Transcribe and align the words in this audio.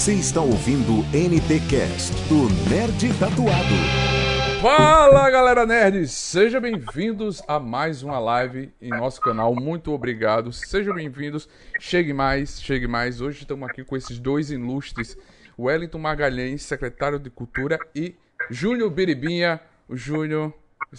Você 0.00 0.14
está 0.14 0.40
ouvindo 0.40 1.04
NT 1.12 1.60
Cast 1.68 2.14
do 2.26 2.48
Nerd 2.70 3.12
Tatuado. 3.18 4.62
Fala 4.62 5.28
galera 5.28 5.66
nerds, 5.66 6.12
sejam 6.12 6.58
bem-vindos 6.58 7.42
a 7.46 7.60
mais 7.60 8.02
uma 8.02 8.18
live 8.18 8.72
em 8.80 8.88
nosso 8.88 9.20
canal. 9.20 9.54
Muito 9.54 9.92
obrigado, 9.92 10.54
sejam 10.54 10.94
bem-vindos. 10.94 11.46
Chegue 11.78 12.14
mais, 12.14 12.62
chegue 12.62 12.88
mais. 12.88 13.20
Hoje 13.20 13.42
estamos 13.42 13.68
aqui 13.68 13.84
com 13.84 13.94
esses 13.94 14.18
dois 14.18 14.50
ilustres, 14.50 15.18
Wellington 15.58 15.98
Magalhães, 15.98 16.62
secretário 16.62 17.18
de 17.18 17.28
Cultura, 17.28 17.78
e 17.94 18.14
Júnior 18.48 18.88
Biribinha, 18.88 19.60
o 19.86 19.94
Júnior 19.94 20.54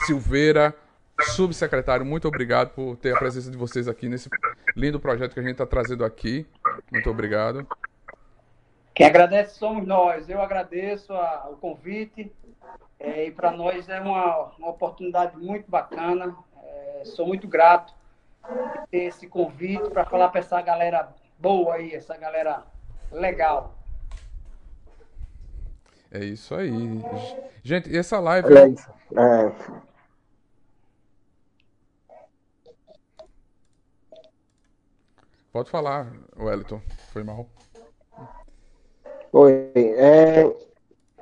Silveira, 0.05 0.75
subsecretário. 1.33 2.05
Muito 2.05 2.27
obrigado 2.27 2.69
por 2.75 2.95
ter 2.97 3.15
a 3.15 3.17
presença 3.17 3.49
de 3.49 3.57
vocês 3.57 3.87
aqui 3.87 4.07
nesse 4.07 4.29
lindo 4.75 4.99
projeto 4.99 5.33
que 5.33 5.39
a 5.39 5.43
gente 5.43 5.53
está 5.53 5.65
trazendo 5.65 6.05
aqui. 6.05 6.45
Muito 6.91 7.09
obrigado. 7.09 7.65
Quem 8.93 9.05
agradece 9.05 9.57
somos 9.57 9.87
nós. 9.87 10.29
Eu 10.29 10.41
agradeço 10.41 11.13
a, 11.13 11.49
o 11.49 11.57
convite 11.57 12.31
é, 12.99 13.25
e 13.25 13.31
para 13.31 13.51
nós 13.51 13.87
é 13.89 13.99
uma, 13.99 14.51
uma 14.57 14.69
oportunidade 14.69 15.37
muito 15.37 15.69
bacana. 15.69 16.35
É, 16.63 17.03
sou 17.05 17.25
muito 17.25 17.47
grato 17.47 17.93
por 18.41 18.87
ter 18.89 19.05
esse 19.05 19.27
convite 19.27 19.89
para 19.89 20.05
falar 20.05 20.29
para 20.29 20.39
essa 20.39 20.61
galera 20.61 21.13
boa 21.39 21.75
aí, 21.75 21.95
essa 21.95 22.17
galera 22.17 22.63
legal. 23.11 23.75
É 26.11 26.19
isso 26.19 26.53
aí. 26.53 26.69
Gente, 27.63 27.95
essa 27.97 28.19
live. 28.19 28.57
É 28.57 28.67
isso. 28.67 28.91
É. 29.17 29.81
Pode 35.51 35.69
falar, 35.69 36.11
Wellington. 36.37 36.81
Foi 37.11 37.23
mal. 37.23 37.47
Oi. 39.33 39.71
É, 39.75 40.53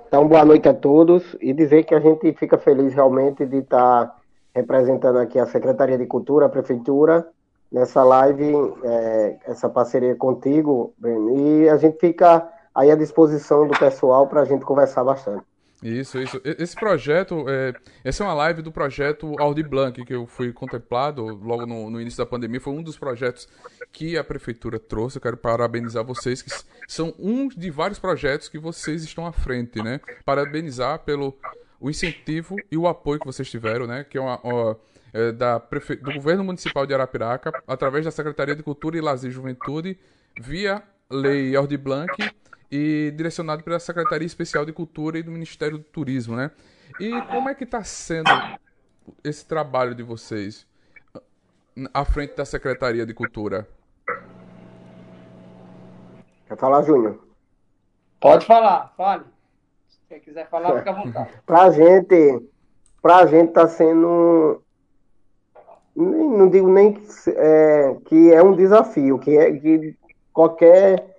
então, 0.08 0.28
boa 0.28 0.44
noite 0.44 0.68
a 0.68 0.74
todos 0.74 1.38
e 1.40 1.54
dizer 1.54 1.84
que 1.84 1.94
a 1.94 2.00
gente 2.00 2.34
fica 2.34 2.58
feliz 2.58 2.92
realmente 2.96 3.46
de 3.46 3.58
estar 3.58 4.20
representando 4.56 5.20
aqui 5.20 5.38
a 5.38 5.46
Secretaria 5.46 5.96
de 5.96 6.08
Cultura, 6.08 6.48
a 6.48 6.50
Prefeitura, 6.50 7.28
nessa 7.72 8.04
live, 8.04 8.52
é, 8.84 9.38
essa 9.46 9.70
parceria 9.70 10.16
contigo, 10.16 10.92
Breno, 10.98 11.38
e 11.38 11.70
a 11.70 11.78
gente 11.78 12.00
fica 12.00 12.50
aí 12.74 12.90
à 12.90 12.96
disposição 12.96 13.68
do 13.68 13.78
pessoal 13.78 14.26
para 14.26 14.42
a 14.42 14.46
gente 14.46 14.66
conversar 14.66 15.04
bastante. 15.04 15.46
Isso, 15.82 16.20
isso. 16.20 16.42
Esse 16.44 16.76
projeto, 16.76 17.46
é, 17.48 17.74
essa 18.04 18.24
é 18.24 18.28
uma 18.28 18.34
live 18.34 18.62
do 18.62 18.72
projeto 18.72 19.34
Audi 19.40 19.64
Blanc, 19.64 20.04
que 20.04 20.14
eu 20.14 20.28
fui 20.28 20.52
contemplado 20.52 21.24
logo 21.24 21.66
no, 21.66 21.90
no, 21.90 22.02
início 22.02 22.18
da 22.18 22.26
pandemia. 22.26 22.60
Foi 22.60 22.74
um 22.74 22.84
dos 22.84 22.98
projetos 22.98 23.48
que 23.92 24.18
a 24.18 24.24
prefeitura 24.24 24.78
trouxe. 24.78 25.18
Eu 25.18 25.22
quero 25.22 25.38
parabenizar 25.38 26.04
vocês, 26.04 26.42
que 26.42 26.52
são 26.88 27.14
um 27.18 27.48
de 27.48 27.70
vários 27.72 27.98
projetos 27.98 28.50
que 28.50 28.60
vocês 28.60 29.04
estão 29.04 29.26
à 29.26 29.32
frente, 29.32 29.82
né? 29.82 30.02
Parabenizar 30.26 31.00
pelo 31.00 31.38
o 31.80 31.90
incentivo 31.90 32.58
e 32.70 32.78
o 32.78 32.86
apoio 32.86 33.20
que 33.20 33.26
vocês 33.26 33.50
tiveram, 33.50 33.88
né? 33.88 34.04
Que 34.04 34.18
é 34.18 34.22
uma, 34.22 34.38
uma 34.42 34.78
é, 35.14 35.32
da 35.32 35.62
prefe... 35.62 35.96
do 35.96 36.14
governo 36.14 36.44
municipal 36.44 36.86
de 36.86 36.94
Arapiraca, 36.94 37.54
através 37.66 38.04
da 38.04 38.12
Secretaria 38.12 38.56
de 38.56 38.64
Cultura 38.64 38.98
e 38.98 39.02
Lazer 39.02 39.32
e 39.32 39.34
Juventude, 39.34 39.98
via 40.38 40.84
lei 41.10 41.56
Audi 41.56 41.78
Blanc 41.78 42.14
e 42.72 43.12
direcionado 43.16 43.64
pela 43.64 43.80
Secretaria 43.80 44.26
Especial 44.26 44.66
de 44.66 44.74
Cultura 44.74 45.18
e 45.18 45.24
do 45.24 45.32
Ministério 45.32 45.78
do 45.78 45.84
Turismo, 45.84 46.36
né? 46.36 46.52
E 47.00 47.10
como 47.24 47.50
é 47.50 47.56
que 47.56 47.64
está 47.64 47.84
sendo 47.84 48.30
esse 49.24 49.46
trabalho 49.46 49.96
de 49.96 50.04
vocês 50.04 50.68
à 51.94 52.06
frente 52.06 52.36
da 52.36 52.46
Secretaria 52.46 53.06
de 53.06 53.14
Cultura? 53.14 53.68
Quer 56.48 56.58
falar, 56.58 56.84
Júnior? 56.84 57.20
Pode 58.20 58.46
falar, 58.46 58.94
fale. 58.98 59.24
Se 59.88 60.00
você 60.08 60.20
quiser 60.20 60.50
falar, 60.50 60.78
fica 60.80 60.92
à 60.92 60.94
vontade. 60.94 61.30
pra 61.46 61.72
gente, 61.72 62.50
pra 63.02 63.26
gente 63.26 63.54
tá 63.54 63.68
sendo 63.68 64.62
não 66.00 66.50
digo 66.50 66.70
nem 66.70 66.94
que 66.94 67.02
é, 67.32 67.98
que 68.06 68.34
é 68.34 68.42
um 68.42 68.56
desafio, 68.56 69.20
que 69.20 69.38
é 69.38 69.52
que 69.52 69.96
qualquer 70.32 71.18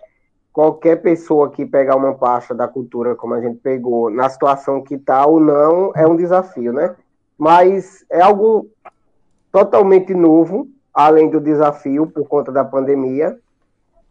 qualquer 0.52 0.96
pessoa 0.96 1.50
que 1.50 1.64
pegar 1.64 1.96
uma 1.96 2.14
pasta 2.14 2.54
da 2.54 2.66
cultura 2.66 3.14
como 3.14 3.34
a 3.34 3.40
gente 3.40 3.58
pegou, 3.58 4.10
na 4.10 4.28
situação 4.28 4.82
que 4.82 4.94
está 4.94 5.24
ou 5.26 5.40
não, 5.40 5.92
é 5.94 6.06
um 6.06 6.16
desafio, 6.16 6.72
né? 6.72 6.94
Mas 7.38 8.04
é 8.10 8.20
algo 8.20 8.68
totalmente 9.50 10.14
novo, 10.14 10.68
além 10.92 11.28
do 11.28 11.40
desafio 11.40 12.06
por 12.06 12.26
conta 12.28 12.52
da 12.52 12.64
pandemia. 12.64 13.38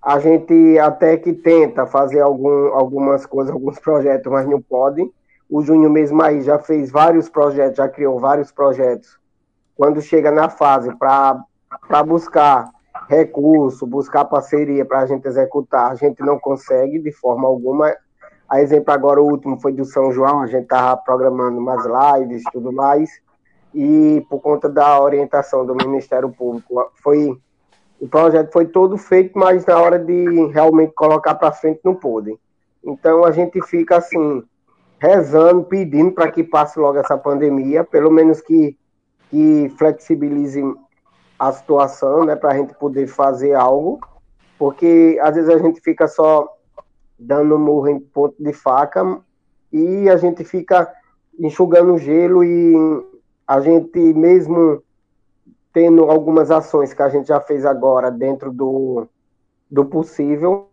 A 0.02 0.18
gente 0.20 0.80
até 0.80 1.18
que 1.18 1.34
tenta 1.34 1.86
fazer 1.86 2.22
algum, 2.22 2.74
algumas 2.74 3.26
coisas, 3.26 3.54
alguns 3.54 3.78
projetos, 3.80 4.32
mas 4.32 4.48
não 4.48 4.62
pode. 4.62 5.10
O 5.50 5.62
Júnior 5.62 5.92
mesmo 5.92 6.22
aí 6.22 6.42
já 6.42 6.60
fez 6.60 6.92
vários 6.92 7.28
projetos, 7.28 7.78
já 7.78 7.90
criou 7.90 8.20
vários 8.20 8.52
projetos. 8.52 9.20
Quando 9.76 10.02
chega 10.02 10.32
na 10.32 10.50
fase 10.50 10.94
para 10.96 12.04
buscar 12.06 12.70
recurso, 13.09 13.88
buscar 13.88 14.24
parceria 14.25 14.86
para 14.86 15.00
a 15.00 15.06
gente 15.08 15.28
executar, 15.28 15.92
a 15.92 15.96
gente 15.96 16.22
não 16.22 16.38
consegue 16.38 17.00
de 17.00 17.12
forma 17.12 17.47
alguma. 17.47 17.92
A 18.47 18.62
exemplo 18.62 18.94
agora, 18.94 19.20
o 19.20 19.25
último 19.25 19.59
foi 19.59 19.74
do 19.74 19.84
São 19.84 20.12
João, 20.12 20.42
a 20.42 20.46
gente 20.46 20.64
estava 20.64 20.96
programando 20.96 21.58
umas 21.58 21.84
lives 21.86 22.44
e 22.44 22.52
tudo 22.52 22.72
mais, 22.72 23.09
e 23.74 24.24
por 24.30 24.40
conta 24.40 24.69
da 24.69 25.02
orientação 25.02 25.66
do 25.66 25.75
Ministério 25.75 26.30
Público, 26.30 26.92
foi 27.02 27.36
o 28.00 28.08
projeto 28.08 28.53
foi 28.53 28.66
todo 28.68 28.96
feito, 28.96 29.38
mas 29.38 29.66
na 29.66 29.78
hora 29.78 30.00
de 30.00 30.46
realmente 30.53 30.94
colocar 30.94 31.36
para 31.36 31.52
frente 31.52 31.81
não 31.84 31.96
pôde. 31.96 32.38
Então 32.84 33.25
a 33.25 33.31
gente 33.31 33.59
fica 33.64 33.98
assim, 33.98 34.44
rezando, 35.00 35.64
pedindo 35.64 36.12
para 36.12 36.31
que 36.31 36.44
passe 36.44 36.80
logo 36.80 36.98
essa 36.98 37.18
pandemia, 37.18 37.84
pelo 37.84 38.12
menos 38.12 38.40
que, 38.40 38.78
que 39.30 39.74
flexibilize 39.78 40.64
a 41.40 41.54
situação, 41.54 42.26
né, 42.26 42.36
para 42.36 42.52
a 42.52 42.58
gente 42.58 42.74
poder 42.74 43.08
fazer 43.08 43.54
algo, 43.54 44.02
porque 44.58 45.18
às 45.22 45.36
vezes 45.36 45.50
a 45.50 45.58
gente 45.58 45.80
fica 45.80 46.06
só 46.06 46.48
dando 47.18 47.58
murro 47.58 47.88
em 47.88 48.00
ponto 48.00 48.36
de 48.38 48.52
faca 48.52 49.22
e 49.72 50.10
a 50.10 50.18
gente 50.18 50.44
fica 50.44 50.92
enxugando 51.40 51.98
gelo 51.98 52.44
e 52.44 52.76
a 53.48 53.62
gente 53.62 53.98
mesmo 54.14 54.84
tendo 55.72 56.04
algumas 56.12 56.52
ações 56.52 56.94
que 56.94 57.02
a 57.02 57.10
gente 57.10 57.28
já 57.28 57.40
fez 57.40 57.66
agora 57.66 58.12
dentro 58.12 58.52
do, 58.52 59.08
do 59.72 59.86
possível, 59.86 60.70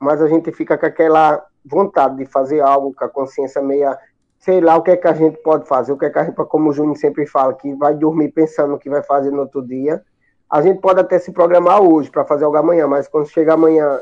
mas 0.00 0.20
a 0.20 0.26
gente 0.26 0.50
fica 0.50 0.76
com 0.76 0.86
aquela 0.86 1.44
vontade 1.64 2.16
de 2.16 2.26
fazer 2.26 2.60
algo, 2.60 2.94
com 2.94 3.04
a 3.04 3.08
consciência 3.08 3.62
meia 3.62 3.96
sei 4.38 4.60
lá 4.60 4.76
o 4.76 4.82
que 4.82 4.92
é 4.92 4.96
que 4.96 5.08
a 5.08 5.12
gente 5.12 5.38
pode 5.38 5.66
fazer, 5.66 5.92
o 5.92 5.98
que 5.98 6.06
é 6.06 6.10
que 6.10 6.18
a 6.18 6.24
gente, 6.24 6.34
como 6.34 6.70
o 6.70 6.72
Júnior 6.72 6.96
sempre 6.96 7.26
fala, 7.26 7.54
que 7.54 7.74
vai 7.74 7.94
dormir 7.94 8.30
pensando 8.30 8.74
o 8.74 8.78
que 8.78 8.88
vai 8.88 9.02
fazer 9.02 9.30
no 9.30 9.40
outro 9.40 9.66
dia. 9.66 10.02
A 10.48 10.62
gente 10.62 10.80
pode 10.80 11.00
até 11.00 11.18
se 11.18 11.32
programar 11.32 11.82
hoje 11.82 12.10
para 12.10 12.24
fazer 12.24 12.44
algo 12.44 12.56
amanhã, 12.56 12.86
mas 12.86 13.08
quando 13.08 13.28
chega 13.28 13.54
amanhã 13.54 14.00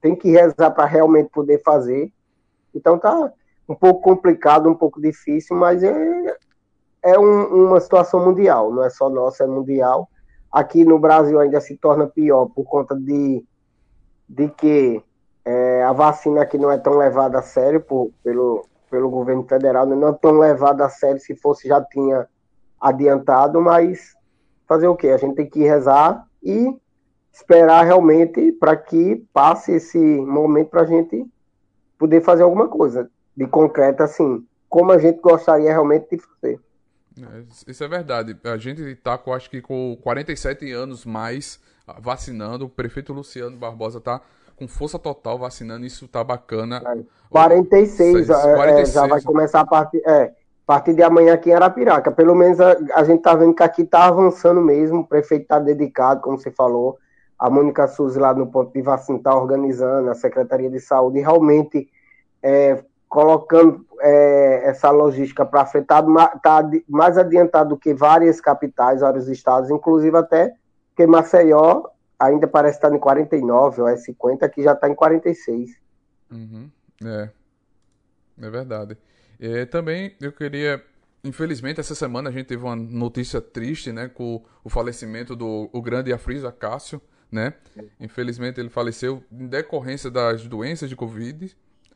tem 0.00 0.14
que 0.14 0.30
rezar 0.30 0.70
para 0.70 0.86
realmente 0.86 1.30
poder 1.30 1.60
fazer. 1.62 2.12
Então 2.74 2.98
tá 2.98 3.32
um 3.68 3.74
pouco 3.74 4.00
complicado, 4.00 4.68
um 4.68 4.74
pouco 4.74 5.00
difícil, 5.00 5.56
mas 5.56 5.82
é, 5.82 6.36
é 7.02 7.18
um, 7.18 7.66
uma 7.66 7.80
situação 7.80 8.24
mundial, 8.24 8.72
não 8.72 8.84
é 8.84 8.90
só 8.90 9.10
nossa, 9.10 9.44
é 9.44 9.46
mundial. 9.46 10.08
Aqui 10.50 10.84
no 10.84 10.98
Brasil 10.98 11.38
ainda 11.38 11.60
se 11.60 11.76
torna 11.76 12.06
pior 12.06 12.46
por 12.46 12.64
conta 12.64 12.94
de, 12.94 13.44
de 14.28 14.48
que 14.48 15.02
é, 15.44 15.82
a 15.82 15.92
vacina 15.92 16.42
aqui 16.42 16.56
não 16.56 16.70
é 16.70 16.78
tão 16.78 16.96
levada 16.96 17.38
a 17.38 17.42
sério 17.42 17.80
por, 17.80 18.10
pelo, 18.22 18.64
pelo 18.92 19.08
governo 19.08 19.42
federal, 19.44 19.86
né? 19.86 19.96
não 19.96 20.12
tão 20.12 20.38
levado 20.38 20.82
a 20.82 20.88
sério, 20.90 21.18
se 21.18 21.34
fosse 21.34 21.66
já 21.66 21.82
tinha 21.82 22.28
adiantado, 22.78 23.58
mas 23.58 24.14
fazer 24.68 24.86
o 24.86 24.94
quê? 24.94 25.08
A 25.08 25.16
gente 25.16 25.34
tem 25.34 25.48
que 25.48 25.62
rezar 25.62 26.28
e 26.42 26.78
esperar 27.32 27.86
realmente 27.86 28.52
para 28.52 28.76
que 28.76 29.26
passe 29.32 29.72
esse 29.72 29.98
momento 29.98 30.68
para 30.68 30.82
a 30.82 30.86
gente 30.86 31.26
poder 31.98 32.20
fazer 32.20 32.42
alguma 32.42 32.68
coisa 32.68 33.10
de 33.34 33.46
concreto, 33.46 34.02
assim, 34.02 34.46
como 34.68 34.92
a 34.92 34.98
gente 34.98 35.20
gostaria 35.20 35.70
realmente 35.70 36.14
de 36.14 36.22
fazer. 36.22 36.60
É, 37.18 37.70
isso 37.70 37.82
é 37.82 37.88
verdade. 37.88 38.36
A 38.44 38.58
gente 38.58 38.82
está, 38.82 39.18
acho 39.28 39.48
que, 39.48 39.62
com 39.62 39.96
47 40.02 40.70
anos 40.70 41.06
mais 41.06 41.58
vacinando. 41.98 42.66
O 42.66 42.68
prefeito 42.68 43.12
Luciano 43.14 43.56
Barbosa 43.56 43.98
está 43.98 44.20
com 44.62 44.68
força 44.68 44.98
total 44.98 45.38
vacinando, 45.38 45.84
isso 45.84 46.06
tá 46.06 46.22
bacana. 46.22 46.80
46, 47.30 48.28
46. 48.28 48.30
É, 48.30 48.80
é, 48.80 48.84
já 48.84 49.06
vai 49.06 49.20
começar 49.20 49.60
a 49.60 49.66
partir, 49.66 50.00
é, 50.06 50.24
a 50.24 50.32
partir 50.64 50.94
de 50.94 51.02
amanhã 51.02 51.34
aqui 51.34 51.50
em 51.50 51.54
Arapiraca. 51.54 52.12
Pelo 52.12 52.34
menos 52.34 52.60
a, 52.60 52.76
a 52.94 53.02
gente 53.02 53.22
tá 53.22 53.34
vendo 53.34 53.54
que 53.54 53.62
aqui 53.62 53.84
tá 53.84 54.06
avançando 54.06 54.60
mesmo, 54.60 55.00
o 55.00 55.06
prefeito 55.06 55.48
tá 55.48 55.58
dedicado, 55.58 56.20
como 56.20 56.38
você 56.38 56.50
falou, 56.50 56.96
a 57.36 57.50
Mônica 57.50 57.88
Suzy 57.88 58.20
lá 58.20 58.32
no 58.32 58.46
ponto 58.46 58.72
de 58.72 58.82
vacina 58.82 59.18
tá 59.20 59.34
organizando, 59.34 60.08
a 60.08 60.14
Secretaria 60.14 60.70
de 60.70 60.78
Saúde 60.78 61.18
realmente 61.18 61.88
é, 62.40 62.84
colocando 63.08 63.84
é, 64.00 64.62
essa 64.64 64.90
logística 64.90 65.44
para 65.44 65.66
frente, 65.66 65.86
tá, 65.86 66.02
tá 66.42 66.70
mais 66.88 67.18
adiantado 67.18 67.70
do 67.70 67.76
que 67.76 67.92
várias 67.92 68.40
capitais, 68.40 69.00
vários 69.00 69.26
estados, 69.28 69.70
inclusive 69.70 70.16
até 70.16 70.52
que 70.94 71.04
Maceió 71.06 71.91
ainda 72.22 72.46
parece 72.46 72.78
estar 72.78 72.94
em 72.94 72.98
49 72.98 73.82
ou 73.82 73.88
é 73.88 73.96
50, 73.96 74.48
que 74.48 74.62
já 74.62 74.72
está 74.72 74.88
em 74.88 74.94
46. 74.94 75.70
Uhum. 76.30 76.70
É. 77.04 77.30
É 78.40 78.50
verdade. 78.50 78.96
É, 79.40 79.66
também 79.66 80.14
eu 80.20 80.32
queria. 80.32 80.82
Infelizmente, 81.24 81.78
essa 81.78 81.94
semana 81.94 82.30
a 82.30 82.32
gente 82.32 82.46
teve 82.46 82.64
uma 82.64 82.74
notícia 82.74 83.40
triste, 83.40 83.92
né? 83.92 84.08
Com 84.08 84.42
o 84.64 84.68
falecimento 84.68 85.36
do 85.36 85.68
o 85.72 85.82
grande 85.82 86.12
Afrisa 86.12 86.50
Cássio, 86.50 87.00
né? 87.30 87.54
Infelizmente 88.00 88.60
ele 88.60 88.70
faleceu 88.70 89.22
em 89.30 89.46
decorrência 89.46 90.10
das 90.10 90.46
doenças 90.46 90.88
de 90.88 90.96
Covid. 90.96 91.54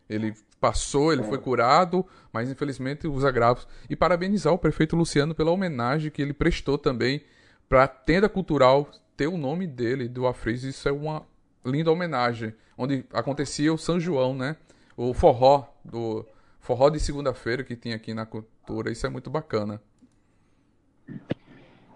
Ele 0.08 0.32
passou, 0.60 1.12
ele 1.12 1.24
foi 1.24 1.38
curado, 1.38 2.06
mas 2.32 2.48
infelizmente 2.48 3.08
os 3.08 3.24
agravos. 3.24 3.66
E 3.90 3.96
parabenizar 3.96 4.52
o 4.52 4.58
prefeito 4.58 4.94
Luciano 4.94 5.34
pela 5.34 5.50
homenagem 5.50 6.10
que 6.10 6.22
ele 6.22 6.32
prestou 6.32 6.78
também 6.78 7.24
para 7.68 7.84
a 7.84 7.88
tenda 7.88 8.28
cultural 8.28 8.88
ter 9.16 9.26
o 9.26 9.38
nome 9.38 9.66
dele, 9.66 10.08
do 10.08 10.26
Afris. 10.26 10.62
Isso 10.62 10.88
é 10.88 10.92
uma 10.92 11.26
linda 11.64 11.90
homenagem, 11.90 12.54
onde 12.76 13.04
acontecia 13.12 13.72
o 13.72 13.78
São 13.78 13.98
João, 13.98 14.34
né? 14.34 14.56
O 14.96 15.12
forró 15.12 15.68
do 15.84 16.24
forró 16.60 16.90
de 16.90 16.98
segunda-feira 16.98 17.62
que 17.62 17.76
tinha 17.76 17.96
aqui 17.96 18.12
na 18.12 18.26
cultura. 18.26 18.90
Isso 18.90 19.06
é 19.06 19.10
muito 19.10 19.30
bacana. 19.30 19.80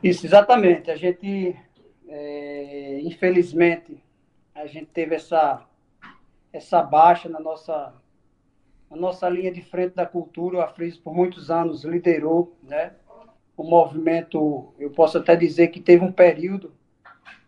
Isso, 0.02 0.24
exatamente. 0.24 0.90
A 0.90 0.96
gente, 0.96 1.56
é, 2.08 3.00
infelizmente, 3.02 4.02
a 4.54 4.66
gente 4.66 4.86
teve 4.86 5.14
essa, 5.14 5.66
essa 6.52 6.82
baixa 6.82 7.28
na 7.28 7.40
nossa, 7.40 7.92
na 8.88 8.96
nossa 8.96 9.28
linha 9.28 9.50
de 9.50 9.60
frente 9.60 9.94
da 9.94 10.06
cultura. 10.06 10.58
O 10.58 10.60
Afris, 10.60 10.96
por 10.96 11.14
muitos 11.14 11.50
anos, 11.50 11.84
liderou 11.84 12.56
né, 12.62 12.92
o 13.56 13.64
movimento. 13.64 14.72
Eu 14.78 14.90
posso 14.90 15.18
até 15.18 15.34
dizer 15.34 15.68
que 15.68 15.80
teve 15.80 16.04
um 16.04 16.12
período 16.12 16.72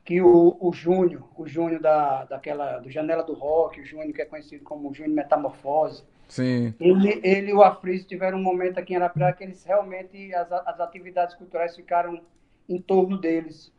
que 0.04 0.20
o, 0.20 0.56
o 0.60 0.72
Júnior, 0.72 1.28
o 1.36 1.46
Júnior 1.46 1.80
da, 1.80 2.24
daquela, 2.24 2.78
do 2.78 2.90
Janela 2.90 3.22
do 3.22 3.34
Rock, 3.34 3.80
o 3.80 3.84
Júnior 3.84 4.12
que 4.12 4.22
é 4.22 4.24
conhecido 4.24 4.64
como 4.64 4.92
Júnior 4.92 5.14
Metamorfose, 5.14 6.04
Sim. 6.32 6.74
Ele, 6.80 7.20
ele 7.22 7.50
e 7.50 7.52
o 7.52 7.62
Afris 7.62 8.06
tiveram 8.06 8.38
um 8.38 8.42
momento 8.42 8.78
aqui 8.78 8.94
em 8.94 8.96
Arapiraca 8.96 9.36
que 9.36 9.44
eles 9.44 9.62
realmente, 9.64 10.34
as, 10.34 10.50
as 10.50 10.80
atividades 10.80 11.34
culturais 11.34 11.76
ficaram 11.76 12.22
em 12.66 12.80
torno 12.80 13.18
deles. 13.18 13.70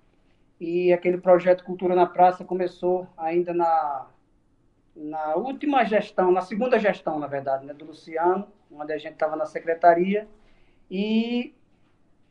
E 0.60 0.94
aquele 0.94 1.18
projeto 1.18 1.64
Cultura 1.64 1.96
na 1.96 2.06
Praça 2.06 2.46
começou 2.46 3.08
ainda 3.18 3.56
na, 3.56 4.06
na 4.96 5.36
última 5.36 5.84
gestão, 5.84 6.32
na 6.32 6.42
segunda 6.42 6.78
gestão, 6.78 7.18
na 7.18 7.26
verdade, 7.26 7.66
né, 7.66 7.74
do 7.74 7.86
Luciano, 7.86 8.48
onde 8.72 8.94
a 8.94 9.00
gente 9.00 9.14
estava 9.14 9.36
na 9.36 9.48
secretaria. 9.48 10.28
E 10.92 11.56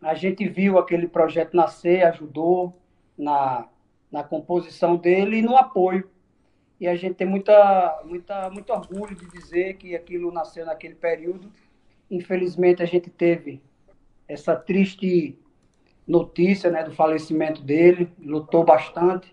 a 0.01 0.15
gente 0.15 0.49
viu 0.49 0.79
aquele 0.79 1.09
projeto 1.09 1.57
nascer, 1.57 2.07
ajudou 2.07 2.81
na, 3.19 3.67
na 4.13 4.23
composição 4.23 4.97
dele 4.97 5.39
e 5.39 5.43
no 5.43 5.57
apoio 5.57 6.09
e 6.83 6.89
a 6.89 6.97
gente 6.97 7.15
tem 7.15 7.29
muita, 7.29 8.03
muita, 8.05 8.51
muito 8.51 8.73
orgulho 8.73 9.15
de 9.15 9.25
dizer 9.31 9.75
que 9.75 9.95
aquilo 9.95 10.33
nasceu 10.33 10.67
naquele 10.67 10.97
período. 10.97 11.49
Infelizmente, 12.11 12.83
a 12.83 12.87
gente 12.87 13.09
teve 13.09 13.63
essa 14.27 14.57
triste 14.57 15.39
notícia 16.05 16.73
né, 16.73 16.83
do 16.83 16.91
falecimento 16.91 17.63
dele, 17.63 18.11
lutou 18.19 18.65
bastante, 18.65 19.33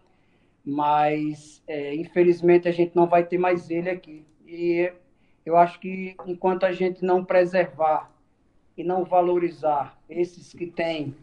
mas 0.63 1.63
é, 1.65 1.95
infelizmente 1.95 2.67
a 2.67 2.71
gente 2.71 2.95
não 2.95 3.07
vai 3.07 3.23
ter 3.23 3.39
mais 3.39 3.71
ele 3.71 3.89
aqui. 3.89 4.23
E 4.45 4.93
eu 5.43 5.57
acho 5.57 5.79
que 5.79 6.15
enquanto 6.27 6.67
a 6.67 6.71
gente 6.71 7.03
não 7.03 7.25
preservar 7.25 8.11
e 8.77 8.83
não 8.83 9.03
valorizar 9.03 9.99
esses 10.07 10.53
que 10.53 10.67
têm 10.67 11.15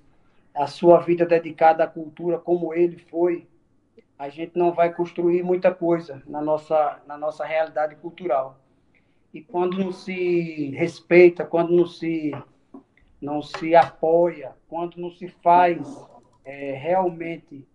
a 0.57 0.67
sua 0.67 1.01
vida 1.01 1.27
dedicada 1.27 1.85
à 1.85 1.87
cultura 1.87 2.39
como 2.39 2.73
ele 2.73 2.97
foi, 2.97 3.47
a 4.19 4.31
gente 4.31 4.57
não 4.57 4.73
vai 4.73 4.93
construir 4.93 5.43
muita 5.43 5.73
coisa 5.75 6.23
na 6.27 6.41
nossa, 6.41 7.03
na 7.07 7.19
nossa 7.19 7.45
realidade 7.45 7.95
cultural. 7.97 8.59
E 9.35 9.43
quando 9.43 9.79
não 9.79 9.93
se 9.93 10.71
respeita, 10.71 11.45
quando 11.45 11.77
não 11.77 11.87
se, 11.87 12.33
não 13.21 13.43
se 13.43 13.77
apoia, 13.77 14.55
quando 14.67 14.97
não 14.97 15.11
se 15.11 15.29
faz 15.29 15.79
é, 16.43 16.73
realmente 16.73 17.67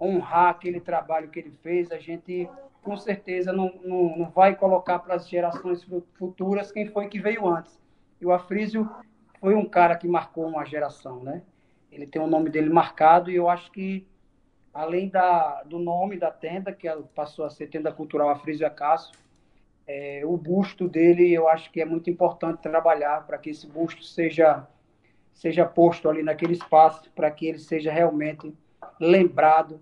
honrar 0.00 0.48
aquele 0.48 0.80
trabalho 0.80 1.28
que 1.28 1.38
ele 1.38 1.52
fez, 1.62 1.92
a 1.92 1.98
gente 1.98 2.50
com 2.82 2.96
certeza 2.96 3.52
não, 3.52 3.72
não, 3.84 4.16
não 4.16 4.30
vai 4.30 4.54
colocar 4.54 4.98
para 4.98 5.14
as 5.14 5.28
gerações 5.28 5.86
futuras 6.14 6.72
quem 6.72 6.88
foi 6.88 7.08
que 7.08 7.20
veio 7.20 7.46
antes. 7.46 7.80
E 8.20 8.26
o 8.26 8.32
Afrísio 8.32 8.88
foi 9.40 9.54
um 9.54 9.64
cara 9.64 9.96
que 9.96 10.08
marcou 10.08 10.46
uma 10.46 10.64
geração, 10.64 11.22
né? 11.22 11.42
Ele 11.96 12.06
tem 12.06 12.20
o 12.20 12.26
nome 12.26 12.50
dele 12.50 12.68
marcado 12.68 13.30
e 13.30 13.36
eu 13.36 13.48
acho 13.48 13.72
que 13.72 14.06
além 14.72 15.08
da, 15.08 15.62
do 15.62 15.78
nome 15.78 16.18
da 16.18 16.30
tenda, 16.30 16.70
que 16.70 16.86
passou 17.14 17.46
a 17.46 17.50
ser 17.50 17.68
Tenda 17.68 17.90
Cultural 17.90 18.28
Afrísio 18.28 18.66
Acácio, 18.66 19.18
é, 19.86 20.20
o 20.26 20.36
busto 20.36 20.86
dele, 20.86 21.32
eu 21.32 21.48
acho 21.48 21.72
que 21.72 21.80
é 21.80 21.86
muito 21.86 22.10
importante 22.10 22.60
trabalhar 22.60 23.26
para 23.26 23.38
que 23.38 23.48
esse 23.48 23.66
busto 23.66 24.04
seja, 24.04 24.66
seja 25.32 25.64
posto 25.64 26.10
ali 26.10 26.22
naquele 26.22 26.52
espaço, 26.52 27.10
para 27.14 27.30
que 27.30 27.46
ele 27.46 27.58
seja 27.58 27.90
realmente 27.90 28.52
lembrado 29.00 29.80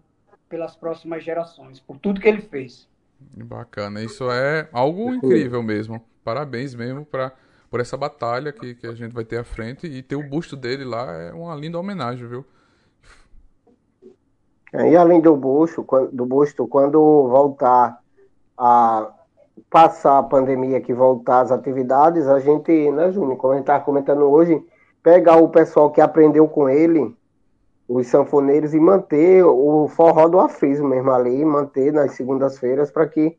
pelas 0.48 0.76
próximas 0.76 1.24
gerações, 1.24 1.80
por 1.80 1.98
tudo 1.98 2.20
que 2.20 2.28
ele 2.28 2.42
fez. 2.42 2.88
Bacana, 3.36 4.00
isso 4.00 4.30
é 4.30 4.68
algo 4.72 5.12
incrível 5.12 5.62
mesmo. 5.62 6.00
Parabéns 6.22 6.74
mesmo 6.74 7.04
pra, 7.04 7.32
por 7.74 7.80
essa 7.80 7.96
batalha 7.96 8.52
que, 8.52 8.76
que 8.76 8.86
a 8.86 8.94
gente 8.94 9.12
vai 9.12 9.24
ter 9.24 9.36
à 9.36 9.42
frente 9.42 9.84
e 9.84 10.00
ter 10.00 10.14
o 10.14 10.22
busto 10.22 10.54
dele 10.54 10.84
lá 10.84 11.12
é 11.12 11.32
uma 11.32 11.56
linda 11.56 11.76
homenagem, 11.76 12.24
viu? 12.24 12.44
E 14.72 14.96
além 14.96 15.20
do 15.20 15.36
busto, 15.36 15.84
do 16.12 16.24
busto, 16.24 16.68
quando 16.68 17.00
voltar 17.26 17.98
a 18.56 19.10
passar 19.68 20.18
a 20.18 20.22
pandemia, 20.22 20.80
que 20.80 20.94
voltar 20.94 21.40
as 21.40 21.50
atividades, 21.50 22.28
a 22.28 22.38
gente, 22.38 22.92
né, 22.92 23.10
Júnior, 23.10 23.36
como 23.38 23.54
a 23.54 23.56
gente 23.56 23.64
estava 23.64 23.82
comentando 23.82 24.22
hoje, 24.22 24.64
pegar 25.02 25.38
o 25.38 25.48
pessoal 25.48 25.90
que 25.90 26.00
aprendeu 26.00 26.46
com 26.46 26.68
ele, 26.68 27.12
os 27.88 28.06
sanfoneiros, 28.06 28.72
e 28.72 28.78
manter 28.78 29.44
o 29.44 29.88
forró 29.88 30.28
do 30.28 30.38
afrismo 30.38 30.86
mesmo 30.86 31.10
ali, 31.10 31.44
manter 31.44 31.92
nas 31.92 32.12
segundas-feiras, 32.12 32.92
para 32.92 33.08
que 33.08 33.36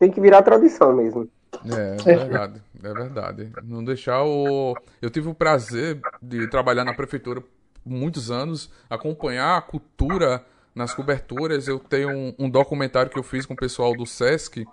tem 0.00 0.10
que 0.10 0.20
virar 0.20 0.42
tradição 0.42 0.92
mesmo. 0.92 1.28
É, 1.64 1.96
é 2.10 2.16
verdade, 2.16 2.62
é 2.82 2.92
verdade. 2.92 3.52
Não 3.62 3.84
deixar 3.84 4.22
o. 4.24 4.74
Eu 5.00 5.10
tive 5.10 5.28
o 5.28 5.34
prazer 5.34 6.00
de 6.22 6.48
trabalhar 6.48 6.84
na 6.84 6.94
prefeitura 6.94 7.42
muitos 7.84 8.30
anos, 8.30 8.70
acompanhar 8.88 9.56
a 9.56 9.62
cultura 9.62 10.44
nas 10.74 10.94
coberturas. 10.94 11.68
Eu 11.68 11.78
tenho 11.78 12.10
um, 12.10 12.34
um, 12.38 12.50
documentário 12.50 13.10
que 13.10 13.18
eu 13.18 13.22
fiz 13.22 13.44
com 13.44 13.54
o 13.54 13.56
pessoal 13.56 13.94
do 13.94 14.06
Sesc 14.06 14.66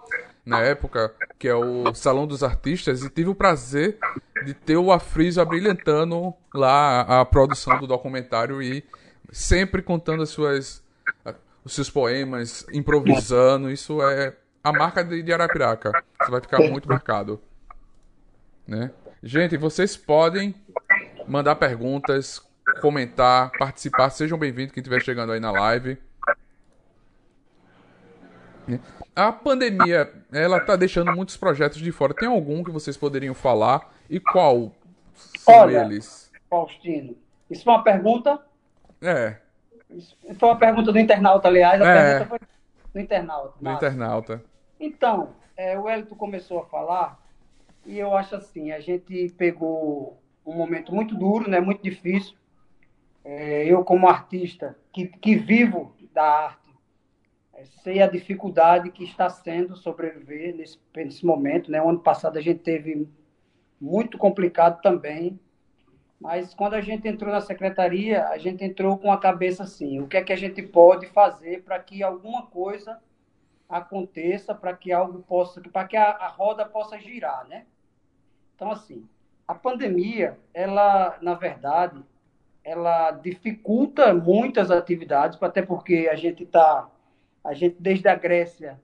na 0.46 0.62
época, 0.62 1.14
que 1.38 1.48
é 1.48 1.56
o 1.56 1.94
Salão 1.94 2.26
dos 2.26 2.42
Artistas, 2.42 3.04
e 3.04 3.10
tive 3.10 3.30
o 3.30 3.36
prazer 3.36 3.98
de 4.46 4.54
ter 4.54 4.78
o 4.78 4.92
Afriso 4.92 5.42
abrilhantando 5.42 6.34
lá 6.54 7.02
a, 7.02 7.22
a 7.22 7.26
produção 7.26 7.78
do 7.80 7.88
documentário 7.88 8.62
e 8.62 8.84
sempre 9.32 9.82
contando 9.82 10.24
as 10.24 10.30
suas 10.30 10.86
os 11.68 11.74
seus 11.74 11.90
poemas, 11.90 12.66
improvisando. 12.72 13.70
Isso 13.70 14.02
é 14.02 14.34
a 14.64 14.72
marca 14.72 15.04
de, 15.04 15.34
Arapiraca. 15.34 15.92
Isso 16.22 16.32
vai 16.32 16.42
ficar 16.42 16.60
muito 16.60 16.88
marcado. 16.88 17.42
Né? 18.68 18.92
Gente, 19.24 19.58
vocês 19.58 19.96
podem 19.96 20.54
mandar 21.28 21.56
perguntas, 21.56 22.42
comentar, 22.82 23.52
participar. 23.58 24.10
Sejam 24.10 24.38
bem-vindos 24.38 24.74
quem 24.74 24.82
estiver 24.82 25.02
chegando 25.02 25.32
aí 25.32 25.40
na 25.40 25.52
live. 25.52 25.98
A 29.16 29.32
pandemia, 29.32 30.12
ela 30.32 30.60
tá 30.60 30.76
deixando 30.76 31.14
muitos 31.14 31.38
projetos 31.38 31.80
de 31.80 31.92
fora. 31.92 32.14
Tem 32.14 32.28
algum 32.28 32.64
que 32.64 32.72
vocês 32.72 32.98
poderiam 32.98 33.34
falar? 33.34 33.94
E 34.10 34.20
qual 34.20 34.74
são 35.16 35.54
Olha, 35.54 35.86
eles? 35.86 36.30
Faustino, 36.50 37.16
isso 37.50 37.64
foi 37.64 37.74
uma 37.74 37.84
pergunta? 37.84 38.40
É. 39.02 39.38
Isso 39.90 40.16
foi 40.38 40.50
uma 40.50 40.58
pergunta 40.58 40.92
do 40.92 41.00
internauta, 41.00 41.48
aliás. 41.48 41.82
A 41.82 41.86
é. 41.86 42.20
pergunta 42.20 42.30
foi 42.30 42.40
do 42.98 43.02
internauta. 43.02 43.72
Internauta. 43.72 44.44
Então, 44.80 45.36
é, 45.56 45.78
o 45.78 45.90
Elito 45.90 46.16
começou 46.16 46.60
a 46.60 46.66
falar 46.66 47.20
e 47.86 47.98
eu 47.98 48.16
acho 48.16 48.36
assim, 48.36 48.72
a 48.72 48.80
gente 48.80 49.30
pegou 49.38 50.22
um 50.46 50.54
momento 50.54 50.94
muito 50.94 51.16
duro, 51.16 51.50
né, 51.50 51.60
muito 51.60 51.82
difícil, 51.82 52.36
é, 53.24 53.66
eu 53.66 53.84
como 53.84 54.08
artista 54.08 54.78
que, 54.92 55.08
que 55.08 55.36
vivo 55.36 55.94
da 56.14 56.24
arte, 56.24 56.74
é, 57.54 57.66
sei 57.84 58.02
a 58.02 58.08
dificuldade 58.08 58.92
que 58.92 59.04
está 59.04 59.30
sendo 59.30 59.76
sobreviver 59.76 60.56
nesse, 60.56 60.80
nesse 60.96 61.26
momento. 61.26 61.70
Né? 61.70 61.82
O 61.82 61.90
ano 61.90 62.00
passado 62.00 62.38
a 62.38 62.42
gente 62.42 62.60
teve 62.60 63.08
muito 63.80 64.18
complicado 64.18 64.82
também, 64.82 65.40
mas 66.20 66.54
quando 66.54 66.74
a 66.74 66.82
gente 66.82 67.08
entrou 67.08 67.32
na 67.32 67.42
secretaria, 67.42 68.28
a 68.28 68.38
gente 68.38 68.64
entrou 68.64 68.98
com 68.98 69.12
a 69.12 69.20
cabeça 69.20 69.64
assim: 69.64 70.00
o 70.00 70.08
que 70.08 70.18
é 70.18 70.24
que 70.24 70.34
a 70.34 70.38
gente 70.38 70.62
pode 70.62 71.08
fazer 71.08 71.64
para 71.64 71.80
que 71.80 72.02
alguma 72.02 72.48
coisa 72.48 73.00
aconteça, 73.70 74.56
para 74.56 74.76
que 74.76 74.92
algo 74.92 75.20
possa, 75.24 75.62
para 75.62 75.88
que 75.88 75.98
a, 75.98 76.10
a 76.10 76.28
roda 76.28 76.66
possa 76.66 77.00
girar, 77.00 77.48
né? 77.48 77.66
Então 78.56 78.72
assim, 78.72 79.08
a 79.48 79.54
pandemia, 79.54 80.38
ela 80.54 81.18
na 81.22 81.36
verdade 81.36 82.04
ela 82.68 83.12
dificulta 83.12 84.14
muitas 84.14 84.70
atividades, 84.70 85.42
até 85.42 85.62
porque 85.62 86.10
a 86.12 86.16
gente 86.16 86.44
está, 86.44 86.90
a 87.42 87.54
gente 87.54 87.78
desde 87.80 88.10
a 88.10 88.16
Grécia, 88.16 88.78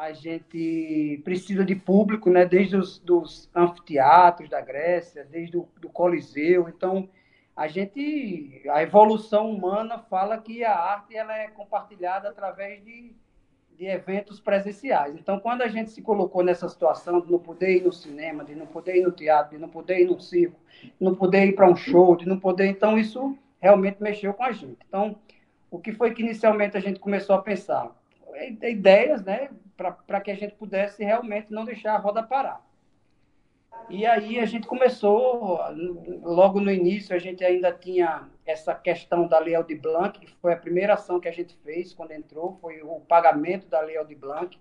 a 0.00 0.14
gente 0.14 1.20
precisa 1.24 1.62
de 1.62 1.74
público, 1.74 2.30
né? 2.30 2.46
Desde 2.46 2.74
os 2.74 2.98
dos 2.98 3.50
anfiteatros 3.54 4.48
da 4.48 4.58
Grécia, 4.58 5.26
desde 5.30 5.58
o 5.58 5.68
do 5.78 5.90
Coliseu. 5.90 6.70
Então, 6.70 7.06
a 7.54 7.68
gente, 7.68 8.62
a 8.70 8.82
evolução 8.82 9.50
humana 9.50 9.98
fala 9.98 10.38
que 10.38 10.64
a 10.64 10.74
arte 10.74 11.14
ela 11.14 11.36
é 11.36 11.48
compartilhada 11.48 12.30
através 12.30 12.82
de, 12.82 13.12
de 13.76 13.84
eventos 13.84 14.40
presenciais. 14.40 15.14
Então, 15.16 15.38
quando 15.38 15.60
a 15.60 15.68
gente 15.68 15.90
se 15.90 16.00
colocou 16.00 16.42
nessa 16.42 16.66
situação 16.66 17.20
de 17.20 17.30
não 17.30 17.38
poder 17.38 17.76
ir 17.76 17.84
no 17.84 17.92
cinema, 17.92 18.42
de 18.42 18.54
não 18.54 18.66
poder 18.66 18.96
ir 18.96 19.02
no 19.02 19.12
teatro, 19.12 19.54
de 19.54 19.60
não 19.60 19.68
poder 19.68 20.00
ir 20.00 20.06
no 20.06 20.18
circo, 20.18 20.58
de 20.82 21.04
não 21.04 21.14
poder 21.14 21.44
ir 21.44 21.52
para 21.52 21.68
um 21.68 21.76
show, 21.76 22.16
de 22.16 22.26
não 22.26 22.40
poder, 22.40 22.68
então 22.68 22.96
isso 22.96 23.36
realmente 23.60 24.02
mexeu 24.02 24.32
com 24.32 24.44
a 24.44 24.52
gente. 24.52 24.78
Então, 24.88 25.14
o 25.70 25.78
que 25.78 25.92
foi 25.92 26.14
que 26.14 26.22
inicialmente 26.22 26.74
a 26.74 26.80
gente 26.80 26.98
começou 26.98 27.36
a 27.36 27.42
pensar? 27.42 27.99
Ideias, 28.36 29.24
né, 29.24 29.50
para 29.76 30.20
que 30.20 30.30
a 30.30 30.36
gente 30.36 30.54
pudesse 30.54 31.02
realmente 31.04 31.50
não 31.50 31.64
deixar 31.64 31.94
a 31.94 31.98
roda 31.98 32.22
parar. 32.22 32.64
E 33.88 34.06
aí 34.06 34.38
a 34.38 34.44
gente 34.44 34.66
começou, 34.66 35.58
logo 36.22 36.60
no 36.60 36.70
início, 36.70 37.14
a 37.14 37.18
gente 37.18 37.44
ainda 37.44 37.72
tinha 37.72 38.28
essa 38.46 38.74
questão 38.74 39.26
da 39.26 39.38
Lei 39.38 39.54
Aldir 39.54 39.80
Blanc, 39.80 40.18
que 40.18 40.32
foi 40.36 40.52
a 40.52 40.56
primeira 40.56 40.94
ação 40.94 41.18
que 41.18 41.28
a 41.28 41.32
gente 41.32 41.56
fez 41.64 41.92
quando 41.92 42.12
entrou, 42.12 42.58
foi 42.60 42.82
o 42.82 43.00
pagamento 43.00 43.68
da 43.68 43.80
Lei 43.80 43.96
Aldir 43.96 44.18
Blanc. 44.18 44.58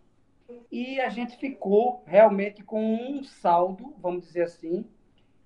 E 0.72 1.00
a 1.00 1.10
gente 1.10 1.38
ficou 1.38 2.04
realmente 2.08 2.64
com 2.64 2.82
um 2.82 3.24
saldo, 3.24 3.94
vamos 4.00 4.26
dizer 4.26 4.44
assim, 4.44 4.84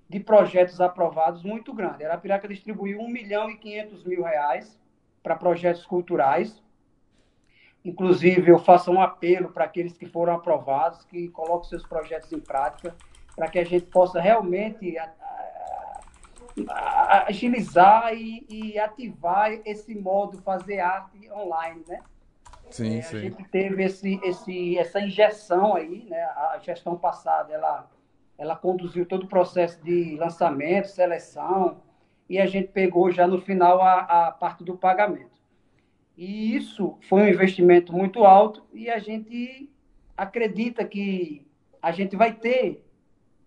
de 0.07 0.19
projetos 0.19 0.79
aprovados 0.79 1.43
muito 1.43 1.73
grande. 1.73 2.05
A 2.05 2.09
Arapiraca 2.09 2.47
distribuiu 2.47 2.99
1 3.01 3.07
milhão 3.09 3.49
e 3.49 3.57
500 3.57 4.03
mil 4.05 4.23
reais 4.23 4.79
para 5.21 5.35
projetos 5.35 5.85
culturais. 5.85 6.63
Inclusive, 7.83 8.49
eu 8.49 8.59
faço 8.59 8.91
um 8.91 9.01
apelo 9.01 9.49
para 9.49 9.65
aqueles 9.65 9.97
que 9.97 10.05
foram 10.05 10.33
aprovados, 10.33 11.03
que 11.05 11.27
coloquem 11.29 11.69
seus 11.69 11.85
projetos 11.85 12.31
em 12.31 12.39
prática, 12.39 12.95
para 13.35 13.49
que 13.49 13.59
a 13.59 13.65
gente 13.65 13.85
possa 13.87 14.21
realmente 14.21 14.95
agilizar 17.27 18.13
e, 18.13 18.45
e, 18.49 18.79
ativar 18.79 19.51
esse 19.65 19.95
modo 19.95 20.41
fazer 20.41 20.79
arte 20.79 21.29
online, 21.31 21.83
né? 21.87 21.99
Sim, 22.69 22.99
é, 22.99 23.01
sim. 23.01 23.17
A 23.17 23.19
gente 23.21 23.43
teve 23.49 23.83
esse, 23.83 24.19
esse, 24.23 24.77
essa 24.77 25.01
injeção 25.01 25.75
aí, 25.75 26.05
né? 26.09 26.21
A 26.21 26.59
gestão 26.61 26.95
passada, 26.95 27.53
ela, 27.53 27.87
ela 28.37 28.55
conduziu 28.55 29.05
todo 29.05 29.23
o 29.23 29.27
processo 29.27 29.83
de 29.83 30.15
lançamento, 30.15 30.87
seleção, 30.87 31.81
e 32.29 32.39
a 32.39 32.45
gente 32.45 32.69
pegou 32.69 33.11
já 33.11 33.27
no 33.27 33.41
final 33.41 33.81
a, 33.81 34.27
a 34.27 34.31
parte 34.31 34.63
do 34.63 34.77
pagamento. 34.77 35.32
E 36.17 36.55
isso 36.55 36.97
foi 37.09 37.21
um 37.23 37.27
investimento 37.27 37.91
muito 37.91 38.23
alto 38.23 38.63
e 38.71 38.89
a 38.89 38.99
gente 38.99 39.69
acredita 40.15 40.85
que 40.85 41.45
a 41.81 41.91
gente 41.91 42.15
vai 42.15 42.33
ter 42.33 42.85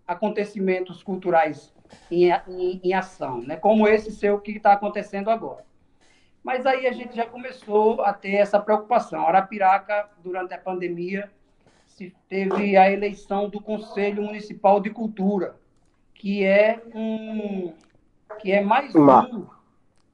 acontecimentos 0.05 1.01
culturais 1.01 1.73
em, 2.11 2.29
em, 2.47 2.81
em 2.83 2.93
ação, 2.93 3.41
né? 3.41 3.55
como 3.55 3.87
esse 3.87 4.11
seu 4.11 4.39
que 4.39 4.51
está 4.51 4.73
acontecendo 4.73 5.29
agora. 5.29 5.65
Mas 6.43 6.65
aí 6.65 6.87
a 6.87 6.93
gente 6.93 7.15
já 7.15 7.25
começou 7.25 8.01
a 8.01 8.13
ter 8.13 8.35
essa 8.35 8.59
preocupação. 8.59 9.27
Arapiraca, 9.27 10.09
durante 10.23 10.53
a 10.53 10.57
pandemia, 10.57 11.29
se 11.85 12.15
teve 12.29 12.77
a 12.77 12.89
eleição 12.91 13.49
do 13.49 13.59
Conselho 13.59 14.23
Municipal 14.23 14.79
de 14.79 14.89
Cultura, 14.89 15.57
que 16.13 16.43
é 16.43 16.81
um 16.93 17.73
que 18.39 18.51
é 18.51 18.61
mais 18.61 18.93
um 18.95 19.47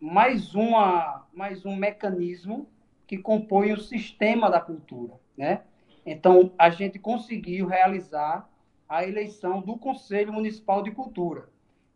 mais 0.04 0.54
uma 0.54 1.26
mais 1.34 1.66
um 1.66 1.78
mecanismo 1.78 2.68
que 3.08 3.18
compõe 3.18 3.72
o 3.72 3.80
sistema 3.80 4.50
da 4.52 4.60
cultura, 4.60 5.14
né? 5.38 5.62
Então 6.06 6.52
a 6.60 6.70
gente 6.70 7.00
conseguiu 7.00 7.68
realizar 7.68 8.50
a 8.90 9.06
eleição 9.06 9.62
do 9.62 9.78
Conselho 9.78 10.34
Municipal 10.34 10.84
de 10.84 10.92
Cultura. 10.92 11.48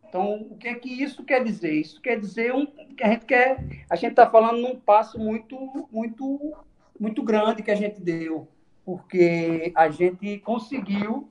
Então, 0.08 0.48
o 0.50 0.56
que 0.56 0.68
é 0.68 0.74
que 0.74 0.88
isso 0.88 1.22
quer 1.22 1.44
dizer? 1.44 1.74
Isso 1.74 2.00
quer 2.00 2.18
dizer 2.18 2.54
um, 2.54 2.64
que 2.64 3.04
a 3.04 3.10
gente 3.10 3.26
quer, 3.26 3.62
a 3.90 3.94
gente 3.94 4.12
está 4.12 4.28
falando 4.28 4.62
num 4.62 4.80
passo 4.80 5.18
muito, 5.18 5.86
muito, 5.92 6.56
muito 6.98 7.22
grande 7.22 7.62
que 7.62 7.70
a 7.70 7.74
gente 7.74 8.00
deu, 8.00 8.48
porque 8.86 9.70
a 9.76 9.90
gente 9.90 10.38
conseguiu 10.38 11.28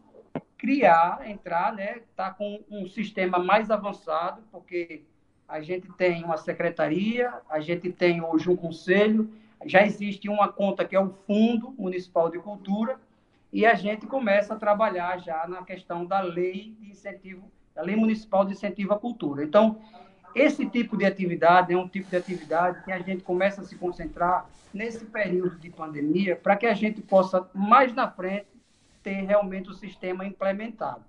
criar, 0.56 1.28
entrar, 1.28 1.74
né? 1.74 2.02
Tá 2.16 2.30
com 2.30 2.64
um 2.70 2.88
sistema 2.88 3.40
mais 3.40 3.72
avançado, 3.72 4.44
porque 4.52 5.04
a 5.48 5.62
gente 5.62 5.88
tem 5.94 6.24
uma 6.24 6.38
secretaria, 6.38 7.34
a 7.50 7.60
gente 7.60 7.92
tem 7.92 8.22
hoje 8.22 8.50
um 8.50 8.56
conselho, 8.56 9.32
já 9.66 9.86
existe 9.86 10.27
uma 10.27 10.48
conta 10.51 10.84
que 10.84 10.96
é 10.96 11.00
o 11.00 11.10
Fundo 11.25 11.74
Municipal 11.77 12.30
de 12.30 12.38
Cultura, 12.38 13.00
e 13.51 13.66
a 13.66 13.74
gente 13.74 14.06
começa 14.06 14.54
a 14.54 14.58
trabalhar 14.58 15.18
já 15.20 15.48
na 15.48 15.63
questão 15.63 16.06
da 16.06 16.20
lei 16.20 16.75
de 16.80 16.92
incentivo, 16.92 17.50
da 17.74 17.82
lei 17.82 17.96
municipal 17.96 18.44
de 18.44 18.51
incentivo 18.51 18.94
à 18.94 19.00
cultura. 19.00 19.44
Então, 19.44 19.80
esse 20.36 20.66
tipo 20.66 20.98
de 20.98 21.06
atividade 21.06 21.74
é 21.74 21.77
um 21.77 21.88
tipo 21.88 22.10
de 22.10 22.18
atividade 22.18 22.84
que 22.84 22.92
a 22.92 23.00
gente 23.00 23.24
começa 23.24 23.62
a 23.62 23.63
se 23.63 23.75
concentrar 23.75 24.50
nesse 24.74 25.06
período 25.06 25.58
de 25.58 25.70
pandemia 25.70 26.36
para 26.36 26.58
que 26.58 26.66
a 26.66 26.74
gente 26.74 27.01
possa, 27.01 27.50
mais 27.54 27.94
na 27.94 28.12
frente, 28.12 28.48
ter 29.01 29.22
realmente 29.22 29.70
o 29.70 29.74
sistema 29.74 30.25
implementado. 30.25 31.04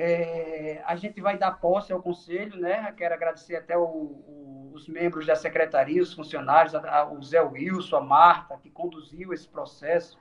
É, 0.00 0.80
a 0.86 0.94
gente 0.94 1.20
vai 1.20 1.36
dar 1.36 1.50
posse 1.58 1.92
ao 1.92 2.00
conselho, 2.00 2.56
né? 2.56 2.94
Quero 2.96 3.12
agradecer 3.12 3.56
até 3.56 3.76
o, 3.76 3.82
o, 3.82 4.70
os 4.72 4.86
membros 4.86 5.26
da 5.26 5.34
secretaria, 5.34 6.00
os 6.00 6.14
funcionários, 6.14 6.72
a, 6.72 7.00
a, 7.00 7.12
o 7.12 7.20
Zé 7.20 7.42
Wilson, 7.42 7.96
a 7.96 8.00
Marta, 8.00 8.56
que 8.62 8.70
conduziu 8.70 9.32
esse 9.32 9.48
processo, 9.48 10.16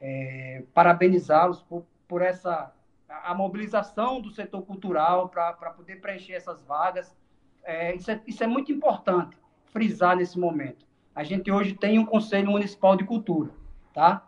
é, 0.00 0.62
parabenizá-los 0.72 1.60
por, 1.60 1.84
por 2.08 2.22
essa 2.22 2.72
a 3.06 3.34
mobilização 3.34 4.18
do 4.18 4.30
setor 4.30 4.62
cultural 4.62 5.28
para 5.28 5.52
poder 5.76 6.00
preencher 6.00 6.32
essas 6.32 6.62
vagas. 6.62 7.14
É, 7.62 7.94
isso, 7.94 8.10
é, 8.10 8.22
isso 8.26 8.42
é 8.42 8.46
muito 8.46 8.72
importante 8.72 9.36
frisar 9.66 10.16
nesse 10.16 10.38
momento. 10.38 10.86
A 11.14 11.22
gente 11.22 11.52
hoje 11.52 11.74
tem 11.74 11.98
um 11.98 12.06
Conselho 12.06 12.50
Municipal 12.50 12.96
de 12.96 13.04
Cultura, 13.04 13.50
tá? 13.92 14.26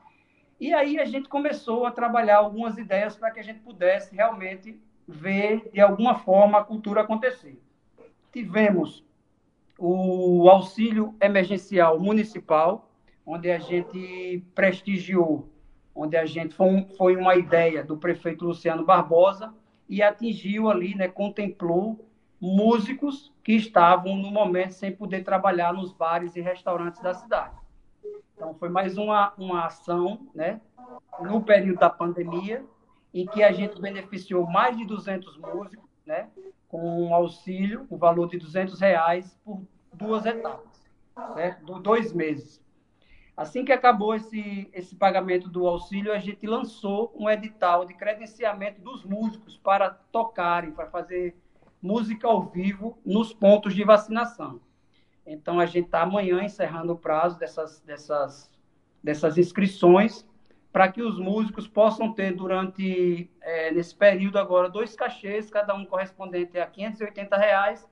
E 0.60 0.74
aí 0.74 0.98
a 0.98 1.06
gente 1.06 1.26
começou 1.26 1.86
a 1.86 1.90
trabalhar 1.90 2.36
algumas 2.36 2.76
ideias 2.76 3.16
para 3.16 3.30
que 3.30 3.40
a 3.40 3.42
gente 3.42 3.60
pudesse 3.60 4.14
realmente 4.14 4.78
ver 5.10 5.68
de 5.72 5.80
alguma 5.80 6.14
forma 6.14 6.58
a 6.58 6.64
cultura 6.64 7.02
acontecer. 7.02 7.60
Tivemos 8.32 9.04
o 9.78 10.48
auxílio 10.48 11.14
emergencial 11.20 11.98
municipal, 11.98 12.88
onde 13.26 13.50
a 13.50 13.58
gente 13.58 14.44
prestigiou 14.54 15.48
onde 15.94 16.16
a 16.16 16.24
gente 16.24 16.54
foi, 16.54 16.86
foi 16.96 17.16
uma 17.16 17.34
ideia 17.34 17.84
do 17.84 17.96
prefeito 17.96 18.44
Luciano 18.44 18.84
Barbosa 18.84 19.52
e 19.88 20.02
atingiu 20.02 20.70
ali, 20.70 20.94
né, 20.94 21.08
contemplou 21.08 22.08
músicos 22.40 23.32
que 23.42 23.52
estavam 23.52 24.16
no 24.16 24.30
momento 24.30 24.72
sem 24.72 24.92
poder 24.92 25.24
trabalhar 25.24 25.74
nos 25.74 25.92
bares 25.92 26.36
e 26.36 26.40
restaurantes 26.40 27.02
da 27.02 27.12
cidade. 27.12 27.54
Então 28.34 28.54
foi 28.54 28.68
mais 28.68 28.96
uma, 28.96 29.34
uma 29.36 29.66
ação, 29.66 30.26
né, 30.34 30.60
no 31.20 31.42
período 31.42 31.80
da 31.80 31.90
pandemia, 31.90 32.64
em 33.12 33.26
que 33.26 33.42
a 33.42 33.52
gente 33.52 33.80
beneficiou 33.80 34.46
mais 34.46 34.76
de 34.76 34.84
200 34.84 35.36
músicos, 35.38 35.88
né, 36.06 36.28
com 36.68 37.06
um 37.06 37.14
auxílio, 37.14 37.86
o 37.90 37.96
um 37.96 37.98
valor 37.98 38.28
de 38.28 38.38
200 38.38 38.80
reais 38.80 39.36
por 39.44 39.62
duas 39.92 40.24
etapas, 40.24 40.88
certo? 41.34 41.80
Dois 41.80 42.12
meses. 42.12 42.62
Assim 43.36 43.64
que 43.64 43.72
acabou 43.72 44.14
esse, 44.14 44.68
esse 44.72 44.94
pagamento 44.94 45.48
do 45.48 45.66
auxílio, 45.66 46.12
a 46.12 46.18
gente 46.18 46.46
lançou 46.46 47.12
um 47.16 47.28
edital 47.28 47.84
de 47.84 47.94
credenciamento 47.94 48.80
dos 48.82 49.04
músicos 49.04 49.56
para 49.56 49.90
tocarem, 49.90 50.72
para 50.72 50.86
fazer 50.86 51.34
música 51.80 52.28
ao 52.28 52.42
vivo 52.42 52.98
nos 53.04 53.32
pontos 53.32 53.74
de 53.74 53.82
vacinação. 53.82 54.60
Então, 55.26 55.58
a 55.58 55.66
gente 55.66 55.86
está 55.86 56.02
amanhã 56.02 56.42
encerrando 56.42 56.92
o 56.92 56.98
prazo 56.98 57.38
dessas, 57.38 57.80
dessas, 57.80 58.50
dessas 59.02 59.38
inscrições 59.38 60.26
para 60.72 60.90
que 60.90 61.02
os 61.02 61.18
músicos 61.18 61.66
possam 61.66 62.12
ter, 62.12 62.34
durante, 62.34 63.30
é, 63.40 63.72
nesse 63.72 63.94
período 63.94 64.38
agora, 64.38 64.68
dois 64.68 64.94
cachês, 64.94 65.50
cada 65.50 65.74
um 65.74 65.84
correspondente 65.84 66.58
a 66.58 66.66
580 66.66 67.36
reais, 67.36 67.88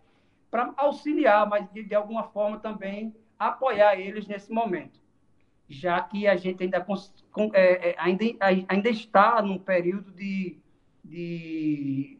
para 0.50 0.73
auxiliar, 0.76 1.49
mas 1.49 1.70
de, 1.73 1.82
de 1.82 1.94
alguma 1.94 2.25
forma 2.25 2.58
também 2.58 3.14
apoiar 3.38 3.99
eles 3.99 4.26
nesse 4.26 4.52
momento 4.52 4.99
já 5.68 6.00
que 6.00 6.26
a 6.26 6.35
gente 6.35 6.62
ainda, 6.62 6.85
é, 7.52 7.90
é, 7.90 7.94
ainda, 7.99 8.25
ainda 8.68 8.88
está 8.88 9.42
num 9.42 9.58
período 9.58 10.11
de, 10.12 10.58
de 11.04 12.18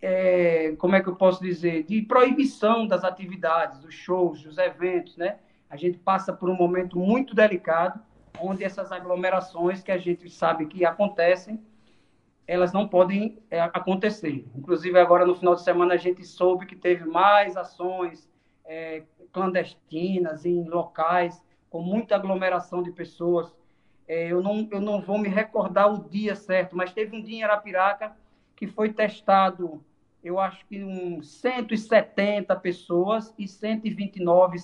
é, 0.00 0.76
como 0.78 0.94
é 0.94 1.02
que 1.02 1.08
eu 1.08 1.16
posso 1.16 1.42
dizer, 1.42 1.82
de 1.82 2.00
proibição 2.02 2.86
das 2.86 3.02
atividades, 3.02 3.80
dos 3.80 3.94
shows, 3.94 4.42
dos 4.44 4.58
eventos, 4.58 5.16
né? 5.16 5.38
A 5.68 5.76
gente 5.76 5.98
passa 5.98 6.32
por 6.32 6.48
um 6.48 6.56
momento 6.56 6.98
muito 6.98 7.34
delicado, 7.34 8.00
onde 8.40 8.64
essas 8.64 8.92
aglomerações 8.92 9.82
que 9.82 9.92
a 9.92 9.98
gente 9.98 10.28
sabe 10.30 10.66
que 10.66 10.84
acontecem, 10.84 11.60
elas 12.46 12.72
não 12.72 12.88
podem 12.88 13.38
é, 13.50 13.60
acontecer. 13.60 14.46
Inclusive, 14.56 14.98
agora 14.98 15.26
no 15.26 15.34
final 15.34 15.54
de 15.54 15.62
semana, 15.62 15.94
a 15.94 15.98
gente 15.98 16.24
soube 16.24 16.66
que 16.66 16.76
teve 16.76 17.04
mais 17.04 17.56
ações 17.56 18.28
é, 18.64 19.02
clandestinas 19.32 20.44
em 20.46 20.64
locais 20.64 21.42
com 21.68 21.82
muita 21.82 22.14
aglomeração 22.14 22.82
de 22.82 22.90
pessoas 22.90 23.54
é, 24.08 24.32
eu, 24.32 24.42
não, 24.42 24.66
eu 24.70 24.80
não 24.80 25.02
vou 25.02 25.18
me 25.18 25.28
recordar 25.28 25.92
o 25.92 26.08
dia 26.08 26.34
certo, 26.34 26.74
mas 26.74 26.92
teve 26.92 27.14
um 27.14 27.22
dia 27.22 27.40
em 27.40 27.42
Arapiraca 27.42 28.16
que 28.56 28.66
foi 28.66 28.90
testado, 28.90 29.84
eu 30.24 30.40
acho 30.40 30.66
que 30.66 30.82
uns 30.82 31.28
170 31.28 32.56
pessoas 32.56 33.32
e 33.38 33.46
129, 33.46 34.58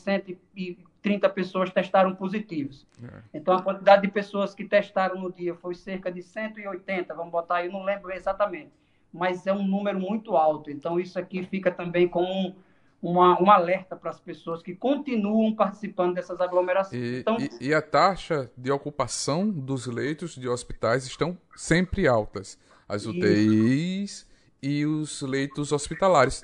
130 1.05 1.29
pessoas 1.29 1.71
testaram 1.71 2.15
positivos. 2.15 2.87
É. 3.03 3.23
Então, 3.35 3.55
a 3.55 3.63
quantidade 3.63 4.03
de 4.03 4.09
pessoas 4.09 4.55
que 4.55 4.65
testaram 4.65 5.21
no 5.21 5.31
dia 5.31 5.55
foi 5.55 5.75
cerca 5.75 6.11
de 6.11 6.23
180, 6.23 7.15
vamos 7.15 7.31
botar 7.31 7.57
aí, 7.57 7.67
eu 7.67 7.73
não 7.73 7.85
lembro 7.85 8.11
exatamente, 8.11 8.73
mas 9.13 9.47
é 9.47 9.53
um 9.53 9.67
número 9.67 10.01
muito 10.01 10.35
alto. 10.37 10.71
Então, 10.71 10.99
isso 10.99 11.19
aqui 11.19 11.45
fica 11.45 11.71
também 11.71 12.09
como 12.09 12.27
um 12.27 12.55
uma, 13.03 13.39
um 13.41 13.51
alerta 13.51 13.95
para 13.95 14.09
as 14.09 14.19
pessoas 14.19 14.63
que 14.63 14.75
continuam 14.75 15.55
participando 15.55 16.15
dessas 16.15 16.41
aglomerações. 16.41 17.03
E, 17.03 17.19
então, 17.19 17.37
e, 17.39 17.69
e, 17.69 17.75
a 17.75 17.83
taxa 17.83 18.51
de 18.57 18.71
ocupação 18.73 19.51
dos 19.51 19.87
leitos 19.87 20.35
de 20.35 20.49
hospitais 20.49 21.05
estão 21.05 21.37
sempre 21.55 22.09
altas. 22.09 22.59
As 22.89 23.05
UTIs 23.05 24.11
isso. 24.11 24.34
E 24.65 24.87
os 24.87 25.21
leitos 25.21 25.73
hospitalares. 25.73 26.43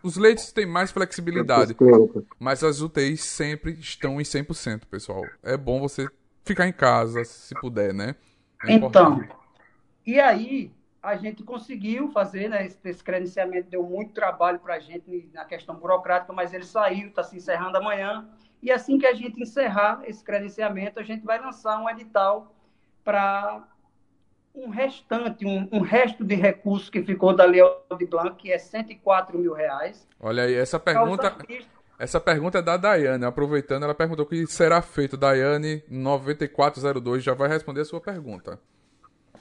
Os 0.00 0.16
leitos 0.16 0.52
têm 0.52 0.64
mais 0.64 0.92
flexibilidade, 0.92 1.76
mas 2.38 2.62
as 2.62 2.80
UTIs 2.80 3.24
sempre 3.24 3.72
estão 3.72 4.20
em 4.20 4.24
100%, 4.24 4.82
pessoal. 4.88 5.24
É 5.42 5.56
bom 5.56 5.80
você 5.80 6.08
ficar 6.44 6.68
em 6.68 6.72
casa, 6.72 7.24
se 7.24 7.52
puder, 7.60 7.92
né? 7.92 8.14
É 8.64 8.74
então, 8.74 9.20
e 10.06 10.20
aí, 10.20 10.72
a 11.02 11.16
gente 11.16 11.42
conseguiu 11.42 12.08
fazer, 12.12 12.48
né? 12.48 12.66
Esse, 12.66 12.78
esse 12.84 13.02
credenciamento 13.02 13.68
deu 13.68 13.82
muito 13.82 14.14
trabalho 14.14 14.60
para 14.60 14.74
a 14.74 14.78
gente 14.78 15.28
na 15.34 15.44
questão 15.44 15.74
burocrática, 15.74 16.32
mas 16.32 16.54
ele 16.54 16.64
saiu, 16.64 17.08
está 17.08 17.24
se 17.24 17.36
encerrando 17.36 17.76
amanhã. 17.78 18.28
E 18.62 18.70
assim 18.70 18.96
que 18.96 19.06
a 19.06 19.12
gente 19.12 19.42
encerrar 19.42 20.02
esse 20.04 20.22
credenciamento, 20.22 21.00
a 21.00 21.02
gente 21.02 21.24
vai 21.24 21.40
lançar 21.40 21.80
um 21.80 21.90
edital 21.90 22.54
para 23.02 23.66
um 24.56 24.70
restante, 24.70 25.44
um, 25.44 25.68
um, 25.70 25.80
resto 25.80 26.24
de 26.24 26.34
recursos 26.34 26.88
que 26.88 27.02
ficou 27.02 27.36
da 27.36 27.44
Lei 27.44 27.60
de 27.98 28.06
Blanc, 28.06 28.34
que 28.36 28.50
é 28.50 28.58
104 28.58 29.38
mil 29.38 29.52
reais. 29.52 30.08
Olha 30.18 30.44
aí, 30.44 30.54
essa 30.54 30.80
pergunta, 30.80 31.36
essa 31.98 32.18
pergunta 32.18 32.58
é 32.58 32.62
da 32.62 32.76
Daiane. 32.76 33.24
Aproveitando, 33.24 33.84
ela 33.84 33.94
perguntou 33.94 34.24
o 34.24 34.28
que 34.28 34.46
será 34.46 34.80
feito. 34.80 35.16
Daiane 35.16 35.82
9402 35.88 37.22
já 37.22 37.34
vai 37.34 37.48
responder 37.48 37.82
a 37.82 37.84
sua 37.84 38.00
pergunta. 38.00 38.58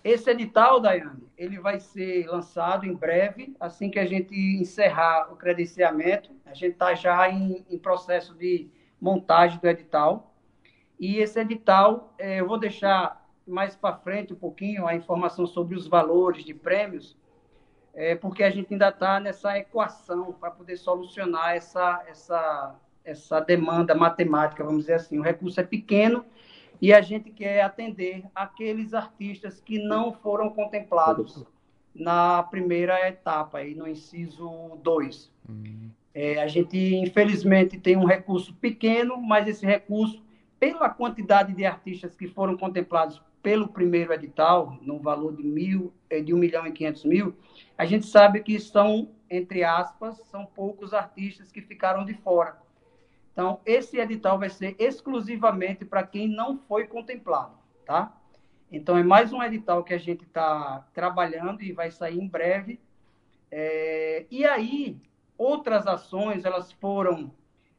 Esse 0.04 0.30
edital, 0.30 0.80
Daiane, 0.80 1.24
ele 1.36 1.60
vai 1.60 1.80
ser 1.80 2.28
lançado 2.28 2.86
em 2.86 2.94
breve, 2.94 3.56
assim 3.60 3.90
que 3.90 3.98
a 3.98 4.06
gente 4.06 4.36
encerrar 4.36 5.34
o 5.34 5.36
credenciamento. 5.36 6.30
A 6.46 6.54
gente 6.54 6.74
está 6.74 6.94
já 6.94 7.28
em, 7.30 7.66
em, 7.70 7.78
processo 7.80 8.36
de 8.36 8.70
montagem 9.02 9.60
do 9.60 9.68
edital. 9.68 10.36
E 11.00 11.18
esse 11.18 11.40
edital, 11.40 12.14
é, 12.20 12.40
eu 12.40 12.48
vou 12.48 12.60
deixar 12.60 13.25
mais 13.48 13.76
para 13.76 13.98
frente 13.98 14.34
um 14.34 14.38
pouquinho 14.38 14.88
a 14.88 14.96
informação 14.96 15.46
sobre 15.46 15.76
os 15.76 15.88
valores 15.88 16.44
de 16.44 16.54
prêmios, 16.54 17.18
é, 17.94 18.16
porque 18.16 18.44
a 18.44 18.50
gente 18.50 18.74
ainda 18.74 18.90
está 18.90 19.20
nessa 19.20 19.58
equação 19.58 20.34
para 20.34 20.52
poder 20.52 20.76
solucionar 20.78 21.56
essa, 21.56 22.04
essa, 22.08 22.76
essa 23.04 23.40
demanda 23.40 23.96
matemática, 23.96 24.64
vamos 24.64 24.82
dizer 24.82 24.96
assim. 24.96 25.18
O 25.20 25.22
recurso 25.22 25.60
é 25.60 25.64
pequeno, 25.64 26.26
e 26.82 26.94
a 26.94 27.02
gente 27.02 27.30
quer 27.30 27.62
atender 27.62 28.26
aqueles 28.34 28.94
artistas 28.94 29.62
que 29.62 29.80
não 29.80 30.12
foram 30.12 30.50
contemplados 30.50 31.46
na 31.94 32.44
primeira 32.44 33.08
etapa, 33.08 33.60
aí 33.60 33.74
no 33.74 33.88
inciso 33.88 34.78
2. 34.84 35.32
Uhum. 35.48 35.90
É, 36.14 36.42
a 36.42 36.48
gente, 36.48 36.78
infelizmente, 36.96 37.80
tem 37.80 37.96
um 37.96 38.06
recurso 38.06 38.54
pequeno, 38.56 39.22
mas 39.22 39.48
esse 39.48 39.66
recurso, 39.66 40.22
pela 40.60 40.90
quantidade 40.90 41.54
de 41.54 41.66
artistas 41.66 42.16
que 42.16 42.28
foram 42.28 42.58
contemplados 42.58 43.22
pelo 43.46 43.68
primeiro 43.68 44.12
edital, 44.12 44.76
no 44.82 44.98
valor 44.98 45.36
de, 45.36 45.44
mil, 45.44 45.94
é, 46.10 46.20
de 46.20 46.34
1 46.34 46.38
milhão 46.40 46.66
e 46.66 46.72
500 46.72 47.06
mil, 47.06 47.36
a 47.78 47.86
gente 47.86 48.08
sabe 48.08 48.40
que 48.40 48.60
são, 48.60 49.12
entre 49.30 49.64
aspas, 49.64 50.18
são 50.32 50.48
poucos 50.48 50.96
artistas 50.96 51.52
que 51.52 51.62
ficaram 51.62 52.04
de 52.04 52.16
fora. 52.16 52.58
Então, 53.32 53.60
esse 53.64 54.00
edital 54.00 54.40
vai 54.40 54.50
ser 54.50 54.76
exclusivamente 54.80 55.86
para 55.86 56.02
quem 56.02 56.28
não 56.28 56.58
foi 56.58 56.88
contemplado, 56.88 57.54
tá? 57.86 58.20
Então, 58.72 58.98
é 58.98 59.04
mais 59.04 59.32
um 59.32 59.44
edital 59.44 59.84
que 59.84 59.94
a 59.94 60.00
gente 60.00 60.24
está 60.24 60.84
trabalhando 60.92 61.62
e 61.62 61.72
vai 61.72 61.92
sair 61.92 62.20
em 62.20 62.28
breve. 62.28 62.80
É, 63.52 64.26
e 64.32 64.44
aí, 64.44 64.98
outras 65.38 65.86
ações, 65.86 66.46
elas 66.46 66.72
foram 66.72 67.32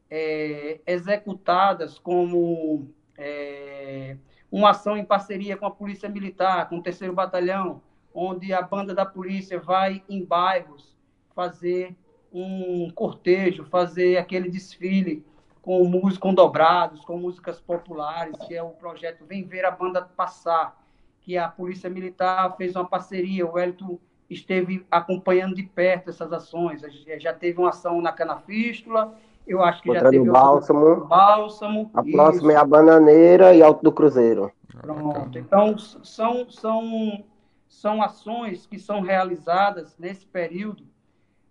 é, 0.09 0.79
executadas 0.87 1.99
como 1.99 2.87
é, 3.17 4.15
uma 4.51 4.71
ação 4.71 4.97
em 4.97 5.05
parceria 5.05 5.57
com 5.57 5.65
a 5.65 5.71
Polícia 5.71 6.09
Militar, 6.09 6.69
com 6.69 6.77
o 6.77 6.83
Terceiro 6.83 7.13
Batalhão, 7.13 7.81
onde 8.13 8.53
a 8.53 8.61
banda 8.61 8.95
da 8.95 9.05
polícia 9.05 9.59
vai 9.59 10.03
em 10.09 10.23
bairros 10.23 10.95
fazer 11.35 11.95
um 12.33 12.89
cortejo, 12.91 13.65
fazer 13.65 14.17
aquele 14.17 14.49
desfile 14.49 15.25
com 15.61 15.83
músicos 15.83 16.17
com 16.17 16.33
dobrados, 16.33 17.03
com 17.03 17.17
músicas 17.17 17.59
populares, 17.59 18.37
que 18.47 18.55
é 18.55 18.63
o 18.63 18.69
projeto 18.69 19.25
Vem 19.25 19.43
Ver 19.43 19.65
a 19.65 19.71
Banda 19.71 20.01
Passar, 20.01 20.81
que 21.21 21.37
a 21.37 21.47
Polícia 21.47 21.89
Militar 21.89 22.55
fez 22.55 22.75
uma 22.75 22.87
parceria, 22.87 23.45
o 23.45 23.57
Hélito 23.57 23.99
esteve 24.29 24.85
acompanhando 24.89 25.55
de 25.55 25.63
perto 25.63 26.09
essas 26.09 26.31
ações, 26.31 26.81
já 27.19 27.33
teve 27.33 27.59
uma 27.59 27.69
ação 27.69 28.01
na 28.01 28.11
Canafístula, 28.11 29.13
eu 29.47 29.63
acho 29.63 29.81
que 29.81 29.89
Outra 29.89 30.05
já 30.05 30.09
teve 30.11 30.29
Bálsamo, 30.29 31.05
Bálsamo. 31.05 31.91
A 31.93 32.01
isso. 32.01 32.11
próxima 32.11 32.53
é 32.53 32.55
a 32.55 32.65
Bananeira 32.65 33.53
e 33.53 33.63
Alto 33.63 33.83
do 33.83 33.91
Cruzeiro. 33.91 34.51
Pronto, 34.81 35.39
então 35.39 35.77
são, 35.77 36.49
são, 36.49 37.23
são 37.67 38.01
ações 38.01 38.65
que 38.67 38.77
são 38.77 39.01
realizadas 39.01 39.95
nesse 39.97 40.25
período 40.25 40.83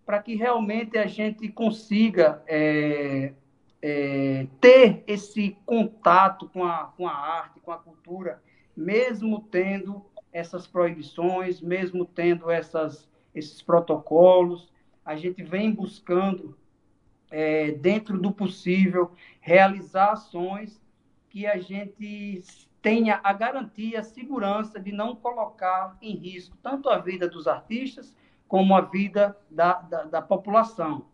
para 0.04 0.22
que 0.22 0.36
realmente 0.36 0.96
a 0.96 1.06
gente 1.06 1.48
consiga 1.48 2.40
é, 2.46 3.32
é, 3.82 4.46
ter 4.60 5.02
esse 5.06 5.56
contato 5.66 6.48
com 6.48 6.64
a, 6.64 6.92
com 6.96 7.08
a 7.08 7.12
arte, 7.12 7.60
com 7.60 7.72
a 7.72 7.76
cultura, 7.76 8.40
mesmo 8.76 9.40
tendo 9.50 10.06
essas 10.32 10.66
proibições, 10.66 11.60
mesmo 11.60 12.04
tendo 12.04 12.50
essas, 12.50 13.08
esses 13.34 13.60
protocolos, 13.60 14.72
a 15.04 15.16
gente 15.16 15.42
vem 15.42 15.72
buscando, 15.72 16.56
é, 17.30 17.72
dentro 17.72 18.18
do 18.18 18.32
possível, 18.32 19.12
realizar 19.40 20.12
ações 20.12 20.80
que 21.28 21.46
a 21.46 21.58
gente 21.58 22.42
tenha 22.80 23.20
a 23.22 23.32
garantia, 23.32 24.00
a 24.00 24.04
segurança 24.04 24.78
de 24.78 24.92
não 24.92 25.16
colocar 25.16 25.96
em 26.00 26.14
risco 26.14 26.56
tanto 26.62 26.88
a 26.88 26.98
vida 26.98 27.28
dos 27.28 27.46
artistas 27.46 28.14
como 28.46 28.76
a 28.76 28.80
vida 28.80 29.36
da, 29.50 29.74
da, 29.74 30.04
da 30.04 30.22
população. 30.22 31.06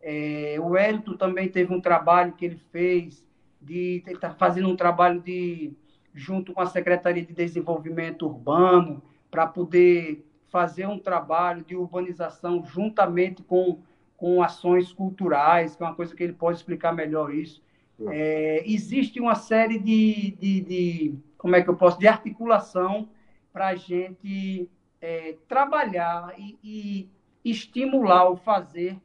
É, 0.00 0.56
o 0.60 0.76
Hélito 0.76 1.16
também 1.16 1.48
teve 1.48 1.74
um 1.74 1.80
trabalho 1.80 2.32
que 2.32 2.44
ele 2.44 2.56
fez, 2.72 3.26
de 3.60 4.02
ele 4.06 4.14
está 4.14 4.30
fazendo 4.30 4.68
um 4.68 4.76
trabalho 4.76 5.20
de 5.20 5.72
junto 6.14 6.52
com 6.52 6.60
a 6.60 6.66
Secretaria 6.66 7.24
de 7.24 7.32
Desenvolvimento 7.32 8.26
Urbano, 8.26 9.02
para 9.30 9.46
poder 9.46 10.26
fazer 10.48 10.86
um 10.86 10.98
trabalho 10.98 11.64
de 11.64 11.76
urbanização 11.76 12.64
juntamente 12.64 13.42
com, 13.42 13.80
com 14.20 14.42
ações 14.42 14.92
culturais, 14.92 15.74
que 15.74 15.82
é 15.82 15.86
uma 15.86 15.94
coisa 15.94 16.14
que 16.14 16.22
ele 16.22 16.34
pode 16.34 16.58
explicar 16.58 16.92
melhor 16.92 17.34
isso. 17.34 17.62
É, 18.10 18.62
existe 18.66 19.18
uma 19.18 19.34
série 19.34 19.78
de, 19.78 20.36
de, 20.38 20.60
de, 20.60 21.14
como 21.38 21.56
é 21.56 21.62
que 21.62 21.70
eu 21.70 21.74
posso, 21.74 21.98
de 21.98 22.06
articulação 22.06 23.08
para 23.50 23.68
a 23.68 23.74
gente 23.74 24.68
é, 25.00 25.36
trabalhar 25.48 26.34
e, 26.38 26.58
e 26.62 27.10
estimular 27.42 28.30
o 28.30 28.36
fazer 28.36 28.98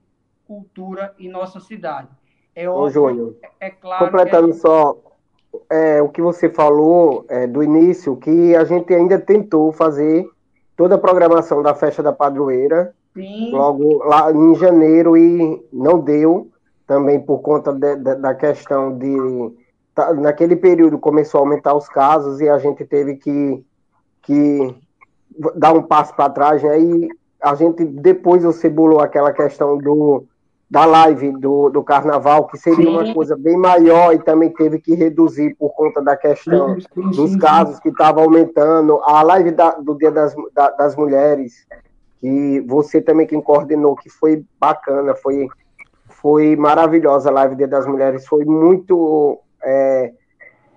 cultura 0.45 1.15
em 1.17 1.30
nossa 1.30 1.62
cidade. 1.62 2.10
É 2.54 2.69
óbvio, 2.69 2.84
Ô, 2.84 3.10
Júnior, 3.10 3.36
é, 3.41 3.67
é 3.67 3.69
claro 3.69 4.06
completando 4.06 4.49
é... 4.49 4.54
só 4.54 4.97
é, 5.69 6.01
o 6.01 6.10
que 6.10 6.21
você 6.21 6.49
falou 6.49 7.25
é, 7.30 7.47
do 7.47 7.63
início, 7.63 8.17
que 8.17 8.54
a 8.54 8.65
gente 8.65 8.93
ainda 8.93 9.17
tentou 9.17 9.71
fazer 9.71 10.30
toda 10.75 10.95
a 10.95 10.99
programação 10.99 11.63
da 11.63 11.73
festa 11.73 12.04
da 12.04 12.12
padroeira, 12.12 12.93
Sim. 13.15 13.51
logo 13.51 14.04
lá 14.04 14.30
em 14.32 14.56
janeiro 14.56 15.15
e 15.15 15.65
não 15.71 15.99
deu, 15.99 16.49
também 16.86 17.19
por 17.19 17.39
conta 17.39 17.71
de, 17.71 17.95
de, 17.95 18.15
da 18.15 18.36
questão 18.36 18.97
de 18.97 19.15
tá, 19.95 20.13
naquele 20.13 20.58
período 20.58 20.99
começou 20.99 21.39
a 21.39 21.43
aumentar 21.43 21.73
os 21.73 21.88
casos 21.88 22.41
e 22.41 22.49
a 22.49 22.60
gente 22.60 22.84
teve 22.84 23.15
que, 23.15 23.65
que 24.21 24.75
dar 25.56 25.73
um 25.73 25.82
passo 25.82 26.13
para 26.13 26.30
trás, 26.30 26.62
né? 26.62 26.80
E 26.80 27.10
a 27.41 27.56
gente 27.56 27.86
depois 27.86 28.43
você 28.43 28.69
bolou 28.69 28.99
aquela 28.99 29.32
questão 29.32 29.78
do 29.78 30.25
da 30.69 30.84
live 30.84 31.32
do, 31.34 31.69
do 31.69 31.84
carnaval, 31.84 32.47
que 32.47 32.58
seria 32.58 32.86
sim. 32.86 32.91
uma 32.91 33.13
coisa 33.13 33.38
bem 33.38 33.56
maior 33.56 34.13
e 34.13 34.19
também 34.19 34.49
teve 34.49 34.80
que 34.80 34.95
reduzir 34.95 35.56
por 35.56 35.69
conta 35.69 36.01
da 36.01 36.17
questão 36.17 36.80
sim, 36.80 36.88
sim, 36.93 37.10
dos 37.12 37.36
casos 37.36 37.80
que 37.80 37.89
estavam 37.89 38.23
aumentando. 38.23 38.99
A 39.04 39.21
live 39.21 39.51
da, 39.51 39.71
do 39.71 39.95
Dia 39.95 40.12
das, 40.12 40.36
da, 40.54 40.71
das 40.71 40.95
Mulheres, 40.95 41.67
que 42.19 42.62
você 42.62 43.01
também 43.01 43.28
quem 43.28 43.41
coordenou, 43.41 43.95
que 43.95 44.10
foi 44.10 44.45
bacana, 44.60 45.15
foi, 45.15 45.47
foi 46.08 46.56
maravilhosa 46.56 47.30
a 47.30 47.34
live 47.34 47.56
Dia 47.56 47.67
das 47.67 47.86
Mulheres, 47.86 48.28
foi 48.28 48.45
muito. 48.45 49.39
É, 49.63 50.13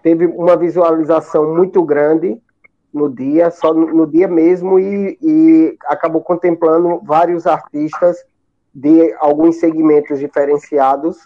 teve 0.03 0.27
uma 0.27 0.57
visualização 0.57 1.55
muito 1.55 1.83
grande 1.83 2.41
no 2.93 3.09
dia, 3.09 3.51
só 3.51 3.73
no, 3.75 3.87
no 3.87 4.07
dia 4.07 4.27
mesmo, 4.27 4.79
e, 4.79 5.19
e 5.21 5.79
acabou 5.87 6.23
contemplando 6.23 7.01
vários 7.05 7.47
artistas 7.47 8.17
de 8.75 9.13
alguns 9.19 9.57
segmentos 9.57 10.19
diferenciados 10.19 11.19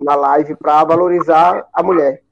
na 0.00 0.14
live 0.14 0.54
para 0.56 0.84
valorizar 0.84 1.66
a 1.72 1.82
mulher. 1.82 2.22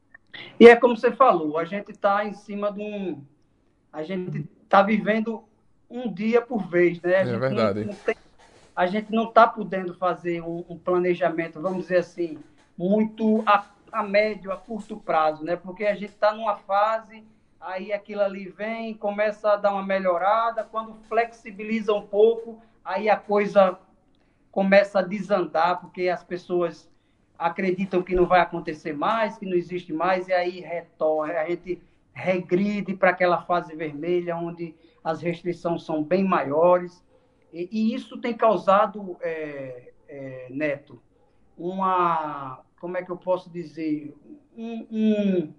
E 0.60 0.68
é 0.68 0.76
como 0.76 0.96
você 0.96 1.10
falou, 1.12 1.58
a 1.58 1.64
gente 1.64 1.90
está 1.90 2.24
em 2.24 2.34
cima 2.34 2.72
de 2.72 2.80
um. 2.80 3.22
A 3.92 4.02
gente 4.02 4.46
está 4.62 4.82
vivendo 4.82 5.42
um 5.90 6.12
dia 6.12 6.42
por 6.42 6.66
vez, 6.66 7.01
né? 7.01 7.16
A 7.16 7.20
é 7.20 7.38
verdade. 7.38 7.81
Não, 7.81 7.87
não 7.88 7.94
tem, 7.94 8.14
a 8.75 8.87
gente 8.87 9.11
não 9.11 9.25
está 9.25 9.46
podendo 9.46 9.94
fazer 9.94 10.42
um, 10.42 10.64
um, 10.68 10.79
planejamento, 10.79 11.61
vamos 11.61 11.85
dizer 11.85 11.99
assim, 11.99 12.38
muito 12.77 13.42
a, 13.46 13.64
a 13.90 14.03
médio, 14.03 14.53
a 14.53 14.57
curto 14.57 14.99
prazo, 14.99 15.42
né? 15.44 15.57
Porque 15.57 15.87
a 15.87 15.94
gente 15.94 16.11
está 16.11 16.35
numa 16.35 16.57
fase, 16.57 17.25
aí 17.59 17.92
aquilo 17.92 18.20
ali 18.20 18.49
vem, 18.49 18.92
começa 18.92 19.53
a 19.53 19.57
dar 19.57 19.72
uma 19.72 19.85
melhorada, 19.85 20.62
quando 20.62 20.94
flexibiliza 21.09 21.94
um 21.94 22.03
pouco, 22.03 22.61
aí 22.85 23.09
a 23.09 23.16
coisa 23.16 23.79
começa 24.51 24.99
a 24.99 25.03
desandar, 25.03 25.81
porque 25.81 26.09
as 26.09 26.22
pessoas 26.22 26.90
acreditam 27.38 28.03
que 28.03 28.14
não 28.14 28.27
vai 28.27 28.40
acontecer 28.40 28.92
mais, 28.92 29.37
que 29.38 29.46
não 29.46 29.55
existe 29.57 29.92
mais, 29.92 30.29
e 30.29 30.33
aí 30.33 30.61
retorna, 30.61 31.35
a 31.35 31.49
gente 31.49 31.83
regride 32.12 32.94
para 32.94 33.11
aquela 33.11 33.42
fase 33.42 33.77
vermelha, 33.77 34.37
onde 34.37 34.75
as 35.06 35.22
restrições 35.22 35.84
são 35.84 36.02
bem 36.02 36.24
maiores. 36.24 37.00
E, 37.52 37.68
e 37.70 37.94
isso 37.94 38.20
tem 38.20 38.34
causado, 38.34 39.16
é, 39.20 39.92
é, 40.08 40.48
Neto, 40.50 41.00
uma. 41.56 42.60
Como 42.80 42.96
é 42.96 43.04
que 43.04 43.10
eu 43.10 43.16
posso 43.16 43.48
dizer? 43.48 44.12
Um, 44.56 44.86
um, 44.90 45.54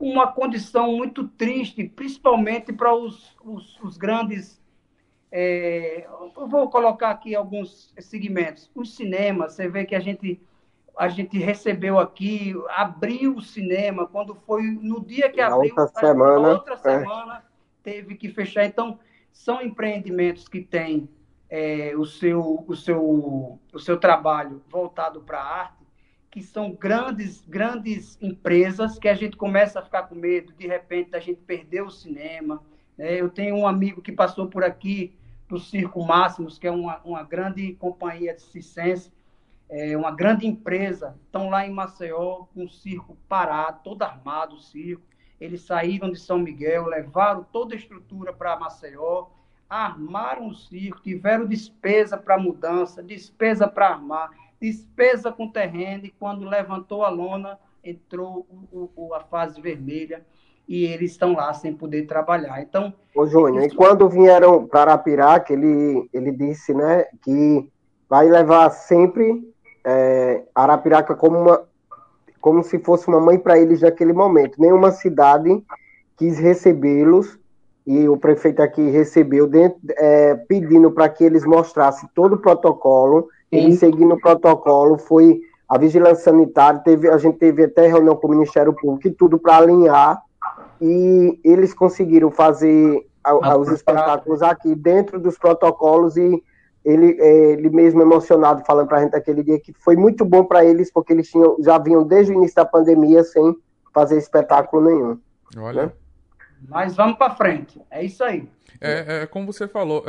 uma 0.00 0.32
condição 0.32 0.96
muito 0.96 1.28
triste, 1.28 1.84
principalmente 1.84 2.72
para 2.72 2.94
os, 2.94 3.36
os, 3.44 3.78
os 3.82 3.98
grandes. 3.98 4.58
É, 5.30 6.08
eu 6.34 6.48
vou 6.48 6.70
colocar 6.70 7.10
aqui 7.10 7.34
alguns 7.34 7.92
segmentos. 7.98 8.70
Os 8.74 8.96
cinemas, 8.96 9.52
você 9.52 9.68
vê 9.68 9.84
que 9.84 9.94
a 9.94 10.00
gente 10.00 10.40
a 10.96 11.08
gente 11.08 11.38
recebeu 11.38 11.98
aqui, 11.98 12.54
abriu 12.70 13.36
o 13.36 13.40
cinema, 13.40 14.06
quando 14.06 14.34
foi 14.34 14.62
no 14.62 15.00
dia 15.00 15.30
que 15.30 15.40
na 15.40 15.46
abriu, 15.46 15.74
outra 15.76 15.86
semana, 15.88 16.48
outra 16.48 16.76
semana 16.76 17.42
é. 17.46 17.49
Teve 17.82 18.14
que 18.14 18.28
fechar. 18.28 18.64
Então, 18.64 18.98
são 19.32 19.62
empreendimentos 19.62 20.48
que 20.48 20.60
têm 20.60 21.08
é, 21.48 21.94
o, 21.96 22.04
seu, 22.04 22.64
o, 22.66 22.76
seu, 22.76 23.58
o 23.72 23.78
seu 23.78 23.98
trabalho 23.98 24.62
voltado 24.68 25.20
para 25.20 25.38
a 25.38 25.60
arte, 25.60 25.86
que 26.30 26.42
são 26.42 26.72
grandes, 26.72 27.44
grandes 27.48 28.16
empresas 28.22 28.98
que 28.98 29.08
a 29.08 29.14
gente 29.14 29.36
começa 29.36 29.80
a 29.80 29.82
ficar 29.82 30.04
com 30.04 30.14
medo, 30.14 30.52
de 30.52 30.66
repente, 30.66 31.10
da 31.10 31.18
gente 31.18 31.40
perder 31.40 31.82
o 31.82 31.90
cinema. 31.90 32.62
Né? 32.96 33.20
Eu 33.20 33.28
tenho 33.28 33.56
um 33.56 33.66
amigo 33.66 34.00
que 34.00 34.12
passou 34.12 34.46
por 34.46 34.62
aqui, 34.62 35.12
do 35.50 35.58
Circo 35.58 36.06
Máximos, 36.06 36.56
que 36.56 36.66
é 36.68 36.70
uma, 36.70 37.00
uma 37.04 37.24
grande 37.24 37.74
companhia 37.74 38.32
de 38.32 38.40
circense, 38.40 39.12
é, 39.68 39.96
uma 39.96 40.12
grande 40.12 40.46
empresa, 40.46 41.18
estão 41.24 41.50
lá 41.50 41.66
em 41.66 41.72
Maceió, 41.72 42.44
com 42.54 42.64
um 42.64 42.68
circo 42.68 43.16
parado, 43.28 43.80
todo 43.82 44.02
armado 44.02 44.54
o 44.54 44.60
circo. 44.60 45.02
Eles 45.40 45.62
saíram 45.62 46.10
de 46.10 46.18
São 46.18 46.38
Miguel, 46.38 46.86
levaram 46.86 47.44
toda 47.50 47.74
a 47.74 47.78
estrutura 47.78 48.32
para 48.32 48.58
Maceió, 48.58 49.26
armaram 49.68 50.48
o 50.48 50.54
circo, 50.54 51.00
tiveram 51.02 51.46
despesa 51.46 52.18
para 52.18 52.36
mudança, 52.36 53.02
despesa 53.02 53.66
para 53.66 53.88
armar, 53.88 54.30
despesa 54.60 55.32
com 55.32 55.48
terreno, 55.48 56.04
e 56.04 56.10
quando 56.10 56.44
levantou 56.44 57.04
a 57.04 57.08
lona, 57.08 57.58
entrou 57.82 58.46
o, 58.70 58.90
o, 58.94 59.14
a 59.14 59.20
fase 59.20 59.60
vermelha 59.60 60.24
e 60.68 60.84
eles 60.84 61.12
estão 61.12 61.32
lá 61.32 61.52
sem 61.52 61.74
poder 61.74 62.06
trabalhar. 62.06 62.60
Então, 62.62 62.92
Ô, 63.14 63.26
Júnior, 63.26 63.64
isso... 63.64 63.74
e 63.74 63.76
quando 63.76 64.08
vieram 64.08 64.66
para 64.66 64.92
Arapiraca, 64.92 65.52
ele, 65.52 66.08
ele 66.12 66.30
disse 66.30 66.74
né, 66.74 67.06
que 67.22 67.68
vai 68.08 68.28
levar 68.28 68.70
sempre 68.70 69.52
é, 69.84 70.44
Arapiraca 70.54 71.14
como, 71.14 71.38
uma, 71.38 71.66
como 72.40 72.62
se 72.62 72.78
fosse 72.78 73.08
uma 73.08 73.20
mãe 73.20 73.38
para 73.38 73.58
eles 73.58 73.82
naquele 73.82 74.12
momento. 74.12 74.60
Nenhuma 74.60 74.90
cidade 74.90 75.62
quis 76.16 76.38
recebê-los 76.38 77.38
e 77.86 78.08
o 78.08 78.16
prefeito 78.16 78.62
aqui 78.62 78.88
recebeu 78.90 79.46
dentro, 79.46 79.78
é, 79.96 80.34
pedindo 80.34 80.90
para 80.90 81.08
que 81.08 81.24
eles 81.24 81.44
mostrassem 81.44 82.08
todo 82.14 82.34
o 82.34 82.38
protocolo. 82.38 83.28
E 83.50 83.72
seguindo 83.72 84.14
o 84.14 84.20
protocolo 84.20 84.96
foi 84.96 85.40
a 85.68 85.76
vigilância 85.76 86.24
sanitária, 86.24 86.80
teve, 86.80 87.08
a 87.08 87.18
gente 87.18 87.38
teve 87.38 87.64
até 87.64 87.86
reunião 87.86 88.16
com 88.16 88.28
o 88.28 88.30
Ministério 88.30 88.72
Público 88.72 89.08
e 89.08 89.10
tudo 89.10 89.38
para 89.38 89.56
alinhar. 89.56 90.20
E 90.80 91.38
eles 91.44 91.74
conseguiram 91.74 92.30
fazer 92.30 93.06
a, 93.22 93.30
a, 93.30 93.56
os 93.56 93.68
espetáculos 93.68 94.42
aqui 94.42 94.74
dentro 94.74 95.18
dos 95.18 95.38
protocolos 95.38 96.16
e 96.16 96.42
ele, 96.84 97.16
é, 97.20 97.52
ele 97.52 97.70
mesmo 97.70 98.00
emocionado 98.00 98.64
falando 98.64 98.88
para 98.88 98.98
a 98.98 99.02
gente 99.02 99.14
aquele 99.14 99.42
dia 99.42 99.60
que 99.60 99.72
foi 99.72 99.96
muito 99.96 100.24
bom 100.24 100.44
para 100.44 100.64
eles 100.64 100.90
porque 100.90 101.12
eles 101.12 101.30
tinham, 101.30 101.56
já 101.60 101.78
vinham 101.78 102.02
desde 102.04 102.32
o 102.32 102.36
início 102.36 102.56
da 102.56 102.64
pandemia 102.64 103.22
sem 103.22 103.54
fazer 103.92 104.16
espetáculo 104.16 104.84
nenhum. 104.84 105.18
Olha. 105.56 105.86
Né? 105.86 105.92
Mas 106.68 106.94
vamos 106.94 107.16
para 107.16 107.34
frente, 107.34 107.80
é 107.90 108.04
isso 108.04 108.22
aí. 108.22 108.48
É, 108.80 109.22
é, 109.22 109.26
como 109.26 109.52
você 109.52 109.66
falou, 109.66 110.06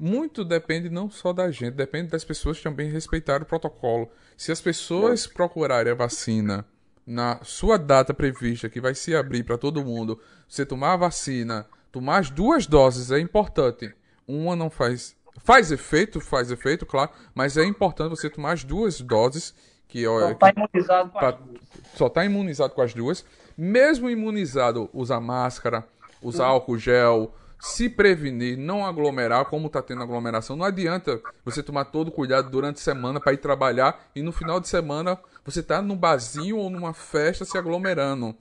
muito 0.00 0.44
depende 0.44 0.90
não 0.90 1.08
só 1.10 1.32
da 1.32 1.50
gente, 1.50 1.74
depende 1.74 2.10
das 2.10 2.24
pessoas 2.24 2.60
também 2.62 2.90
respeitar 2.90 3.42
o 3.42 3.46
protocolo. 3.46 4.08
Se 4.36 4.52
as 4.52 4.60
pessoas 4.60 5.26
é. 5.26 5.32
procurarem 5.32 5.92
a 5.92 5.96
vacina 5.96 6.64
na 7.06 7.38
sua 7.42 7.78
data 7.78 8.14
prevista, 8.14 8.68
que 8.68 8.80
vai 8.80 8.94
se 8.94 9.14
abrir 9.14 9.44
para 9.44 9.58
todo 9.58 9.84
mundo, 9.84 10.18
você 10.48 10.64
tomar 10.64 10.94
a 10.94 10.98
vacina, 10.98 11.66
tomar 11.92 12.18
as 12.18 12.30
duas 12.30 12.66
doses 12.66 13.10
é 13.10 13.18
importante. 13.18 13.94
Uma 14.26 14.56
não 14.56 14.70
faz 14.70 15.14
Faz 15.42 15.70
efeito, 15.70 16.20
faz 16.20 16.50
efeito, 16.50 16.86
claro, 16.86 17.10
mas 17.34 17.56
é 17.56 17.64
importante 17.64 18.10
você 18.10 18.30
tomar 18.30 18.52
as 18.52 18.64
duas 18.64 19.00
doses. 19.00 19.54
Que, 19.86 20.04
só 20.04 20.30
está 20.30 20.50
imunizado 20.50 21.10
com 21.10 21.18
pra, 21.18 21.28
as 21.28 21.36
duas. 21.36 21.60
Só 21.94 22.06
está 22.06 22.24
imunizado 22.24 22.74
com 22.74 22.82
as 22.82 22.94
duas. 22.94 23.24
Mesmo 23.56 24.10
imunizado, 24.10 24.88
usar 24.92 25.20
máscara, 25.20 25.86
usar 26.22 26.46
álcool 26.46 26.78
gel, 26.78 27.32
se 27.60 27.88
prevenir, 27.88 28.58
não 28.58 28.84
aglomerar, 28.84 29.46
como 29.46 29.68
está 29.68 29.80
tendo 29.80 30.02
aglomeração. 30.02 30.56
Não 30.56 30.66
adianta 30.66 31.20
você 31.44 31.62
tomar 31.62 31.86
todo 31.86 32.10
cuidado 32.10 32.50
durante 32.50 32.76
a 32.76 32.82
semana 32.82 33.20
para 33.20 33.32
ir 33.32 33.38
trabalhar 33.38 34.10
e 34.14 34.22
no 34.22 34.32
final 34.32 34.60
de 34.60 34.68
semana 34.68 35.18
você 35.44 35.60
está 35.60 35.80
num 35.80 35.96
barzinho 35.96 36.58
ou 36.58 36.68
numa 36.68 36.92
festa 36.92 37.44
se 37.44 37.56
aglomerando. 37.56 38.36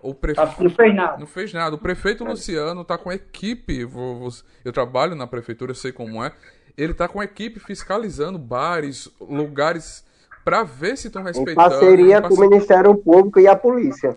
O 0.00 0.14
prefe... 0.14 0.40
Não 0.62 0.70
fez 0.70 0.94
nada. 0.94 1.18
Não 1.18 1.26
fez 1.26 1.52
nada. 1.52 1.74
O 1.74 1.78
prefeito 1.78 2.24
Luciano 2.24 2.82
está 2.82 2.96
com 2.96 3.10
equipe. 3.12 3.88
Eu 4.64 4.72
trabalho 4.72 5.14
na 5.14 5.26
prefeitura, 5.26 5.72
eu 5.72 5.74
sei 5.74 5.92
como 5.92 6.22
é. 6.22 6.32
Ele 6.76 6.92
está 6.92 7.08
com 7.08 7.22
equipe 7.22 7.58
fiscalizando 7.58 8.38
bares, 8.38 9.10
lugares, 9.20 10.04
para 10.44 10.62
ver 10.62 10.96
se 10.96 11.06
estão 11.06 11.22
respeitando. 11.22 11.52
Em 11.52 11.70
parceria 11.70 12.20
com 12.20 12.34
o 12.34 12.40
Ministério 12.40 12.94
Público 12.96 13.40
e 13.40 13.48
a 13.48 13.56
polícia. 13.56 14.16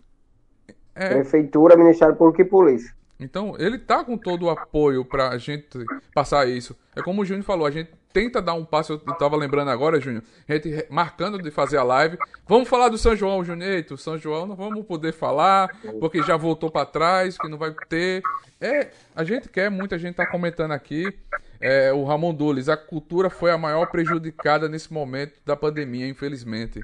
É. 0.93 1.09
Prefeitura, 1.09 1.77
Ministério 1.77 2.15
Público 2.15 2.41
e 2.41 2.45
polícia. 2.45 2.93
Então, 3.19 3.55
ele 3.59 3.77
tá 3.77 4.03
com 4.03 4.17
todo 4.17 4.45
o 4.45 4.49
apoio 4.49 5.03
pra 5.03 5.37
gente 5.37 5.85
passar 6.13 6.47
isso. 6.47 6.75
É 6.95 7.01
como 7.01 7.21
o 7.21 7.25
Júnior 7.25 7.43
falou, 7.45 7.67
a 7.67 7.71
gente 7.71 7.91
tenta 8.13 8.41
dar 8.41 8.53
um 8.53 8.65
passo, 8.65 8.93
eu 8.93 8.99
tava 9.15 9.35
lembrando 9.35 9.69
agora, 9.69 9.99
Júnior, 9.99 10.23
a 10.47 10.53
gente 10.53 10.85
marcando 10.89 11.41
de 11.41 11.51
fazer 11.51 11.77
a 11.77 11.83
live. 11.83 12.17
Vamos 12.47 12.67
falar 12.67 12.89
do 12.89 12.97
São 12.97 13.15
João, 13.15 13.43
Júnior. 13.43 13.85
São 13.97 14.17
João 14.17 14.47
não 14.47 14.55
vamos 14.55 14.85
poder 14.85 15.11
falar, 15.11 15.69
porque 15.99 16.23
já 16.23 16.37
voltou 16.37 16.71
para 16.71 16.85
trás, 16.85 17.37
que 17.37 17.47
não 17.47 17.57
vai 17.57 17.75
ter. 17.87 18.23
É, 18.59 18.89
a 19.15 19.23
gente 19.23 19.49
quer, 19.49 19.69
muita 19.69 19.99
gente 19.99 20.15
tá 20.15 20.25
comentando 20.25 20.71
aqui. 20.71 21.13
É, 21.59 21.91
o 21.91 22.05
Ramon 22.05 22.33
Dules, 22.33 22.69
a 22.69 22.77
cultura 22.77 23.29
foi 23.29 23.51
a 23.51 23.57
maior 23.57 23.87
prejudicada 23.87 24.69
nesse 24.69 24.93
momento 24.93 25.33
da 25.45 25.55
pandemia, 25.55 26.07
infelizmente. 26.07 26.81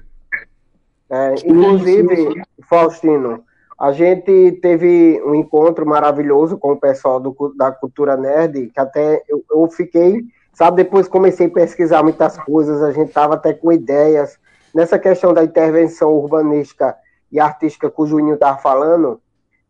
É, 1.08 1.34
inclusive, 1.46 2.42
Faustino, 2.68 3.44
a 3.78 3.92
gente 3.92 4.52
teve 4.62 5.22
um 5.24 5.34
encontro 5.34 5.86
maravilhoso 5.86 6.56
com 6.56 6.72
o 6.72 6.80
pessoal 6.80 7.20
do, 7.20 7.54
da 7.56 7.70
Cultura 7.70 8.16
Nerd, 8.16 8.68
que 8.68 8.80
até 8.80 9.22
eu, 9.28 9.44
eu 9.50 9.68
fiquei, 9.68 10.24
sabe, 10.52 10.78
depois 10.82 11.06
comecei 11.06 11.46
a 11.46 11.50
pesquisar 11.50 12.02
muitas 12.02 12.38
coisas, 12.38 12.82
a 12.82 12.90
gente 12.90 13.08
estava 13.08 13.34
até 13.34 13.52
com 13.52 13.70
ideias. 13.70 14.38
Nessa 14.74 14.98
questão 14.98 15.34
da 15.34 15.44
intervenção 15.44 16.12
urbanística 16.14 16.96
e 17.30 17.38
artística 17.38 17.90
que 17.90 18.00
o 18.00 18.06
Juninho 18.06 18.34
estava 18.34 18.56
falando, 18.58 19.20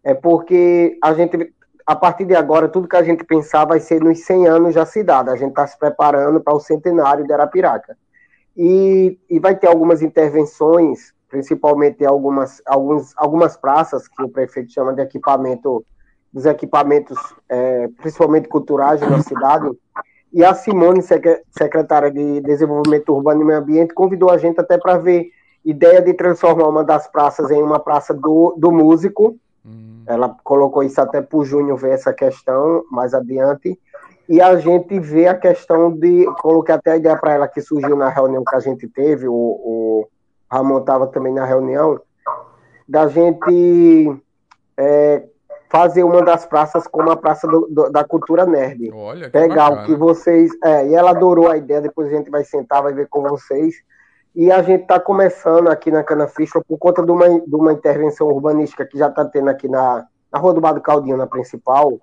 é 0.04 0.14
porque 0.14 0.96
a 1.02 1.12
gente, 1.12 1.52
a 1.84 1.96
partir 1.96 2.26
de 2.26 2.36
agora, 2.36 2.68
tudo 2.68 2.88
que 2.88 2.96
a 2.96 3.02
gente 3.02 3.24
pensar 3.24 3.64
vai 3.64 3.80
ser 3.80 4.00
nos 4.00 4.24
100 4.24 4.46
anos 4.46 4.74
da 4.76 4.86
cidade. 4.86 5.30
A 5.30 5.36
gente 5.36 5.50
está 5.50 5.66
se 5.66 5.76
preparando 5.76 6.40
para 6.40 6.54
o 6.54 6.60
centenário 6.60 7.26
de 7.26 7.32
Arapiraca. 7.32 7.96
E, 8.56 9.18
e 9.28 9.40
vai 9.40 9.56
ter 9.56 9.66
algumas 9.66 10.00
intervenções 10.00 11.12
principalmente 11.36 12.02
algumas, 12.02 12.62
alguns, 12.64 13.12
algumas 13.14 13.58
praças 13.58 14.08
que 14.08 14.22
o 14.22 14.28
prefeito 14.28 14.72
chama 14.72 14.94
de 14.94 15.02
equipamento, 15.02 15.84
dos 16.32 16.46
equipamentos, 16.46 17.18
é, 17.46 17.88
principalmente 17.98 18.48
culturais 18.48 19.02
na 19.02 19.22
cidade. 19.22 19.70
E 20.32 20.42
a 20.42 20.54
Simone, 20.54 21.02
secretária 21.02 22.10
de 22.10 22.40
Desenvolvimento 22.40 23.12
Urbano 23.12 23.42
e 23.42 23.44
Meio 23.44 23.58
Ambiente, 23.58 23.92
convidou 23.92 24.30
a 24.30 24.38
gente 24.38 24.58
até 24.58 24.78
para 24.78 24.96
ver 24.96 25.28
ideia 25.62 26.00
de 26.00 26.14
transformar 26.14 26.68
uma 26.68 26.82
das 26.82 27.06
praças 27.06 27.50
em 27.50 27.62
uma 27.62 27.78
praça 27.78 28.14
do, 28.14 28.54
do 28.56 28.72
músico. 28.72 29.36
Hum. 29.64 30.04
Ela 30.06 30.34
colocou 30.42 30.82
isso 30.82 31.00
até 31.00 31.20
para 31.20 31.38
o 31.38 31.44
Júnior 31.44 31.76
ver 31.76 31.90
essa 31.90 32.14
questão 32.14 32.82
mais 32.90 33.12
adiante. 33.12 33.78
E 34.26 34.40
a 34.40 34.56
gente 34.56 34.98
vê 34.98 35.28
a 35.28 35.34
questão 35.34 35.92
de. 35.92 36.24
Coloquei 36.40 36.74
até 36.74 36.92
a 36.92 36.96
ideia 36.96 37.16
para 37.16 37.34
ela 37.34 37.48
que 37.48 37.60
surgiu 37.60 37.94
na 37.94 38.08
reunião 38.08 38.42
que 38.42 38.56
a 38.56 38.60
gente 38.60 38.88
teve, 38.88 39.28
o, 39.28 39.34
o 39.34 40.08
Ramon 40.50 40.78
estava 40.78 41.06
também 41.06 41.32
na 41.32 41.44
reunião, 41.44 42.00
da 42.88 43.08
gente 43.08 44.16
é, 44.76 45.24
fazer 45.68 46.04
uma 46.04 46.22
das 46.22 46.46
praças 46.46 46.86
como 46.86 47.10
a 47.10 47.16
Praça 47.16 47.46
do, 47.46 47.66
do, 47.68 47.90
da 47.90 48.04
Cultura 48.04 48.46
Nerd. 48.46 48.90
Olha, 48.92 49.26
que 49.26 49.30
Pegar 49.30 49.72
o 49.72 49.84
que 49.84 49.94
vocês. 49.94 50.50
É, 50.62 50.88
e 50.88 50.94
ela 50.94 51.10
adorou 51.10 51.50
a 51.50 51.56
ideia, 51.56 51.80
depois 51.80 52.08
a 52.08 52.16
gente 52.16 52.30
vai 52.30 52.44
sentar, 52.44 52.82
vai 52.82 52.92
ver 52.92 53.08
com 53.08 53.22
vocês. 53.22 53.74
E 54.34 54.52
a 54.52 54.62
gente 54.62 54.82
está 54.82 55.00
começando 55.00 55.68
aqui 55.68 55.90
na 55.90 56.04
Cana 56.04 56.26
Fischler 56.26 56.62
por 56.68 56.78
conta 56.78 57.02
de 57.02 57.10
uma, 57.10 57.28
de 57.28 57.54
uma 57.54 57.72
intervenção 57.72 58.28
urbanística 58.28 58.84
que 58.84 58.98
já 58.98 59.08
está 59.08 59.24
tendo 59.24 59.48
aqui 59.48 59.66
na, 59.66 60.06
na 60.30 60.38
Rua 60.38 60.52
do 60.52 60.60
Bar 60.60 60.74
do 60.74 60.80
Caldinho, 60.80 61.16
na 61.16 61.26
principal. 61.26 61.98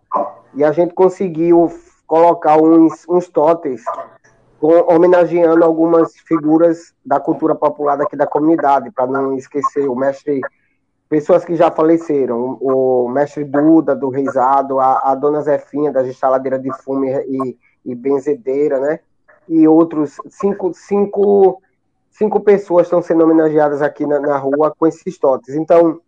E 0.56 0.64
a 0.64 0.72
gente 0.72 0.94
conseguiu 0.96 1.72
colocar 2.08 2.58
uns, 2.58 3.08
uns 3.08 3.30
totens 3.30 3.84
homenageando 4.64 5.64
algumas 5.64 6.14
figuras 6.26 6.94
da 7.06 7.20
cultura 7.20 7.54
popular 7.54 7.98
daqui 7.98 8.16
da 8.16 8.26
comunidade, 8.26 8.92
para 8.92 9.06
não 9.06 9.36
esquecer 9.36 9.90
o 9.90 9.96
mestre, 9.96 10.40
pessoas 11.10 11.44
que 11.44 11.56
já 11.56 11.70
faleceram, 11.70 12.58
o 12.62 13.10
mestre 13.10 13.44
Duda, 13.44 13.94
do 13.94 14.10
Reisado, 14.10 14.80
a, 14.80 15.12
a 15.12 15.16
dona 15.16 15.42
Zefinha, 15.42 15.92
da 15.92 16.08
instaladeira 16.08 16.58
de 16.58 16.72
fume 16.84 17.12
e, 17.12 17.58
e 17.86 17.94
benzedeira, 17.94 18.80
né? 18.80 19.00
E 19.50 19.68
outros, 19.68 20.16
cinco, 20.30 20.74
cinco, 20.74 21.62
cinco 22.10 22.40
pessoas 22.40 22.88
estão 22.88 23.02
sendo 23.02 23.26
homenageadas 23.26 23.82
aqui 23.82 24.06
na, 24.06 24.20
na 24.20 24.38
rua 24.38 24.74
com 24.78 24.88
esses 24.88 25.18
totes. 25.18 25.56
Então, 25.56 26.00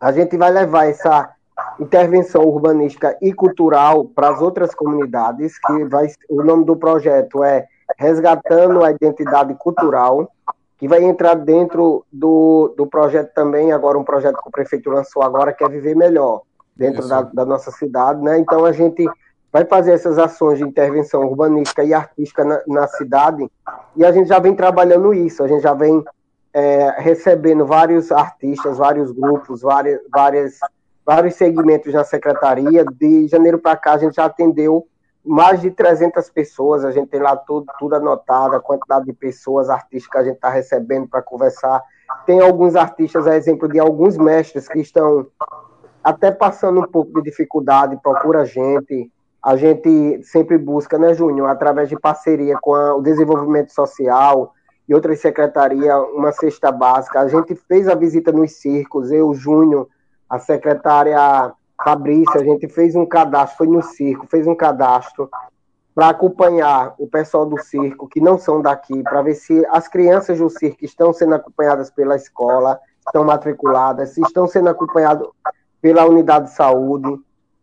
a 0.00 0.10
gente 0.10 0.36
vai 0.36 0.50
levar 0.50 0.86
essa 0.86 1.30
intervenção 1.78 2.42
urbanística 2.42 3.16
e 3.22 3.32
cultural 3.32 4.04
para 4.06 4.30
as 4.30 4.40
outras 4.40 4.74
comunidades, 4.74 5.56
que 5.60 5.84
vai, 5.84 6.08
o 6.28 6.42
nome 6.42 6.64
do 6.64 6.76
projeto 6.76 7.44
é 7.44 7.68
resgatando 7.98 8.84
a 8.84 8.90
identidade 8.90 9.54
cultural, 9.54 10.30
que 10.78 10.88
vai 10.88 11.02
entrar 11.02 11.34
dentro 11.34 12.04
do, 12.12 12.74
do 12.76 12.86
projeto 12.86 13.32
também, 13.32 13.72
agora 13.72 13.98
um 13.98 14.04
projeto 14.04 14.42
que 14.42 14.48
o 14.48 14.52
prefeito 14.52 14.90
lançou 14.90 15.22
agora, 15.22 15.52
que 15.52 15.62
é 15.62 15.68
Viver 15.68 15.94
Melhor, 15.94 16.42
dentro 16.76 17.06
da, 17.06 17.22
da, 17.22 17.44
nossa 17.44 17.70
cidade, 17.70 18.20
né? 18.22 18.38
Então 18.38 18.64
a 18.64 18.72
gente 18.72 19.08
vai 19.52 19.64
fazer 19.64 19.92
essas 19.92 20.18
ações 20.18 20.58
de 20.58 20.64
intervenção 20.64 21.22
urbanística 21.22 21.84
e 21.84 21.94
artística 21.94 22.44
na, 22.44 22.60
na 22.66 22.86
cidade, 22.88 23.48
e 23.94 24.04
a 24.04 24.10
gente 24.10 24.28
já 24.28 24.38
vem 24.38 24.56
trabalhando 24.56 25.14
isso, 25.14 25.44
a 25.44 25.48
gente 25.48 25.62
já 25.62 25.74
vem 25.74 26.02
é, 26.52 26.96
recebendo 26.98 27.64
vários 27.64 28.12
artistas, 28.12 28.78
vários 28.78 29.10
grupos, 29.10 29.62
várias, 29.62 30.00
várias, 30.10 30.58
vários 31.04 31.34
segmentos 31.34 31.92
na 31.92 32.04
secretaria. 32.04 32.84
De 32.84 33.28
janeiro 33.28 33.58
para 33.58 33.76
cá 33.76 33.92
a 33.92 33.98
gente 33.98 34.16
já 34.16 34.26
atendeu 34.26 34.86
mais 35.24 35.60
de 35.60 35.70
300 35.70 36.28
pessoas, 36.30 36.84
a 36.84 36.90
gente 36.90 37.08
tem 37.08 37.20
lá 37.20 37.36
tudo, 37.36 37.66
tudo 37.78 37.94
anotado, 37.94 38.56
a 38.56 38.60
quantidade 38.60 39.06
de 39.06 39.12
pessoas, 39.12 39.70
artistas 39.70 40.10
que 40.10 40.18
a 40.18 40.24
gente 40.24 40.34
está 40.34 40.48
recebendo 40.48 41.08
para 41.08 41.22
conversar. 41.22 41.82
Tem 42.26 42.40
alguns 42.40 42.74
artistas, 42.74 43.26
a 43.26 43.36
exemplo 43.36 43.68
de 43.68 43.78
alguns 43.78 44.16
mestres 44.16 44.66
que 44.66 44.80
estão 44.80 45.26
até 46.02 46.32
passando 46.32 46.80
um 46.80 46.86
pouco 46.86 47.12
de 47.14 47.30
dificuldade, 47.30 47.98
procura 48.02 48.40
a 48.40 48.44
gente. 48.44 49.10
A 49.42 49.56
gente 49.56 50.22
sempre 50.24 50.58
busca, 50.58 50.98
né, 50.98 51.14
Júnior, 51.14 51.48
através 51.48 51.88
de 51.88 51.98
parceria 51.98 52.56
com 52.60 52.74
a, 52.74 52.94
o 52.94 53.02
desenvolvimento 53.02 53.72
social 53.72 54.52
e 54.88 54.94
outras 54.94 55.20
secretarias, 55.20 55.96
uma 56.14 56.32
cesta 56.32 56.72
básica. 56.72 57.20
A 57.20 57.28
gente 57.28 57.54
fez 57.54 57.88
a 57.88 57.94
visita 57.94 58.32
nos 58.32 58.52
circos, 58.52 59.10
eu, 59.12 59.32
Júnior, 59.34 59.88
a 60.28 60.38
secretária 60.38 61.52
Fabrício, 61.84 62.40
a 62.40 62.44
gente 62.44 62.68
fez 62.68 62.94
um 62.94 63.06
cadastro, 63.06 63.58
foi 63.58 63.66
no 63.66 63.82
circo, 63.82 64.26
fez 64.26 64.46
um 64.46 64.54
cadastro 64.54 65.28
para 65.94 66.08
acompanhar 66.08 66.94
o 66.98 67.06
pessoal 67.06 67.44
do 67.44 67.58
circo 67.58 68.08
que 68.08 68.20
não 68.20 68.38
são 68.38 68.62
daqui, 68.62 69.02
para 69.02 69.22
ver 69.22 69.34
se 69.34 69.64
as 69.70 69.88
crianças 69.88 70.38
do 70.38 70.48
circo 70.48 70.84
estão 70.84 71.12
sendo 71.12 71.34
acompanhadas 71.34 71.90
pela 71.90 72.16
escola, 72.16 72.80
estão 73.06 73.24
matriculadas, 73.24 74.10
se 74.10 74.22
estão 74.22 74.46
sendo 74.46 74.68
acompanhadas 74.70 75.26
pela 75.80 76.06
unidade 76.06 76.46
de 76.46 76.54
saúde, 76.54 77.18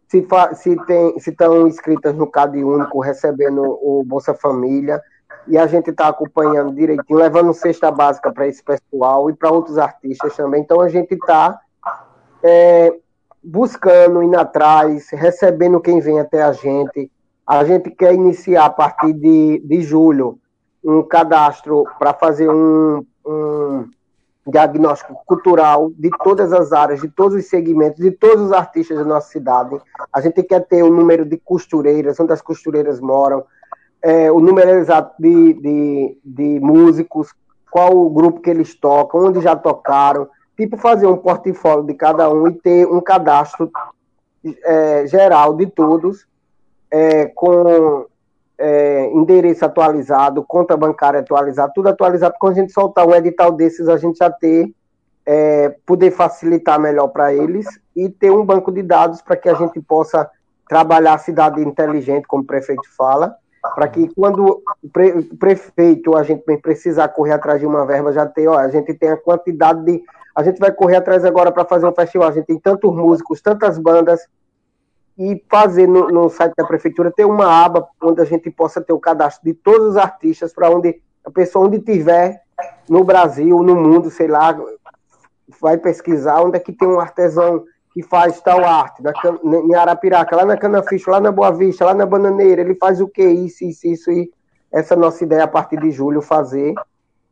se, 0.08 0.28
se, 0.56 0.76
tem, 0.86 1.18
se 1.20 1.30
estão 1.30 1.68
inscritas 1.68 2.16
no 2.16 2.30
CAD 2.30 2.64
Único, 2.64 3.00
recebendo 3.00 3.62
o 3.64 4.04
Bolsa 4.06 4.34
Família, 4.34 5.02
e 5.48 5.58
a 5.58 5.66
gente 5.66 5.90
está 5.90 6.10
acompanhando 6.10 6.76
direitinho, 6.76 7.18
levando 7.18 7.54
cesta 7.54 7.90
básica 7.90 8.32
para 8.32 8.48
esse 8.48 8.64
pessoal 8.64 9.30
e 9.30 9.34
para 9.34 9.52
outros 9.52 9.78
artistas 9.78 10.36
também. 10.36 10.62
Então 10.62 10.82
a 10.82 10.90
gente 10.90 11.14
está 11.14 11.60
é, 12.44 12.94
buscando, 13.44 14.22
indo 14.22 14.38
atrás, 14.38 15.10
recebendo 15.12 15.80
quem 15.80 16.00
vem 16.00 16.20
até 16.20 16.42
a 16.42 16.52
gente. 16.52 17.12
A 17.46 17.64
gente 17.64 17.90
quer 17.92 18.14
iniciar 18.14 18.66
a 18.66 18.70
partir 18.70 19.14
de, 19.14 19.60
de 19.66 19.82
julho 19.82 20.40
um 20.84 21.04
cadastro 21.04 21.84
para 21.98 22.14
fazer 22.14 22.50
um, 22.50 23.04
um 23.26 23.90
diagnóstico 24.48 25.22
cultural 25.26 25.92
de 25.98 26.10
todas 26.24 26.52
as 26.54 26.72
áreas, 26.72 27.02
de 27.02 27.08
todos 27.10 27.36
os 27.36 27.46
segmentos, 27.48 28.02
de 28.04 28.12
todos 28.12 28.46
os 28.46 28.52
artistas 28.52 28.98
da 28.98 29.06
nossa 29.06 29.30
cidade. 29.30 29.80
A 30.12 30.22
gente 30.22 30.42
quer 30.44 30.66
ter 30.66 30.84
o 30.84 30.92
número 30.92 31.26
de 31.26 31.38
costureiras, 31.38 32.20
onde 32.20 32.34
as 32.34 32.42
costureiras 32.42 33.00
moram, 33.00 33.44
é, 34.02 34.32
o 34.32 34.40
número 34.40 34.70
exato 34.72 35.14
de, 35.20 35.54
de, 35.54 36.18
de 36.24 36.60
músicos, 36.60 37.34
qual 37.70 37.96
o 37.96 38.10
grupo 38.10 38.42
que 38.42 38.50
eles 38.50 38.74
tocam, 38.74 39.26
onde 39.26 39.42
já 39.42 39.56
tocaram, 39.56 40.28
tipo 40.60 40.76
fazer 40.76 41.08
um 41.08 41.16
portfólio 41.16 41.86
de 41.86 41.94
cada 41.94 42.30
um 42.30 42.46
e 42.50 42.54
ter 42.54 42.86
um 42.86 43.00
cadastro 43.00 43.72
é, 44.66 45.08
geral 45.08 45.56
de 45.56 45.66
todos, 45.68 46.28
é, 46.92 47.28
com 47.28 48.06
é, 48.58 49.10
endereço 49.14 49.64
atualizado, 49.64 50.44
conta 50.44 50.76
bancária 50.76 51.22
atualizada, 51.22 51.72
tudo 51.74 51.88
atualizado, 51.88 52.36
quando 52.38 52.58
a 52.58 52.60
gente 52.60 52.74
soltar 52.74 53.08
um 53.08 53.16
edital 53.16 53.54
desses, 53.54 53.88
a 53.88 53.96
gente 53.96 54.18
já 54.18 54.30
ter, 54.30 54.70
é, 55.26 55.70
poder 55.86 56.12
facilitar 56.12 56.78
melhor 56.78 57.08
para 57.08 57.34
eles 57.34 57.66
e 57.96 58.10
ter 58.10 58.30
um 58.30 58.46
banco 58.46 58.70
de 58.70 58.84
dados 58.84 59.22
para 59.22 59.38
que 59.38 59.48
a 59.48 59.54
gente 59.54 59.80
possa 59.80 60.30
trabalhar 60.68 61.14
a 61.14 61.20
cidade 61.20 61.62
inteligente, 61.62 62.28
como 62.28 62.44
o 62.44 62.46
prefeito 62.46 62.84
fala, 62.98 63.34
para 63.76 63.88
que 63.88 64.14
quando 64.16 64.62
o, 64.84 64.90
pre, 64.90 65.24
prefeito, 65.24 66.16
a 66.16 66.24
gente 66.24 66.44
precisar 66.58 67.10
correr 67.10 67.34
atrás 67.34 67.60
de 67.60 67.66
uma 67.66 67.86
verba, 67.86 68.12
já 68.14 68.26
ter, 68.26 68.48
ó, 68.48 68.58
a 68.58 68.70
gente 68.70 68.94
tem 68.94 69.10
a 69.10 69.18
quantidade 69.18 69.84
de 69.84 70.04
a 70.36 70.44
gente 70.44 70.60
vai 70.60 70.72
correr 70.72 70.96
atrás 70.96 71.26
agora 71.26 71.52
para 71.52 71.66
fazer 71.66 71.86
um 71.86 71.94
festival. 71.94 72.30
A 72.30 72.32
gente 72.32 72.46
tem 72.46 72.58
tantos 72.58 72.96
músicos, 72.96 73.42
tantas 73.42 73.78
bandas, 73.78 74.22
e 75.20 75.44
fazer 75.50 75.86
no, 75.86 76.08
no, 76.08 76.30
site 76.30 76.54
da 76.56 76.64
prefeitura 76.64 77.12
ter 77.12 77.26
uma 77.26 77.46
aba 77.46 77.86
onde 78.02 78.22
a 78.22 78.26
gente 78.26 78.50
possa 78.50 78.80
ter 78.80 78.94
o 78.94 79.00
cadastro 79.00 79.44
de 79.44 79.54
todos 79.54 79.90
os 79.90 79.98
artistas 79.98 80.54
para 80.54 80.70
onde 80.70 81.02
a 81.26 81.30
pessoa 81.30 81.66
onde 81.66 81.78
tiver 81.80 82.42
no 82.88 83.04
Brasil, 83.04 83.62
no 83.62 83.76
mundo, 83.76 84.10
sei 84.10 84.28
lá, 84.30 84.58
vai 85.60 85.78
pesquisar 85.78 86.42
onde 86.42 86.56
é 86.56 86.60
que 86.60 86.72
tem 86.72 86.88
um 86.88 87.02
artesão 87.02 87.66
que 87.94 88.04
faz 88.04 88.40
tal 88.42 88.64
arte, 88.64 89.02
na, 89.02 89.12
em 89.44 89.74
Arapiraca, 89.74 90.36
lá 90.36 90.46
na 90.46 90.58
Canaficho, 90.58 91.10
lá 91.10 91.20
na 91.20 91.32
Boa 91.32 91.52
Vista, 91.52 91.86
lá 91.86 91.94
na 91.94 92.06
Bananeira, 92.06 92.62
ele 92.62 92.76
faz 92.76 93.02
o 93.02 93.08
que? 93.08 93.24
Isso, 93.24 93.64
isso, 93.64 93.88
isso, 93.88 94.12
e 94.12 94.32
essa 94.72 94.94
é 94.94 94.98
a 94.98 95.00
nossa 95.00 95.24
ideia 95.24 95.44
a 95.44 95.48
partir 95.48 95.80
de 95.80 95.92
julho 95.92 96.22
fazer 96.22 96.74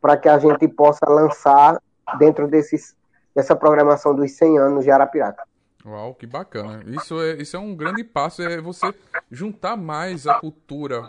para 0.01 0.17
que 0.17 0.27
a 0.27 0.37
gente 0.39 0.67
possa 0.67 1.05
lançar 1.07 1.81
dentro 2.17 2.47
desses, 2.47 2.95
dessa 3.35 3.55
programação 3.55 4.15
dos 4.15 4.31
100 4.31 4.57
anos 4.57 4.83
de 4.83 4.91
Arapiraca. 4.91 5.43
Uau, 5.85 6.13
que 6.13 6.25
bacana. 6.25 6.83
Isso 6.87 7.21
é, 7.21 7.35
isso 7.35 7.55
é 7.55 7.59
um 7.59 7.75
grande 7.75 8.03
passo, 8.03 8.41
é 8.41 8.59
você 8.59 8.93
juntar 9.31 9.77
mais 9.77 10.27
a 10.27 10.39
cultura, 10.39 11.03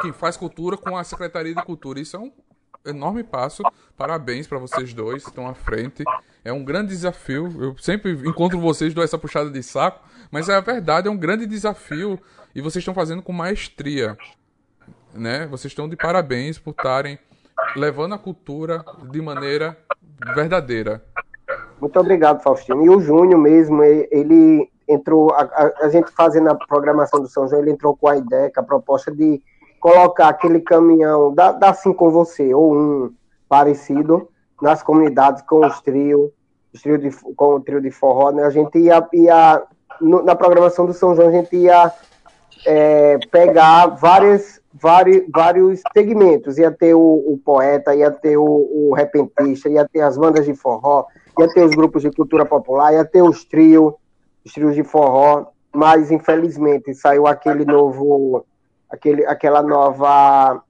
quem 0.00 0.12
faz 0.12 0.36
cultura 0.36 0.76
com 0.76 0.96
a 0.96 1.04
Secretaria 1.04 1.54
de 1.54 1.64
Cultura. 1.64 2.00
Isso 2.00 2.16
é 2.16 2.20
um 2.20 2.30
enorme 2.84 3.22
passo. 3.22 3.62
Parabéns 3.96 4.46
para 4.46 4.58
vocês 4.58 4.92
dois, 4.92 5.26
estão 5.26 5.48
à 5.48 5.54
frente. 5.54 6.04
É 6.44 6.52
um 6.52 6.64
grande 6.64 6.88
desafio. 6.88 7.52
Eu 7.62 7.76
sempre 7.78 8.12
encontro 8.28 8.60
vocês 8.60 8.94
dou 8.94 9.04
essa 9.04 9.18
puxada 9.18 9.50
de 9.50 9.62
saco, 9.62 10.00
mas 10.30 10.48
é 10.48 10.54
a 10.54 10.60
verdade, 10.60 11.08
é 11.08 11.10
um 11.10 11.16
grande 11.16 11.46
desafio 11.46 12.18
e 12.54 12.60
vocês 12.60 12.82
estão 12.82 12.94
fazendo 12.94 13.22
com 13.22 13.32
maestria. 13.32 14.16
Né? 15.14 15.46
Vocês 15.46 15.72
estão 15.72 15.88
de 15.88 15.96
parabéns 15.96 16.58
por 16.58 16.70
estarem 16.70 17.18
levando 17.76 18.14
a 18.14 18.18
cultura 18.18 18.84
de 19.10 19.20
maneira 19.20 19.76
verdadeira. 20.34 21.02
Muito 21.80 21.98
obrigado, 21.98 22.42
Faustino. 22.42 22.84
E 22.84 22.90
o 22.90 23.00
Júnior 23.00 23.40
mesmo, 23.40 23.82
ele 23.82 24.68
entrou, 24.88 25.30
a, 25.32 25.42
a, 25.42 25.72
a, 25.84 25.88
gente 25.90 26.10
fazendo 26.10 26.48
a 26.48 26.54
programação 26.54 27.20
do 27.20 27.28
São 27.28 27.46
João, 27.46 27.62
ele 27.62 27.70
entrou 27.70 27.96
com 27.96 28.08
a 28.08 28.16
ideia, 28.16 28.50
com 28.52 28.60
a 28.60 28.64
proposta 28.64 29.12
de 29.12 29.40
colocar 29.80 30.28
aquele 30.28 30.60
caminhão 30.60 31.34
da, 31.34 31.52
da 31.52 31.70
Assim 31.70 31.92
Com 31.92 32.10
Você, 32.10 32.54
ou 32.54 32.74
um 32.74 33.12
parecido, 33.48 34.28
nas 34.60 34.82
comunidades 34.82 35.42
com 35.42 35.64
os 35.64 35.80
trios, 35.80 36.30
os 36.74 36.82
trio 36.82 36.98
de, 36.98 37.10
com 37.34 37.54
o 37.54 37.60
trio 37.60 37.80
de 37.80 37.90
forró, 37.90 38.30
né? 38.30 38.44
A 38.44 38.50
gente 38.50 38.78
ia, 38.78 39.06
ia 39.12 39.62
no, 40.00 40.22
na 40.22 40.34
programação 40.34 40.86
do 40.86 40.92
São 40.92 41.14
João, 41.14 41.28
a 41.28 41.32
gente 41.32 41.56
ia 41.56 41.92
é, 42.66 43.18
pegar 43.30 43.86
várias 43.86 44.60
vários, 44.80 45.24
vários 45.32 45.80
segmentos. 45.92 46.58
Ia 46.58 46.70
ter 46.70 46.94
o, 46.94 47.00
o 47.00 47.40
poeta, 47.44 47.94
ia 47.94 48.10
ter 48.10 48.36
o, 48.36 48.44
o, 48.44 48.94
repentista, 48.94 49.68
ia 49.68 49.86
ter 49.88 50.00
as 50.00 50.16
bandas 50.16 50.46
de 50.46 50.54
forró, 50.54 51.06
ia 51.38 51.48
ter 51.48 51.64
os 51.64 51.74
grupos 51.74 52.02
de 52.02 52.10
cultura 52.10 52.44
popular, 52.44 52.92
ia 52.92 53.04
ter 53.04 53.22
os 53.22 53.44
trios, 53.44 53.94
os 54.44 54.52
trios 54.52 54.74
de 54.74 54.84
forró, 54.84 55.46
mas 55.74 56.10
infelizmente 56.10 56.94
saiu 56.94 57.26
aquele 57.26 57.64
novo, 57.64 58.44
aquele, 58.90 59.26
aquela 59.26 59.62
nova, 59.62 60.62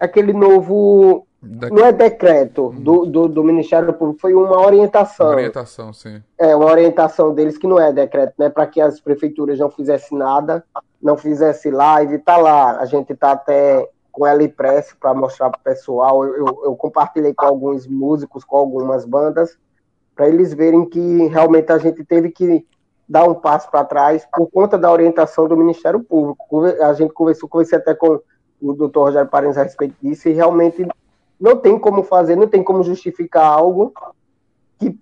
aquele 0.00 0.32
novo 0.32 1.26
não 1.42 1.84
é 1.84 1.92
decreto 1.92 2.68
hum. 2.68 2.80
do, 2.80 3.06
do, 3.06 3.28
do, 3.28 3.44
Ministério 3.44 3.92
Público, 3.92 4.20
foi 4.20 4.34
uma 4.34 4.58
orientação. 4.58 5.28
Orientação, 5.28 5.92
sim. 5.92 6.22
É, 6.38 6.56
uma 6.56 6.66
orientação 6.66 7.34
deles 7.34 7.56
que 7.56 7.66
não 7.66 7.78
é 7.78 7.92
decreto, 7.92 8.34
né? 8.38 8.48
Para 8.48 8.66
que 8.66 8.80
as 8.80 9.00
prefeituras 9.00 9.58
não 9.58 9.70
fizessem 9.70 10.18
nada, 10.18 10.64
não 11.00 11.16
fizessem 11.16 11.70
live, 11.70 12.18
tá 12.18 12.36
lá. 12.36 12.78
A 12.78 12.84
gente 12.86 13.14
tá 13.14 13.32
até 13.32 13.88
com 14.10 14.26
ela 14.26 14.42
impresso 14.42 14.96
para 14.98 15.14
mostrar 15.14 15.50
para 15.50 15.60
o 15.60 15.62
pessoal. 15.62 16.24
Eu, 16.24 16.36
eu, 16.36 16.60
eu, 16.64 16.76
compartilhei 16.76 17.34
com 17.34 17.44
alguns 17.44 17.86
músicos, 17.86 18.44
com 18.44 18.56
algumas 18.56 19.04
bandas, 19.04 19.56
para 20.14 20.28
eles 20.28 20.54
verem 20.54 20.88
que 20.88 21.26
realmente 21.26 21.70
a 21.70 21.78
gente 21.78 22.02
teve 22.04 22.30
que 22.30 22.66
dar 23.08 23.24
um 23.24 23.34
passo 23.34 23.70
para 23.70 23.84
trás 23.84 24.26
por 24.32 24.50
conta 24.50 24.76
da 24.76 24.90
orientação 24.90 25.46
do 25.46 25.56
Ministério 25.56 26.00
Público. 26.02 26.64
A 26.82 26.92
gente 26.92 27.12
conversou, 27.12 27.48
conversei 27.48 27.78
até 27.78 27.94
com 27.94 28.20
o 28.60 28.72
doutor 28.72 29.04
Rogério 29.04 29.30
Parens 29.30 29.56
a 29.56 29.62
respeito 29.62 29.94
disso, 30.02 30.28
e 30.28 30.32
realmente 30.32 30.86
não 31.38 31.56
tem 31.56 31.78
como 31.78 32.02
fazer, 32.02 32.36
não 32.36 32.48
tem 32.48 32.64
como 32.64 32.82
justificar 32.82 33.46
algo 33.46 33.92
que, 34.78 34.98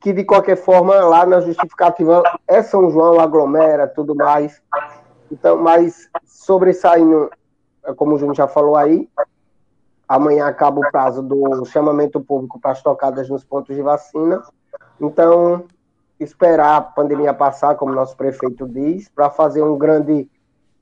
que 0.00 0.12
de 0.12 0.24
qualquer 0.24 0.56
forma 0.56 0.94
lá 1.04 1.26
na 1.26 1.40
justificativa 1.40 2.22
é 2.48 2.62
São 2.62 2.90
João, 2.90 3.20
aglomera, 3.20 3.86
tudo 3.86 4.14
mais. 4.14 4.60
Então, 5.30 5.58
mas 5.58 6.08
sobressaindo, 6.24 7.30
como 7.96 8.14
o 8.14 8.18
Júnior 8.18 8.36
já 8.36 8.48
falou 8.48 8.76
aí, 8.76 9.08
amanhã 10.08 10.46
acaba 10.46 10.80
o 10.80 10.90
prazo 10.90 11.22
do 11.22 11.64
chamamento 11.66 12.20
público 12.20 12.58
para 12.60 12.70
as 12.72 12.82
tocadas 12.82 13.28
nos 13.28 13.44
pontos 13.44 13.74
de 13.74 13.82
vacina. 13.82 14.42
Então, 15.00 15.64
esperar 16.18 16.76
a 16.76 16.80
pandemia 16.80 17.34
passar, 17.34 17.74
como 17.74 17.92
nosso 17.92 18.16
prefeito 18.16 18.66
diz, 18.66 19.08
para 19.08 19.30
fazer 19.30 19.62
um 19.62 19.76
grande, 19.76 20.28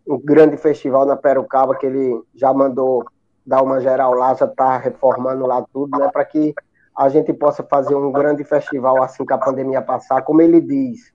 um 0.06 0.18
grande 0.18 0.56
festival 0.56 1.04
na 1.04 1.16
Perucaba, 1.16 1.74
que 1.74 1.86
ele 1.86 2.22
já 2.34 2.52
mandou 2.52 3.04
dar 3.44 3.62
uma 3.62 3.80
geral 3.80 4.14
lá, 4.14 4.34
já 4.34 4.46
está 4.46 4.78
reformando 4.78 5.46
lá 5.46 5.64
tudo, 5.72 5.98
né, 5.98 6.08
para 6.12 6.24
que 6.24 6.54
a 6.96 7.08
gente 7.08 7.32
possa 7.32 7.62
fazer 7.62 7.94
um 7.94 8.12
grande 8.12 8.44
festival 8.44 9.02
assim 9.02 9.26
que 9.26 9.32
a 9.32 9.38
pandemia 9.38 9.82
passar, 9.82 10.22
como 10.22 10.40
ele 10.40 10.60
diz, 10.60 11.12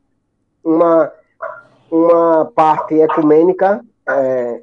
uma, 0.63 1.11
uma 1.89 2.45
parte 2.45 2.95
ecumênica, 2.95 3.83
é, 4.07 4.61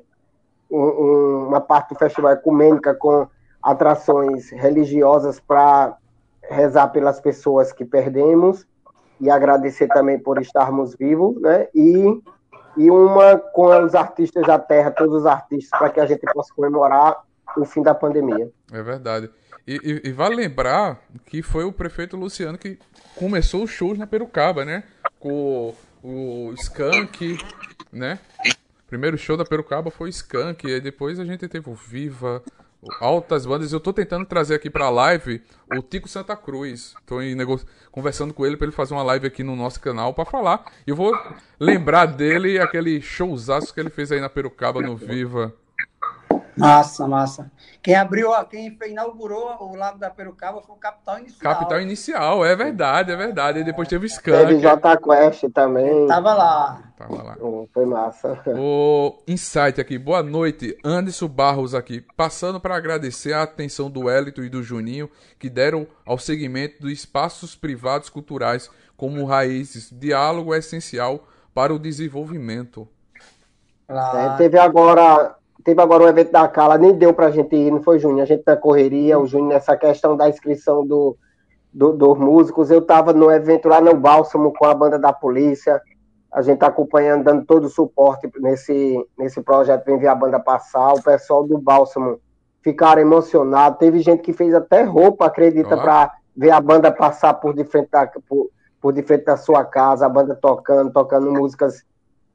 um, 0.71 1.47
uma 1.49 1.61
parte 1.61 1.95
do 1.95 1.99
festival 1.99 2.33
ecumênica 2.33 2.95
com 2.95 3.27
atrações 3.63 4.51
religiosas 4.51 5.41
para 5.41 5.97
rezar 6.43 6.89
pelas 6.89 7.19
pessoas 7.19 7.73
que 7.73 7.85
perdemos 7.85 8.67
e 9.21 9.31
agradecer 9.31 9.89
também 9.89 10.19
por 10.19 10.41
estarmos 10.41 10.95
vivos, 10.95 11.41
né? 11.41 11.69
E, 11.75 12.21
e 12.77 12.91
uma 12.91 13.39
com 13.39 13.67
os 13.85 13.95
artistas 13.95 14.47
da 14.47 14.59
terra, 14.59 14.91
todos 14.91 15.21
os 15.21 15.27
artistas, 15.27 15.79
para 15.79 15.91
que 15.91 16.01
a 16.01 16.07
gente 16.07 16.21
possa 16.33 16.53
comemorar 16.55 17.17
o 17.57 17.65
fim 17.65 17.83
da 17.83 17.95
pandemia. 17.95 18.51
É 18.73 18.83
verdade. 18.83 19.31
E, 19.67 19.75
e, 19.75 20.09
e, 20.09 20.13
vale 20.13 20.37
lembrar 20.37 21.01
que 21.25 21.43
foi 21.43 21.65
o 21.65 21.73
prefeito 21.73 22.17
Luciano 22.17 22.57
que 22.57 22.79
começou 23.17 23.65
os 23.65 23.71
shows 23.71 23.99
na 23.99 24.07
Perucaba, 24.07 24.65
né? 24.65 24.85
Com 25.19 25.75
o, 26.03 26.49
o 26.49 26.53
Skank, 26.53 27.39
né? 27.93 28.21
Primeiro 28.87 29.19
show 29.19 29.37
da 29.37 29.45
Perucaba 29.45 29.91
foi 29.91 30.11
Skank, 30.11 30.69
e 30.69 30.81
depois 30.81 31.19
a 31.19 31.25
gente 31.25 31.49
teve 31.49 31.69
o 31.69 31.75
Viva, 31.75 32.43
altas 33.01 33.47
bandas. 33.47 33.73
Eu 33.73 33.81
tô 33.81 33.93
tentando 33.93 34.25
trazer 34.27 34.55
aqui 34.55 34.71
pra 34.71 34.91
live 34.91 35.43
o 35.77 35.83
Tico 35.83 36.09
Santa 36.09 36.37
Cruz. 36.37 36.95
Tô 37.07 37.21
nego... 37.21 37.61
conversando 37.91 38.33
com 38.33 38.45
ele 38.47 38.57
para 38.57 38.67
ele 38.67 38.77
fazer 38.77 38.95
uma 38.95 39.03
live 39.03 39.27
aqui 39.27 39.43
no 39.43 39.57
nosso 39.57 39.81
canal 39.81 40.15
para 40.15 40.25
falar. 40.25 40.65
E 40.87 40.91
eu 40.91 40.97
vou 40.97 41.17
lembrar 41.59 42.07
dele 42.07 42.59
aquele 42.59 43.01
showzaço 43.01 43.73
que 43.73 43.81
ele 43.81 43.91
fez 43.91 44.13
aí 44.13 44.21
na 44.21 44.29
Perucaba 44.29 44.81
no 44.81 44.97
Viva. 44.97 45.55
Massa, 46.57 47.07
massa. 47.07 47.51
Quem 47.83 47.95
abriu, 47.95 48.31
quem 48.51 48.77
inaugurou 48.87 49.57
o 49.61 49.77
Lago 49.77 49.99
da 49.99 50.09
Perucaba 50.09 50.63
foi 50.63 50.75
o 50.75 50.79
Capital 50.79 51.19
Inicial. 51.19 51.55
Capital 51.55 51.81
Inicial, 51.81 52.45
é 52.45 52.57
verdade, 52.57 53.13
é 53.13 53.17
verdade. 53.17 53.61
E 53.61 53.65
depois 53.65 53.87
teve 53.87 54.05
o 54.05 54.09
Skank. 54.09 54.47
Teve 54.47 54.59
J 54.59 54.97
Quest 54.97 55.45
também. 55.53 56.07
Tava 56.07 56.35
lá. 56.35 56.83
Tava 56.97 57.23
lá. 57.23 57.37
foi 57.73 57.85
massa. 57.85 58.43
O 58.57 59.23
Insight 59.29 59.81
aqui, 59.81 59.99
boa 59.99 60.23
noite. 60.23 60.77
Anderson 60.83 61.29
Barros 61.29 61.75
aqui, 61.75 62.05
passando 62.17 62.59
para 62.59 62.75
agradecer 62.75 63.35
a 63.35 63.43
atenção 63.43 63.91
do 63.91 64.11
Elito 64.11 64.43
e 64.43 64.49
do 64.49 64.63
Juninho, 64.63 65.11
que 65.39 65.51
deram 65.51 65.87
ao 66.07 66.19
segmento 66.19 66.81
dos 66.81 66.91
espaços 66.91 67.55
privados 67.55 68.09
culturais 68.09 68.71
como 68.97 69.25
raízes. 69.27 69.91
Diálogo 69.93 70.55
é 70.55 70.59
essencial 70.59 71.29
para 71.55 71.75
o 71.75 71.79
desenvolvimento. 71.79 72.89
Ah. 73.89 74.35
É, 74.35 74.37
teve 74.39 74.59
agora 74.59 75.37
teve 75.67 75.83
agora 75.83 76.05
o 76.05 76.09
evento 76.09 76.31
da 76.31 76.47
Cala, 76.47 76.79
nem 76.79 76.95
deu 76.95 77.13
pra 77.13 77.33
gente 77.33 77.57
ir, 77.57 77.73
não 77.73 77.83
foi, 77.83 77.99
Júnior? 77.99 78.23
A 78.23 78.25
gente 78.25 78.45
na 78.47 78.57
correria, 78.57 79.19
o 79.19 79.27
Júnior 79.27 79.49
nessa 79.49 79.77
questão 79.77 80.17
da 80.17 80.29
inscrição 80.29 80.87
do, 80.87 81.17
do, 81.75 81.93
dos 81.93 82.17
músicos. 82.17 82.71
Eu 82.71 82.83
tava 82.83 83.13
no 83.13 83.33
evento 83.33 83.69
lá 83.69 83.81
no 83.81 83.93
Bálsamo 83.93 84.53
com 84.53 84.65
a 84.65 84.73
banda 84.73 84.97
da 84.97 85.13
polícia. 85.13 85.83
A 86.33 86.41
gente 86.41 86.59
tá 86.59 86.69
acompanhando, 86.69 87.25
dando 87.25 87.45
todo 87.45 87.65
o 87.65 87.69
suporte 87.69 88.31
nesse, 88.39 89.05
nesse 89.19 89.43
projeto 89.43 89.83
para 89.83 89.93
enviar 89.93 90.13
a 90.13 90.19
banda 90.19 90.39
passar. 90.39 90.93
O 90.93 91.03
pessoal 91.03 91.43
do 91.45 91.59
Bálsamo 91.59 92.21
ficaram 92.63 93.03
emocionados. 93.03 93.81
Teve 93.81 93.99
gente 93.99 94.23
que 94.23 94.33
fez 94.33 94.55
até 94.55 94.85
roupa, 94.85 95.27
acredita, 95.27 95.75
ah. 95.75 95.79
para 95.79 96.13
ver 96.37 96.51
a 96.51 96.61
banda 96.61 96.93
passar 96.93 97.35
por 97.35 97.53
de 97.53 97.65
frente 97.65 97.89
da, 97.91 98.07
por, 98.29 98.51
por 98.81 98.93
de 98.93 99.03
frente 99.03 99.25
da 99.25 99.37
sua 99.37 99.65
casa, 99.65 100.07
a 100.07 100.09
banda 100.09 100.37
tocando, 100.37 100.93
tocando 100.93 101.33
músicas 101.33 101.83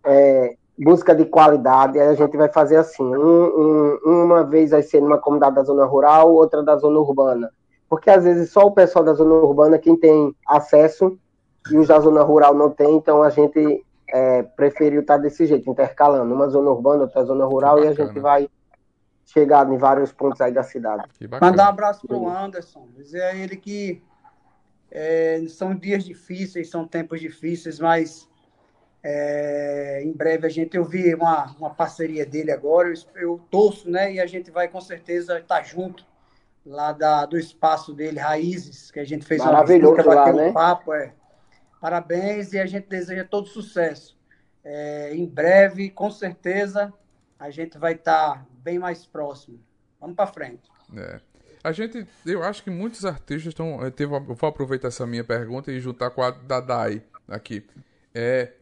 é, 0.04 0.58
busca 0.78 1.14
de 1.14 1.26
qualidade, 1.26 2.00
aí 2.00 2.08
a 2.08 2.16
gente 2.16 2.36
vai 2.36 2.50
fazer 2.50 2.78
assim, 2.78 3.04
um, 3.04 4.00
um, 4.06 4.24
uma 4.24 4.44
vez 4.44 4.72
vai 4.72 4.82
ser 4.82 5.02
numa 5.02 5.18
comunidade 5.18 5.56
da 5.56 5.64
zona 5.64 5.86
rural, 5.86 6.34
outra 6.34 6.64
da 6.64 6.76
zona 6.78 7.00
urbana, 7.00 7.52
porque 7.90 8.10
às 8.10 8.24
vezes 8.24 8.52
só 8.52 8.62
o 8.62 8.72
pessoal 8.72 9.04
da 9.04 9.14
zona 9.14 9.34
urbana 9.36 9.78
quem 9.78 9.96
tem 9.96 10.36
acesso 10.48 11.18
e 11.70 11.78
os 11.78 11.88
da 11.88 12.00
zona 12.00 12.24
rural 12.24 12.54
não 12.54 12.70
tem, 12.70 12.96
então 12.96 13.22
a 13.22 13.30
gente 13.30 13.86
é, 14.10 14.44
preferiu 14.44 15.02
estar 15.02 15.18
desse 15.18 15.46
jeito, 15.46 15.70
intercalando, 15.70 16.34
uma 16.34 16.50
zona 16.50 16.72
urbana, 16.72 17.04
outra 17.04 17.24
zona 17.24 17.46
rural, 17.46 17.84
e 17.84 17.88
a 17.88 17.94
gente 17.94 18.20
vai 18.20 18.50
chegar 19.26 19.70
em 19.72 19.78
vários 19.78 20.12
pontos 20.12 20.42
aí 20.42 20.52
da 20.52 20.64
cidade. 20.64 21.04
Mandar 21.40 21.68
um 21.68 21.70
abraço 21.70 22.08
para 22.08 22.18
o 22.18 22.30
Anderson, 22.30 22.88
dizer 22.96 23.22
a 23.24 23.36
ele 23.36 23.56
que 23.56 24.04
é, 24.90 25.42
são 25.48 25.74
dias 25.74 26.04
difíceis, 26.04 26.70
são 26.70 26.86
tempos 26.86 27.22
difíceis, 27.22 27.80
mas 27.80 28.30
é, 29.04 30.02
em 30.04 30.12
breve 30.12 30.46
a 30.46 30.50
gente 30.50 30.78
eu 30.78 30.86
vi 30.86 31.14
uma, 31.16 31.56
uma 31.58 31.70
parceria 31.72 32.26
dele 32.26 32.52
agora, 32.52 32.90
eu, 32.90 33.22
eu 33.22 33.42
torço, 33.50 33.90
né? 33.90 34.14
E 34.14 34.20
a 34.20 34.26
gente 34.26 34.52
vai 34.52 34.68
com 34.68 34.80
certeza 34.80 35.40
estar 35.40 35.64
junto 35.64 36.06
lá 36.66 36.92
da, 36.92 37.26
do 37.26 37.38
espaço 37.38 37.94
dele, 37.94 38.20
Raízes, 38.20 38.92
que 38.92 39.00
a 39.00 39.06
gente 39.06 39.26
fez 39.26 39.42
uma 39.42 39.64
visita, 39.64 40.04
bater 40.04 40.34
né? 40.34 40.50
um 40.50 40.54
papo. 40.54 40.94
É. 40.94 41.14
Parabéns 41.80 42.54
e 42.54 42.60
a 42.60 42.66
gente 42.66 42.88
deseja 42.88 43.26
todo 43.26 43.48
sucesso. 43.48 44.16
É, 44.64 45.16
em 45.16 45.26
breve, 45.26 45.90
com 45.90 46.12
certeza, 46.12 46.94
a 47.40 47.50
gente 47.50 47.80
vai 47.80 47.94
estar 47.94 48.46
bem 48.52 48.78
mais 48.78 49.06
próximo. 49.08 49.60
Vamos 50.00 50.16
para 50.16 50.28
frente. 50.28 50.70
É. 50.96 51.20
A 51.64 51.72
gente, 51.72 52.08
eu 52.26 52.44
acho 52.44 52.64
que 52.64 52.70
muitos 52.70 53.06
artistas 53.06 53.48
estão. 53.48 53.80
Eu 53.84 54.36
vou 54.36 54.50
aproveitar 54.50 54.88
essa 54.88 55.06
minha 55.06 55.24
pergunta 55.24 55.72
e 55.72 55.80
juntar 55.80 56.12
com 56.12 56.22
a 56.22 56.32
da 56.32 56.60
Dai 56.60 57.04
aqui. 57.28 57.66
É, 58.14 58.54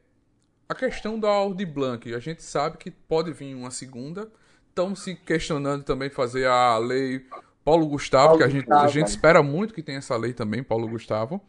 a 0.70 0.76
questão 0.76 1.20
da 1.20 1.28
Audi 1.28 1.66
Blanc, 1.66 2.14
a 2.14 2.20
gente 2.20 2.44
sabe 2.44 2.78
que 2.78 2.92
pode 2.92 3.34
vir 3.34 3.56
uma 3.56 3.72
segunda. 3.72 4.32
Estão 4.70 4.96
se 4.96 5.16
questionando 5.16 5.84
também 5.84 6.12
fazer 6.12 6.46
a 6.46 6.78
lei 6.78 7.26
Paulo 7.66 7.88
Gustavo, 7.88 8.28
Paulo 8.28 8.38
que 8.38 8.44
a 8.44 8.48
gente, 8.48 8.66
Gustavo, 8.66 8.86
a 8.86 8.88
gente 8.88 9.08
espera 9.08 9.42
muito 9.42 9.74
que 9.74 9.82
tenha 9.82 9.98
essa 9.98 10.16
lei 10.16 10.32
também, 10.32 10.62
Paulo 10.62 10.88
Gustavo. 10.88 11.42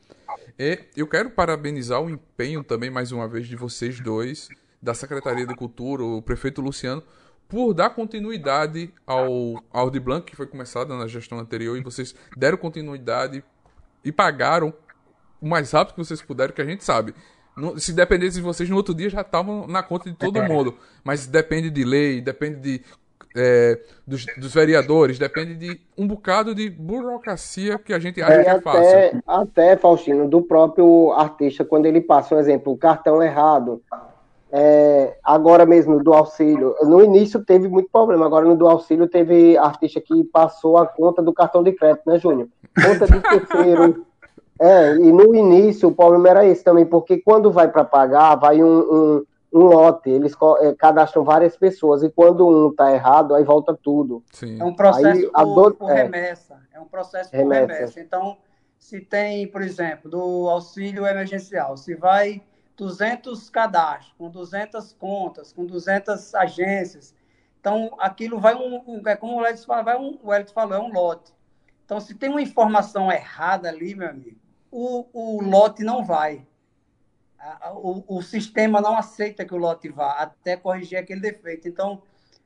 E 0.59 0.87
eu 0.97 1.07
quero 1.07 1.31
parabenizar 1.31 2.01
o 2.01 2.09
empenho 2.09 2.65
também, 2.65 2.89
mais 2.89 3.13
uma 3.13 3.29
vez, 3.29 3.47
de 3.47 3.57
vocês 3.57 4.01
dois, 4.01 4.49
da 4.81 4.95
Secretaria 4.95 5.47
de 5.47 5.55
Cultura, 5.55 6.03
o 6.03 6.23
prefeito 6.23 6.63
Luciano, 6.63 7.03
por 7.47 7.75
dar 7.75 7.91
continuidade 7.91 8.93
ao 9.07 9.63
Audi 9.71 10.01
Blanc, 10.01 10.25
que 10.25 10.35
foi 10.35 10.47
começado 10.47 10.97
na 10.97 11.07
gestão 11.07 11.39
anterior, 11.39 11.77
e 11.77 11.83
vocês 11.83 12.15
deram 12.35 12.57
continuidade 12.57 13.45
e 14.03 14.11
pagaram 14.11 14.73
o 15.43 15.47
mais 15.47 15.73
rápido 15.73 15.97
que 15.97 16.05
vocês 16.05 16.23
puderam, 16.23 16.55
que 16.55 16.63
a 16.63 16.67
gente 16.67 16.83
sabe 16.85 17.15
se 17.79 17.93
dependesse 17.93 18.37
de 18.37 18.43
vocês, 18.43 18.69
no 18.69 18.77
outro 18.77 18.95
dia 18.95 19.11
já 19.11 19.21
estavam 19.21 19.67
na 19.67 19.83
conta 19.83 20.11
de 20.11 20.17
todo 20.17 20.39
é. 20.39 20.49
mundo. 20.49 20.75
Mas 21.05 21.27
depende 21.27 21.71
de 21.71 21.85
lei, 21.85 22.21
depende 22.21 22.57
de, 22.57 22.83
é, 23.37 23.79
dos, 24.07 24.27
dos, 24.37 24.53
vereadores, 24.53 25.19
depende 25.19 25.55
de 25.55 25.81
um 25.97 26.07
bocado 26.07 26.55
de 26.55 26.69
burocracia 26.69 27.79
que 27.79 27.93
a 27.93 27.99
gente 27.99 28.21
acha 28.23 28.33
é, 28.33 28.45
que 28.45 28.51
é 28.51 28.61
fácil. 28.61 29.23
Até, 29.27 29.77
Faustino, 29.77 30.29
do 30.29 30.43
próprio 30.43 31.13
artista, 31.13 31.65
quando 31.65 31.87
ele 31.87 32.01
passa, 32.01 32.35
um 32.35 32.39
exemplo, 32.39 32.73
o 32.73 32.77
cartão 32.77 33.23
errado, 33.23 33.83
é, 34.53 35.17
agora 35.23 35.65
mesmo 35.65 36.03
do 36.03 36.13
auxílio, 36.13 36.75
no 36.83 37.05
início 37.05 37.45
teve 37.45 37.69
muito 37.69 37.89
problema, 37.91 38.27
agora 38.27 38.45
no 38.45 38.57
do 38.57 38.69
auxílio 38.69 39.07
teve 39.07 39.57
artista 39.57 40.01
que 40.01 40.25
passou 40.25 40.77
a 40.77 40.87
conta 40.87 41.23
do 41.23 41.33
cartão 41.33 41.63
de 41.63 41.73
crédito, 41.73 42.03
né, 42.07 42.19
Júnior? 42.19 42.49
Conta 42.75 43.07
de 43.07 43.21
terceiro. 43.21 44.07
É, 44.61 44.95
e 44.95 45.11
no 45.11 45.35
início 45.35 45.89
o 45.89 45.95
problema 45.95 46.29
era 46.29 46.45
esse 46.45 46.63
também, 46.63 46.85
porque 46.85 47.17
quando 47.17 47.51
vai 47.51 47.67
para 47.67 47.83
pagar, 47.83 48.35
vai 48.35 48.63
um, 48.63 48.67
um, 48.81 49.27
um, 49.55 49.63
lote, 49.63 50.11
eles 50.11 50.35
é, 50.61 50.75
cadastram 50.75 51.25
várias 51.25 51.57
pessoas, 51.57 52.03
e 52.03 52.11
quando 52.11 52.47
um 52.47 52.71
tá 52.71 52.93
errado, 52.93 53.35
aí 53.35 53.43
volta 53.43 53.75
tudo. 53.75 54.23
Sim. 54.31 54.61
É 54.61 54.65
um 54.65 54.75
processo 54.75 55.31
aí, 55.35 55.45
por, 55.47 55.55
dor, 55.55 55.75
por 55.75 55.91
é, 55.91 56.03
remessa, 56.03 56.59
é 56.75 56.79
um 56.79 56.85
processo 56.85 57.31
por 57.31 57.39
remessa. 57.39 57.73
remessa. 57.73 58.01
Então, 58.01 58.37
se 58.79 59.01
tem, 59.01 59.47
por 59.47 59.63
exemplo, 59.63 60.11
do 60.11 60.51
auxílio 60.51 61.07
emergencial, 61.07 61.79
se 61.79 61.95
vai 61.95 62.43
200 62.77 63.49
cadastros, 63.49 64.15
com 64.19 64.29
200 64.29 64.93
contas, 64.93 65.55
com 65.55 65.65
200 65.65 66.35
agências. 66.35 67.15
Então, 67.59 67.95
aquilo 67.99 68.39
vai 68.39 68.55
um, 68.55 68.83
um 68.87 69.03
é 69.07 69.17
como 69.17 69.41
o 69.41 69.47
Edson 69.47 69.67
falou, 69.67 69.85
vai 69.85 69.97
um, 69.97 70.19
o 70.23 70.53
falou, 70.53 70.75
é 70.75 70.79
um 70.79 70.93
lote. 70.93 71.33
Então, 71.85 71.99
se 71.99 72.15
tem 72.15 72.29
uma 72.29 72.43
informação 72.43 73.11
errada 73.11 73.69
ali, 73.69 73.95
meu 73.95 74.09
amigo, 74.09 74.40
o, 74.71 75.07
o 75.13 75.43
lote 75.43 75.83
não 75.83 76.05
vai. 76.05 76.47
O, 77.75 78.19
o 78.19 78.23
sistema 78.23 78.81
não 78.81 78.97
aceita 78.97 79.45
que 79.45 79.55
o 79.55 79.59
lote 79.59 79.89
vá, 79.89 80.13
até 80.13 80.57
corrigir 80.57 80.99
aquele 80.99 81.21
defeito. 81.21 81.67
Então, 81.67 82.03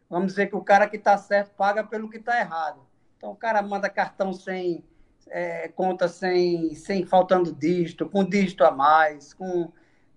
vamos 0.08 0.28
dizer 0.28 0.46
que 0.46 0.56
o 0.56 0.62
cara 0.62 0.88
que 0.88 0.96
está 0.96 1.18
certo 1.18 1.54
paga 1.56 1.82
pelo 1.82 2.08
que 2.08 2.18
está 2.18 2.38
errado. 2.38 2.80
Então, 3.16 3.32
o 3.32 3.36
cara 3.36 3.60
manda 3.60 3.90
cartão 3.90 4.32
sem 4.32 4.84
é, 5.28 5.68
conta 5.68 6.06
sem, 6.08 6.74
sem 6.74 7.04
faltando 7.04 7.52
dígito, 7.52 8.08
com 8.08 8.24
dígito 8.24 8.64
a 8.64 8.70
mais, 8.70 9.32
com 9.32 9.72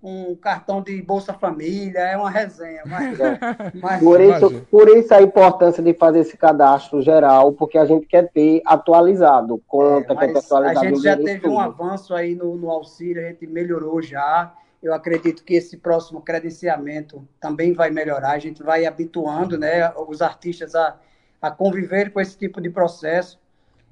um 0.08 0.36
cartão 0.36 0.82
de 0.82 1.02
Bolsa 1.02 1.34
Família, 1.34 2.00
é 2.00 2.18
uma 2.18 2.30
resenha. 2.30 2.84
Mas, 2.86 3.20
é. 3.20 3.40
mas... 3.76 4.00
Por, 4.02 4.22
isso, 4.22 4.66
por 4.72 4.90
isso 4.90 5.14
a 5.14 5.22
importância 5.22 5.84
de 5.84 5.94
fazer 5.94 6.20
esse 6.20 6.38
cadastro 6.38 7.02
geral, 7.02 7.52
porque 7.54 7.78
a 7.78 7.86
gente 7.86 8.06
quer 8.06 8.32
ter 8.32 8.62
atualizado, 8.66 9.62
conta, 9.68 10.14
é, 10.14 10.16
quer 10.16 10.34
ter 10.34 10.40
atualizado. 10.40 10.80
A 10.80 10.90
gente 10.90 11.02
já 11.02 11.18
teve 11.18 11.42
tudo. 11.42 11.54
um 11.54 11.60
avanço 11.60 12.14
aí 12.14 12.36
no, 12.36 12.56
no 12.56 12.70
auxílio, 12.70 13.22
a 13.24 13.30
gente 13.30 13.46
melhorou 13.46 14.02
já. 14.02 14.54
Eu 14.82 14.94
acredito 14.94 15.44
que 15.44 15.56
esse 15.56 15.78
próximo 15.78 16.22
credenciamento 16.22 17.28
também 17.40 17.74
vai 17.74 17.90
melhorar. 17.90 18.32
A 18.32 18.40
gente 18.40 18.64
vai 18.64 18.86
habituando 18.86 19.58
né, 19.58 19.92
os 20.08 20.22
artistas 20.22 20.76
a, 20.76 20.96
a 21.42 21.52
conviver 21.52 22.12
com 22.12 22.22
esse 22.22 22.38
tipo 22.38 22.62
de 22.62 22.70
processo. 22.70 23.40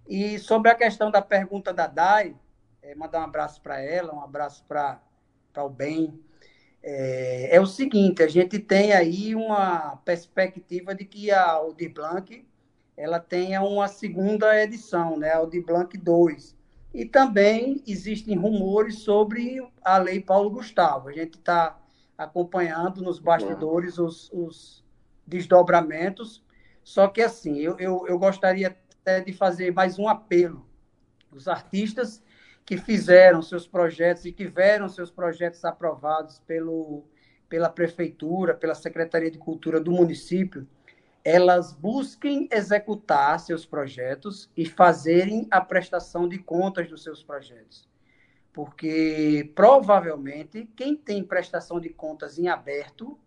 E 0.07 0.38
sobre 0.38 0.70
a 0.70 0.76
questão 0.76 1.09
da 1.09 1.22
pergunta 1.22 1.74
da 1.74 1.88
Dai, 1.88 2.36
é, 2.84 2.93
mandar 2.93 3.22
um 3.22 3.24
abraço 3.24 3.59
para 3.61 3.82
ela, 3.82 4.13
um 4.13 4.22
abraço 4.22 4.63
para 4.68 4.99
para 5.56 5.64
o 5.64 5.70
bem. 5.70 6.20
É, 6.84 7.56
é, 7.56 7.62
o 7.62 7.66
seguinte, 7.66 8.22
a 8.22 8.28
gente 8.28 8.60
tem 8.60 8.91
aí 8.91 9.34
uma 9.34 9.95
perspectiva 10.03 10.93
de 10.93 11.06
que 11.06 11.32
a 11.32 11.51
Audi 11.51 11.88
Blanc 11.88 12.45
ela 12.97 13.20
tenha 13.20 13.62
uma 13.62 13.88
segunda 13.88 14.62
edição, 14.62 15.18
né, 15.18 15.32
Audi 15.32 15.62
Blanc 15.62 15.97
2. 15.97 16.56
E 16.93 17.06
também 17.06 17.82
existem 17.88 18.38
rumores 18.38 18.99
sobre 18.99 19.66
a 19.82 19.97
Lei 19.97 20.22
Paulo 20.22 20.49
Gustavo. 20.49 21.10
A 21.10 21.14
gente 21.14 21.38
está 21.38 21.78
acompanhando 22.18 23.01
nos 23.01 23.20
bastidores 23.20 23.97
os, 23.97 24.30
os, 24.32 24.84
desdobramentos. 25.28 26.43
Só 26.84 27.08
que, 27.08 27.22
assim, 27.22 27.58
eu, 27.58 27.78
eu, 27.80 28.06
eu 28.08 28.18
gostaria 28.18 28.78
até 29.01 29.20
de 29.20 29.34
fazer 29.34 29.74
mais 29.74 29.99
um 29.99 30.08
apelo. 30.08 30.66
Os 31.32 31.47
artistas 31.49 32.24
que 32.66 32.78
fizeram 32.78 33.41
seus 33.41 33.68
projetos 33.68 34.26
e 34.26 34.32
tiveram 34.32 34.89
seus 34.89 35.11
projetos 35.11 35.63
aprovados 35.63 36.39
pelo, 36.39 37.05
pela 37.47 37.70
prefeitura, 37.70 38.55
pela 38.55 38.74
Secretaria 38.74 39.30
de 39.30 39.38
Cultura 39.38 39.80
do 39.80 39.91
município, 39.91 40.68
elas 41.24 41.74
busquem 41.74 42.47
executar 42.51 43.39
seus 43.39 43.66
projetos 43.66 44.49
e 44.57 44.66
fazerem 44.66 45.47
a 45.51 45.61
prestação 45.61 46.28
de 46.28 46.39
contas 46.39 46.88
dos 46.89 47.03
seus 47.03 47.24
projetos. 47.24 47.88
Porque 48.51 49.51
provavelmente 49.53 50.70
quem 50.76 50.95
tem 50.95 51.24
prestação 51.24 51.80
de 51.80 51.89
contas 51.89 52.39
em 52.39 52.47
aberto 52.47 53.20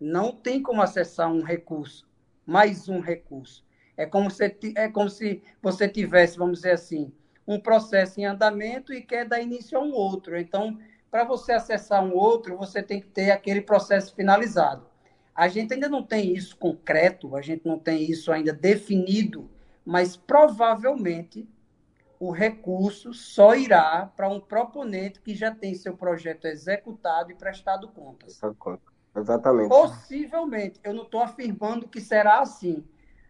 não 0.00 0.32
tem 0.32 0.62
como 0.62 0.82
acessar 0.82 1.30
um 1.30 1.42
recurso, 1.42 2.08
mais 2.44 2.88
um 2.88 3.00
recurso. 3.00 3.64
É 3.96 4.04
como 4.04 4.30
se, 4.30 4.56
é 4.74 4.88
como 4.88 5.08
se 5.08 5.42
você 5.62 5.88
tivesse, 5.88 6.36
vamos 6.36 6.58
dizer 6.58 6.72
assim, 6.72 7.12
um 7.46 7.60
processo 7.60 8.20
em 8.20 8.24
andamento 8.24 8.92
e 8.92 9.02
quer 9.02 9.26
dar 9.26 9.40
início 9.40 9.78
a 9.78 9.82
um 9.82 9.92
outro. 9.92 10.38
Então, 10.38 10.78
para 11.10 11.24
você 11.24 11.52
acessar 11.52 12.02
um 12.02 12.14
outro, 12.14 12.56
você 12.56 12.82
tem 12.82 13.00
que 13.00 13.06
ter 13.06 13.30
aquele 13.30 13.60
processo 13.60 14.14
finalizado. 14.14 14.86
A 15.34 15.48
gente 15.48 15.74
ainda 15.74 15.88
não 15.88 16.02
tem 16.02 16.32
isso 16.34 16.56
concreto, 16.56 17.36
a 17.36 17.42
gente 17.42 17.66
não 17.66 17.78
tem 17.78 18.08
isso 18.08 18.32
ainda 18.32 18.52
definido, 18.52 19.50
mas 19.84 20.16
provavelmente 20.16 21.48
o 22.18 22.30
recurso 22.30 23.12
só 23.12 23.54
irá 23.54 24.10
para 24.16 24.28
um 24.28 24.40
proponente 24.40 25.20
que 25.20 25.34
já 25.34 25.54
tem 25.54 25.74
seu 25.74 25.96
projeto 25.96 26.46
executado 26.46 27.30
e 27.30 27.34
prestado 27.34 27.88
contas. 27.88 28.40
Exatamente. 29.16 29.68
Possivelmente, 29.68 30.80
eu 30.82 30.94
não 30.94 31.04
estou 31.04 31.20
afirmando 31.20 31.88
que 31.88 32.00
será 32.00 32.40
assim, 32.40 32.84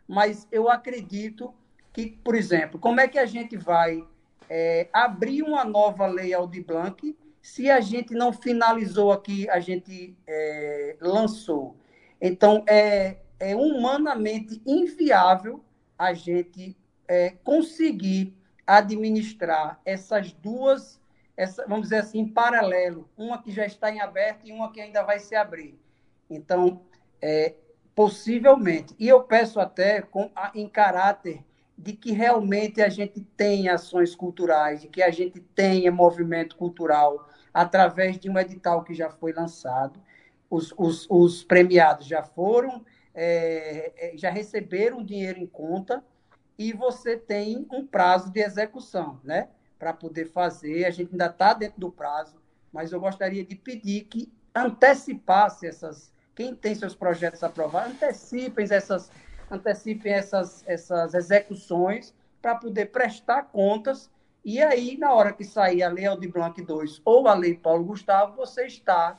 mas 0.06 0.46
eu 0.52 0.70
acredito 0.70 1.54
que, 1.94 2.10
por 2.24 2.34
exemplo, 2.34 2.78
como 2.78 3.00
é 3.00 3.06
que 3.06 3.18
a 3.18 3.24
gente 3.24 3.56
vai 3.56 4.04
é, 4.50 4.88
abrir 4.92 5.42
uma 5.42 5.64
nova 5.64 6.06
lei 6.06 6.34
Aldir 6.34 6.66
Blanc 6.66 7.16
se 7.40 7.70
a 7.70 7.80
gente 7.80 8.14
não 8.14 8.32
finalizou 8.32 9.12
aqui, 9.12 9.48
a 9.48 9.60
gente 9.60 10.16
é, 10.26 10.96
lançou. 11.00 11.76
Então, 12.20 12.64
é, 12.66 13.18
é 13.38 13.54
humanamente 13.54 14.60
inviável 14.66 15.62
a 15.96 16.12
gente 16.14 16.76
é, 17.06 17.30
conseguir 17.44 18.34
administrar 18.66 19.80
essas 19.84 20.32
duas, 20.32 21.00
essa, 21.36 21.64
vamos 21.66 21.84
dizer 21.84 21.98
assim, 21.98 22.20
em 22.20 22.28
paralelo, 22.28 23.08
uma 23.16 23.40
que 23.40 23.52
já 23.52 23.66
está 23.66 23.90
em 23.90 24.00
aberto 24.00 24.46
e 24.46 24.52
uma 24.52 24.72
que 24.72 24.80
ainda 24.80 25.02
vai 25.02 25.20
se 25.20 25.36
abrir. 25.36 25.78
Então, 26.28 26.80
é, 27.22 27.54
possivelmente, 27.94 28.96
e 28.98 29.06
eu 29.06 29.22
peço 29.22 29.60
até 29.60 30.00
com, 30.00 30.30
em 30.54 30.68
caráter 30.68 31.44
de 31.76 31.92
que 31.92 32.12
realmente 32.12 32.80
a 32.80 32.88
gente 32.88 33.20
tenha 33.36 33.74
ações 33.74 34.14
culturais, 34.14 34.82
de 34.82 34.88
que 34.88 35.02
a 35.02 35.10
gente 35.10 35.40
tenha 35.40 35.90
movimento 35.90 36.56
cultural 36.56 37.28
através 37.52 38.18
de 38.18 38.30
um 38.30 38.38
edital 38.38 38.84
que 38.84 38.94
já 38.94 39.10
foi 39.10 39.32
lançado. 39.32 40.00
Os, 40.48 40.72
os, 40.76 41.06
os 41.10 41.42
premiados 41.42 42.06
já 42.06 42.22
foram, 42.22 42.84
é, 43.14 43.92
é 43.96 44.16
já 44.16 44.30
receberam 44.30 45.04
dinheiro 45.04 45.38
em 45.38 45.46
conta 45.46 46.02
e 46.58 46.72
você 46.72 47.16
tem 47.16 47.66
um 47.70 47.84
prazo 47.84 48.30
de 48.30 48.40
execução, 48.40 49.20
né? 49.24 49.48
Para 49.78 49.92
poder 49.92 50.26
fazer. 50.26 50.84
A 50.84 50.90
gente 50.90 51.12
ainda 51.12 51.26
está 51.26 51.52
dentro 51.52 51.80
do 51.80 51.90
prazo, 51.90 52.36
mas 52.72 52.92
eu 52.92 53.00
gostaria 53.00 53.44
de 53.44 53.56
pedir 53.56 54.04
que 54.04 54.32
antecipasse 54.54 55.66
essas. 55.66 56.12
Quem 56.34 56.54
tem 56.54 56.74
seus 56.74 56.94
projetos 56.94 57.42
aprovados, 57.44 57.92
antecipem 57.92 58.66
essas 58.68 59.10
antecipem 59.54 60.12
essas, 60.12 60.62
essas 60.66 61.14
execuções 61.14 62.14
para 62.42 62.54
poder 62.54 62.86
prestar 62.86 63.44
contas. 63.44 64.10
E 64.44 64.60
aí, 64.60 64.98
na 64.98 65.12
hora 65.12 65.32
que 65.32 65.44
sair 65.44 65.82
a 65.82 65.88
Lei 65.88 66.06
Aldir 66.06 66.30
Blanc 66.30 66.60
2 66.60 67.00
ou 67.04 67.26
a 67.26 67.34
Lei 67.34 67.54
Paulo 67.54 67.84
Gustavo, 67.84 68.36
você 68.36 68.66
está 68.66 69.18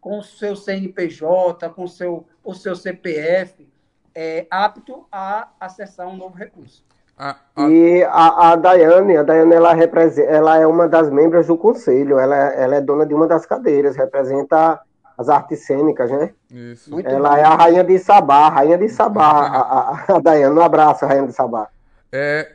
com 0.00 0.18
o 0.18 0.22
seu 0.22 0.54
CNPJ, 0.54 1.70
com 1.70 1.84
o 1.84 1.88
seu, 1.88 2.26
o 2.44 2.54
seu 2.54 2.76
CPF, 2.76 3.66
é, 4.14 4.46
apto 4.50 5.06
a 5.10 5.48
acessar 5.58 6.06
um 6.06 6.16
novo 6.16 6.36
recurso. 6.36 6.84
Ah, 7.18 7.36
ah. 7.56 7.68
E 7.68 8.04
a, 8.04 8.52
a 8.52 8.56
Daiane, 8.56 9.16
a 9.16 9.22
Daiane 9.22 9.54
ela, 9.54 9.72
representa, 9.72 10.30
ela 10.30 10.58
é 10.58 10.66
uma 10.66 10.86
das 10.86 11.10
membros 11.10 11.46
do 11.46 11.56
conselho, 11.56 12.18
ela, 12.18 12.36
ela 12.36 12.76
é 12.76 12.80
dona 12.80 13.06
de 13.06 13.14
uma 13.14 13.26
das 13.26 13.46
cadeiras, 13.46 13.96
representa 13.96 14.80
as 15.16 15.28
artes 15.28 15.66
cênicas, 15.66 16.10
né? 16.10 16.32
Isso. 16.50 16.90
Muito 16.90 17.08
ela 17.08 17.30
bom. 17.30 17.36
é 17.36 17.42
a 17.42 17.54
rainha 17.54 17.84
de 17.84 17.98
Sabá, 17.98 18.48
rainha 18.48 18.78
de 18.78 18.88
Sabá, 18.88 19.46
a, 19.46 19.60
a, 19.60 20.16
a 20.16 20.18
Daiane. 20.20 20.54
Um 20.54 20.62
abraço, 20.62 21.06
rainha 21.06 21.26
de 21.26 21.32
Sabá. 21.32 21.68
É, 22.12 22.52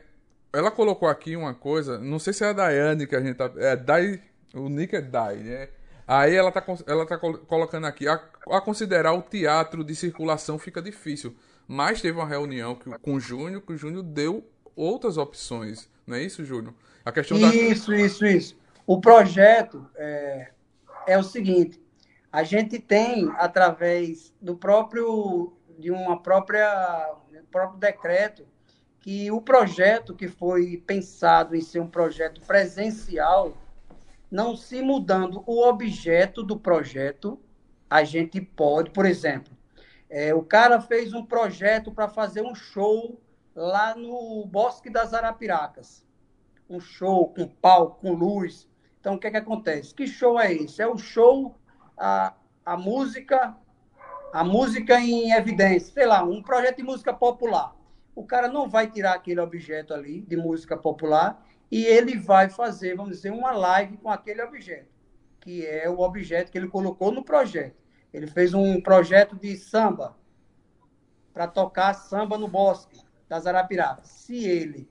ela 0.53 0.69
colocou 0.69 1.07
aqui 1.07 1.35
uma 1.35 1.53
coisa, 1.53 1.99
não 1.99 2.19
sei 2.19 2.33
se 2.33 2.43
é 2.43 2.49
a 2.49 2.53
Daiane 2.53 3.07
que 3.07 3.15
a 3.15 3.21
gente 3.21 3.35
tá. 3.35 3.51
É 3.57 3.75
Dai. 3.75 4.21
O 4.53 4.67
nick 4.67 4.95
é 4.95 5.01
Dai, 5.01 5.37
né? 5.37 5.69
Aí 6.07 6.35
ela 6.35 6.51
tá, 6.51 6.63
ela 6.87 7.05
tá 7.05 7.17
colocando 7.17 7.87
aqui, 7.87 8.07
a, 8.07 8.19
a 8.49 8.59
considerar 8.59 9.13
o 9.13 9.21
teatro 9.21 9.83
de 9.83 9.95
circulação 9.95 10.59
fica 10.59 10.81
difícil. 10.81 11.33
Mas 11.67 12.01
teve 12.01 12.17
uma 12.17 12.27
reunião 12.27 12.77
com 13.01 13.13
o 13.13 13.19
Júnior, 13.19 13.61
que 13.61 13.71
o 13.71 13.77
Júnior 13.77 14.03
deu 14.03 14.45
outras 14.75 15.17
opções. 15.17 15.89
Não 16.05 16.17
é 16.17 16.21
isso, 16.21 16.43
Júnior? 16.43 16.73
A 17.05 17.11
questão 17.13 17.37
isso, 17.37 17.91
da... 17.91 17.97
isso, 17.97 18.25
isso. 18.25 18.57
O 18.85 18.99
projeto 18.99 19.87
é, 19.95 20.49
é 21.07 21.17
o 21.17 21.23
seguinte: 21.23 21.80
a 22.31 22.43
gente 22.43 22.79
tem 22.79 23.29
através 23.37 24.33
do 24.41 24.55
próprio 24.55 25.53
de 25.77 25.91
uma 25.91 26.21
própria 26.21 27.15
próprio 27.51 27.79
decreto 27.79 28.47
que 28.99 29.31
o 29.31 29.41
projeto 29.41 30.15
que 30.15 30.27
foi 30.27 30.77
pensado 30.85 31.55
em 31.55 31.61
ser 31.61 31.79
um 31.79 31.87
projeto 31.87 32.39
presencial 32.41 33.57
não 34.29 34.55
se 34.55 34.81
mudando 34.81 35.43
o 35.45 35.67
objeto 35.67 36.43
do 36.43 36.57
projeto 36.57 37.39
a 37.89 38.05
gente 38.05 38.39
pode, 38.39 38.91
por 38.91 39.05
exemplo, 39.05 39.51
é, 40.09 40.33
o 40.33 40.41
cara 40.41 40.79
fez 40.79 41.13
um 41.13 41.25
projeto 41.25 41.91
para 41.91 42.07
fazer 42.07 42.41
um 42.41 42.55
show 42.55 43.19
lá 43.55 43.95
no 43.95 44.45
Bosque 44.45 44.89
das 44.89 45.13
Arapiracas. 45.13 46.05
Um 46.69 46.79
show 46.79 47.27
com 47.33 47.47
palco, 47.47 47.99
com 47.99 48.13
luz. 48.13 48.69
Então, 48.99 49.15
o 49.15 49.19
que, 49.19 49.27
é 49.27 49.31
que 49.31 49.37
acontece? 49.37 49.93
Que 49.93 50.07
show 50.07 50.39
é 50.39 50.53
esse? 50.53 50.81
É 50.81 50.87
o 50.87 50.97
show, 50.97 51.55
a, 52.01 52.33
a 52.65 52.75
música, 52.75 53.55
a 54.33 54.43
música 54.43 54.99
em 54.99 55.31
evidência. 55.31 55.93
Sei 55.93 56.05
lá, 56.05 56.23
um 56.23 56.41
projeto 56.41 56.77
de 56.77 56.83
música 56.83 57.13
popular. 57.13 57.75
O 58.15 58.25
cara 58.25 58.47
não 58.47 58.67
vai 58.67 58.89
tirar 58.89 59.13
aquele 59.13 59.39
objeto 59.39 59.93
ali 59.93 60.21
de 60.21 60.35
música 60.35 60.75
popular 60.75 61.45
e 61.69 61.85
ele 61.85 62.17
vai 62.17 62.49
fazer, 62.49 62.95
vamos 62.95 63.17
dizer, 63.17 63.31
uma 63.31 63.51
live 63.51 63.97
com 63.97 64.09
aquele 64.09 64.41
objeto, 64.41 64.89
que 65.39 65.65
é 65.65 65.87
o 65.89 65.99
objeto 65.99 66.51
que 66.51 66.57
ele 66.57 66.67
colocou 66.67 67.11
no 67.11 67.23
projeto. 67.23 67.79
Ele 68.11 68.27
fez 68.27 68.53
um 68.53 68.81
projeto 68.81 69.37
de 69.37 69.55
samba 69.55 70.17
para 71.31 71.47
tocar 71.47 71.93
samba 71.93 72.37
no 72.37 72.47
bosque 72.47 72.99
das 73.29 73.47
Arapiracas. 73.47 74.09
Se 74.09 74.43
ele 74.43 74.89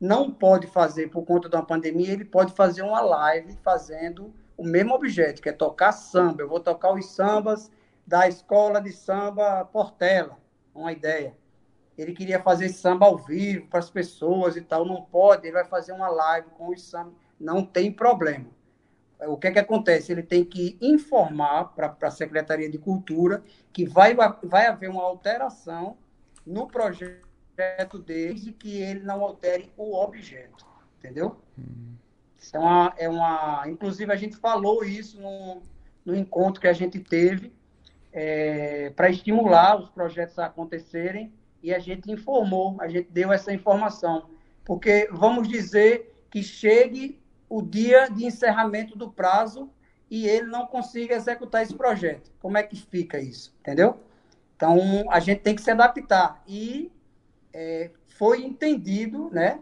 não 0.00 0.32
pode 0.32 0.66
fazer 0.66 1.08
por 1.08 1.24
conta 1.24 1.48
da 1.48 1.62
pandemia, 1.62 2.12
ele 2.12 2.24
pode 2.24 2.52
fazer 2.54 2.82
uma 2.82 3.00
live 3.00 3.56
fazendo 3.62 4.34
o 4.56 4.64
mesmo 4.64 4.94
objeto, 4.94 5.42
que 5.42 5.48
é 5.48 5.52
tocar 5.52 5.92
samba. 5.92 6.42
Eu 6.42 6.48
vou 6.48 6.60
tocar 6.60 6.92
os 6.92 7.06
sambas 7.06 7.70
da 8.06 8.28
escola 8.28 8.80
de 8.80 8.92
samba 8.92 9.64
Portela, 9.64 10.38
uma 10.74 10.92
ideia. 10.92 11.36
Ele 11.96 12.12
queria 12.12 12.42
fazer 12.42 12.68
samba 12.68 13.06
ao 13.06 13.16
vivo 13.16 13.66
para 13.68 13.78
as 13.78 13.90
pessoas 13.90 14.56
e 14.56 14.60
tal, 14.60 14.84
não 14.84 15.02
pode, 15.02 15.46
ele 15.46 15.54
vai 15.54 15.64
fazer 15.64 15.92
uma 15.92 16.08
live 16.08 16.50
com 16.50 16.68
os 16.68 16.82
samba, 16.82 17.12
não 17.40 17.64
tem 17.64 17.90
problema 17.90 18.56
o 19.20 19.36
que 19.36 19.46
é 19.46 19.50
que 19.52 19.58
acontece? 19.58 20.12
Ele 20.12 20.22
tem 20.22 20.44
que 20.44 20.76
informar 20.80 21.74
para 21.74 21.96
a 22.02 22.10
Secretaria 22.10 22.70
de 22.70 22.78
Cultura 22.78 23.42
que 23.72 23.86
vai, 23.86 24.14
vai 24.14 24.66
haver 24.66 24.90
uma 24.90 25.02
alteração 25.02 25.96
no 26.46 26.66
projeto 26.66 27.98
desde 28.04 28.52
que 28.52 28.80
ele 28.80 29.00
não 29.00 29.22
altere 29.22 29.72
o 29.76 29.94
objeto, 29.94 30.66
entendeu? 30.98 31.36
Hum. 31.58 31.94
É 32.52 32.58
uma, 32.58 32.94
é 32.98 33.08
uma, 33.08 33.64
inclusive 33.66 34.12
a 34.12 34.16
gente 34.16 34.36
falou 34.36 34.84
isso 34.84 35.20
no, 35.20 35.62
no 36.04 36.14
encontro 36.14 36.60
que 36.60 36.68
a 36.68 36.72
gente 36.72 36.98
teve 37.00 37.52
é, 38.12 38.90
para 38.90 39.10
estimular 39.10 39.78
os 39.78 39.90
projetos 39.90 40.38
a 40.38 40.46
acontecerem 40.46 41.32
e 41.62 41.74
a 41.74 41.78
gente 41.78 42.10
informou, 42.10 42.76
a 42.80 42.88
gente 42.88 43.10
deu 43.10 43.32
essa 43.32 43.52
informação, 43.52 44.30
porque 44.64 45.08
vamos 45.10 45.48
dizer 45.48 46.14
que 46.30 46.42
chegue 46.42 47.20
o 47.48 47.62
dia 47.62 48.08
de 48.08 48.24
encerramento 48.24 48.96
do 48.96 49.10
prazo 49.10 49.70
e 50.10 50.28
ele 50.28 50.46
não 50.46 50.66
consiga 50.66 51.14
executar 51.14 51.62
esse 51.62 51.74
projeto. 51.74 52.30
Como 52.40 52.56
é 52.56 52.62
que 52.62 52.76
fica 52.76 53.18
isso? 53.18 53.54
Entendeu? 53.60 54.00
Então, 54.56 55.04
a 55.10 55.20
gente 55.20 55.40
tem 55.40 55.54
que 55.54 55.62
se 55.62 55.70
adaptar. 55.70 56.42
E 56.46 56.90
é, 57.52 57.90
foi 58.08 58.42
entendido 58.42 59.28
né, 59.30 59.60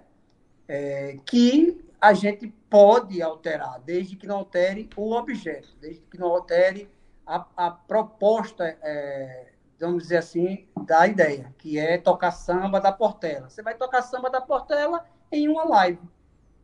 é, 0.68 1.18
que 1.26 1.83
a 2.04 2.12
gente 2.12 2.48
pode 2.68 3.22
alterar, 3.22 3.80
desde 3.80 4.14
que 4.14 4.26
não 4.26 4.36
altere 4.36 4.90
o 4.94 5.14
objeto, 5.14 5.74
desde 5.80 6.02
que 6.02 6.18
não 6.18 6.28
altere 6.28 6.86
a, 7.26 7.46
a 7.56 7.70
proposta, 7.70 8.76
é, 8.82 9.52
vamos 9.80 10.02
dizer 10.02 10.18
assim, 10.18 10.66
da 10.84 11.06
ideia, 11.06 11.54
que 11.56 11.78
é 11.78 11.96
tocar 11.96 12.30
samba 12.30 12.78
da 12.78 12.92
Portela. 12.92 13.48
Você 13.48 13.62
vai 13.62 13.74
tocar 13.74 14.02
samba 14.02 14.28
da 14.28 14.38
Portela 14.42 15.02
em 15.32 15.48
uma 15.48 15.64
live 15.64 15.98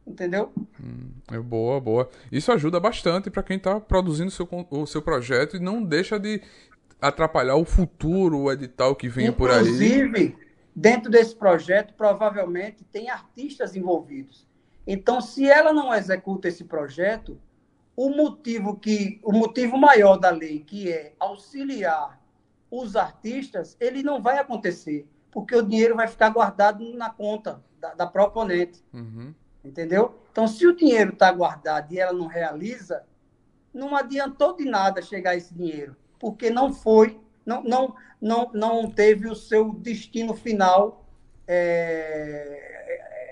entendeu? 0.06 0.52
Hum, 0.82 1.12
é 1.30 1.38
boa, 1.38 1.80
boa. 1.80 2.10
Isso 2.32 2.50
ajuda 2.50 2.80
bastante 2.80 3.30
para 3.30 3.42
quem 3.42 3.56
está 3.56 3.78
produzindo 3.78 4.30
seu, 4.30 4.48
o 4.70 4.86
seu 4.86 5.00
projeto 5.00 5.56
e 5.56 5.60
não 5.60 5.82
deixa 5.82 6.18
de 6.18 6.42
atrapalhar 7.00 7.54
o 7.54 7.64
futuro, 7.64 8.40
o 8.40 8.52
edital 8.52 8.96
que 8.96 9.08
vem 9.08 9.30
por 9.30 9.50
aí. 9.50 9.60
Inclusive, 9.60 10.36
dentro 10.74 11.08
desse 11.08 11.34
projeto, 11.36 11.94
provavelmente 11.94 12.82
tem 12.84 13.08
artistas 13.08 13.76
envolvidos. 13.76 14.49
Então, 14.86 15.20
se 15.20 15.48
ela 15.48 15.72
não 15.72 15.94
executa 15.94 16.48
esse 16.48 16.64
projeto, 16.64 17.38
o 17.96 18.10
motivo 18.10 18.76
que 18.76 19.20
o 19.22 19.32
motivo 19.32 19.76
maior 19.76 20.16
da 20.16 20.30
lei, 20.30 20.60
que 20.60 20.90
é 20.90 21.12
auxiliar 21.18 22.20
os 22.70 22.96
artistas, 22.96 23.76
ele 23.80 24.02
não 24.02 24.22
vai 24.22 24.38
acontecer, 24.38 25.06
porque 25.30 25.54
o 25.54 25.62
dinheiro 25.62 25.96
vai 25.96 26.08
ficar 26.08 26.30
guardado 26.30 26.84
na 26.94 27.10
conta 27.10 27.62
da, 27.78 27.94
da 27.94 28.06
proponente. 28.06 28.82
Uhum. 28.92 29.34
Entendeu? 29.64 30.18
Então, 30.32 30.48
se 30.48 30.66
o 30.66 30.74
dinheiro 30.74 31.12
está 31.12 31.30
guardado 31.30 31.92
e 31.92 31.98
ela 31.98 32.12
não 32.12 32.26
realiza, 32.26 33.04
não 33.74 33.94
adiantou 33.94 34.56
de 34.56 34.64
nada 34.64 35.02
chegar 35.02 35.36
esse 35.36 35.52
dinheiro, 35.52 35.96
porque 36.18 36.48
não 36.48 36.72
foi, 36.72 37.20
não, 37.44 37.62
não, 37.62 37.94
não, 38.20 38.50
não 38.52 38.90
teve 38.90 39.28
o 39.28 39.34
seu 39.34 39.72
destino 39.72 40.34
final 40.34 41.04
é, 41.46 42.79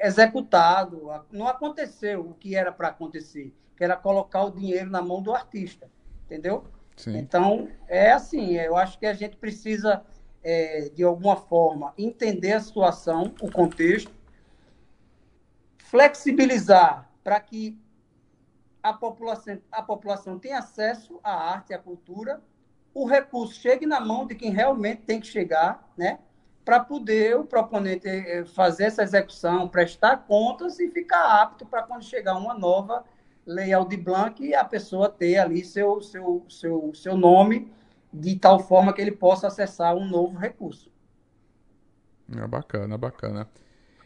executado. 0.07 1.09
Não 1.31 1.47
aconteceu 1.47 2.21
o 2.21 2.35
que 2.35 2.55
era 2.55 2.73
para 2.73 2.89
acontecer, 2.89 3.55
que 3.77 3.85
era 3.85 3.97
colocar 3.97 4.45
o 4.45 4.51
dinheiro 4.51 4.91
na 4.91 5.03
mão 5.03 5.23
do 5.23 5.35
artista. 5.35 5.91
Entendeu? 6.27 6.65
Sim. 6.97 7.17
Então, 7.17 7.69
é 7.87 8.13
assim, 8.13 8.55
eu 8.57 8.77
acho 8.77 8.99
que 8.99 9.07
a 9.07 9.15
gente 9.15 9.37
precisa, 9.37 10.05
é, 10.43 10.91
de 10.95 11.05
alguma 11.05 11.37
forma, 11.37 11.95
entender 11.97 12.53
a 12.53 12.61
situação, 12.61 13.35
o 13.41 13.51
contexto, 13.51 14.13
flexibilizar 15.79 17.09
para 17.23 17.41
que 17.41 17.79
a 18.83 18.93
população, 18.93 19.59
a 19.71 19.83
população 19.83 20.39
tenha 20.39 20.59
acesso 20.59 21.21
à 21.23 21.33
arte 21.33 21.71
e 21.71 21.75
à 21.75 21.79
cultura, 21.79 22.43
o 22.93 23.07
recurso 23.07 23.55
chegue 23.55 23.87
na 23.87 24.01
mão 24.01 24.27
de 24.27 24.35
quem 24.35 24.51
realmente 24.51 25.03
tem 25.03 25.21
que 25.21 25.27
chegar, 25.27 25.93
né? 25.97 26.19
Para 26.69 26.81
poder 26.81 27.35
o 27.35 27.45
proponente 27.45 28.07
eh, 28.07 28.45
fazer 28.45 28.85
essa 28.85 29.03
execução, 29.03 29.67
prestar 29.67 30.27
contas 30.29 30.79
e 30.79 30.91
ficar 30.91 31.41
apto 31.41 31.65
para 31.65 31.83
quando 31.83 32.05
chegar 32.05 32.37
uma 32.37 32.53
nova 32.53 33.07
lei 33.47 33.73
Aldir 33.73 34.03
Blanc, 34.03 34.55
a 34.55 34.63
pessoa 34.67 35.09
ter 35.09 35.39
ali 35.39 35.65
seu, 35.65 36.03
seu, 36.03 36.45
seu, 36.47 36.93
seu 36.95 37.17
nome 37.17 37.73
de 38.13 38.37
tal 38.37 38.61
forma 38.61 38.93
que 38.93 39.01
ele 39.01 39.13
possa 39.13 39.47
acessar 39.47 39.97
um 39.97 40.07
novo 40.07 40.37
recurso. 40.37 40.93
É 42.37 42.47
bacana, 42.47 42.99
bacana. 42.99 43.49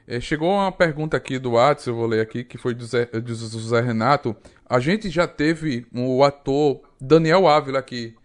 É, 0.07 0.21
chegou 0.21 0.49
uma 0.49 0.71
pergunta 0.71 1.17
aqui 1.17 1.41
do 1.41 1.55
WhatsApp, 1.55 1.89
eu 1.89 1.97
vou 1.97 2.07
ler 2.07 2.21
aqui, 2.21 2.45
que 2.45 2.57
foi 2.57 2.77
do 2.77 2.87
Zé, 2.87 3.07
do 3.07 3.35
Zé 3.35 3.81
Renato. 3.81 4.37
A 4.71 4.79
gente 4.79 5.11
já 5.11 5.27
teve 5.27 5.85
o 5.93 6.23
ator 6.23 6.81
Daniel 7.01 7.49
Ávila 7.49 7.81
aqui. 7.81 8.17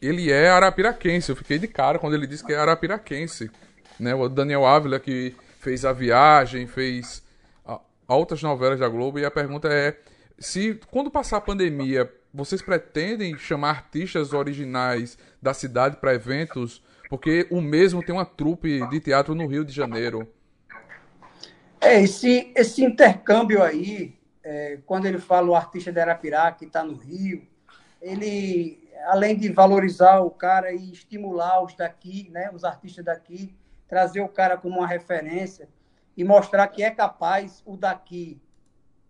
Ele 0.00 0.32
é 0.32 0.48
arapiraquense. 0.48 1.28
Eu 1.28 1.36
fiquei 1.36 1.58
de 1.58 1.68
cara 1.68 1.98
quando 1.98 2.14
ele 2.14 2.26
disse 2.26 2.44
que 2.44 2.54
é 2.54 2.56
arapiraquense. 2.56 3.50
Né? 3.98 4.14
O 4.14 4.28
Daniel 4.28 4.66
Ávila 4.66 5.00
que 5.00 5.34
fez 5.60 5.84
A 5.84 5.92
Viagem, 5.92 6.66
fez 6.66 7.24
altas 8.06 8.42
novelas 8.42 8.78
da 8.78 8.88
Globo. 8.88 9.18
E 9.18 9.24
a 9.24 9.30
pergunta 9.30 9.68
é: 9.68 9.98
se 10.38 10.78
quando 10.90 11.10
passar 11.10 11.38
a 11.38 11.40
pandemia, 11.40 12.12
vocês 12.32 12.62
pretendem 12.62 13.36
chamar 13.36 13.70
artistas 13.70 14.32
originais 14.32 15.18
da 15.40 15.52
cidade 15.54 15.96
para 15.96 16.14
eventos? 16.14 16.82
Porque 17.08 17.46
o 17.50 17.60
mesmo 17.60 18.02
tem 18.02 18.14
uma 18.14 18.26
trupe 18.26 18.86
de 18.88 19.00
teatro 19.00 19.34
no 19.34 19.46
Rio 19.46 19.64
de 19.64 19.72
Janeiro. 19.72 20.28
É, 21.80 22.02
esse, 22.02 22.52
esse 22.56 22.82
intercâmbio 22.82 23.62
aí, 23.62 24.18
é, 24.42 24.78
quando 24.84 25.06
ele 25.06 25.18
fala 25.18 25.48
o 25.48 25.54
artista 25.54 25.92
de 25.92 26.00
Arapirá, 26.00 26.50
que 26.50 26.64
está 26.64 26.82
no 26.82 26.96
Rio, 26.96 27.46
ele, 28.02 28.90
além 29.04 29.36
de 29.36 29.52
valorizar 29.52 30.18
o 30.18 30.30
cara 30.30 30.72
e 30.72 30.90
estimular 30.90 31.62
os 31.62 31.76
daqui, 31.76 32.28
né, 32.32 32.50
os 32.52 32.64
artistas 32.64 33.04
daqui, 33.04 33.54
trazer 33.88 34.20
o 34.20 34.28
cara 34.28 34.56
como 34.56 34.78
uma 34.78 34.86
referência 34.86 35.68
e 36.16 36.24
mostrar 36.24 36.66
que 36.68 36.82
é 36.82 36.90
capaz 36.90 37.62
o 37.66 37.76
daqui 37.76 38.40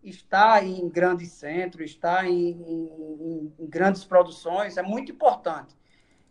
estar 0.02 0.64
em 0.64 0.88
grandes 0.88 1.32
centros, 1.32 1.90
estar 1.90 2.26
em, 2.26 2.50
em, 2.50 3.52
em 3.58 3.66
grandes 3.66 4.04
produções, 4.04 4.76
é 4.76 4.82
muito 4.82 5.12
importante. 5.12 5.76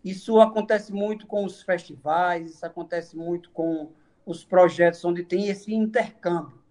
Isso 0.04 0.39
acontece 0.39 0.93
muito 0.93 1.28
com 1.28 1.43
os 1.43 1.62
festivais, 1.62 2.50
isso 2.50 2.66
acontece 2.66 3.18
muito 3.18 3.50
com 3.52 3.91
os 4.26 4.43
projetos 4.43 5.04
onde 5.04 5.24
tem 5.24 5.48
esse 5.48 5.74
intercâmbio. 5.74 6.62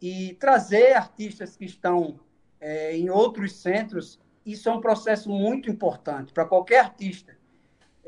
E 0.00 0.34
trazer 0.34 0.92
artistas 0.94 1.56
que 1.56 1.64
estão 1.64 2.20
é, 2.60 2.96
em 2.96 3.10
outros 3.10 3.52
centros, 3.56 4.20
isso 4.44 4.68
é 4.68 4.72
um 4.72 4.80
processo 4.80 5.28
muito 5.28 5.70
importante 5.70 6.32
para 6.32 6.44
qualquer 6.44 6.80
artista. 6.80 7.37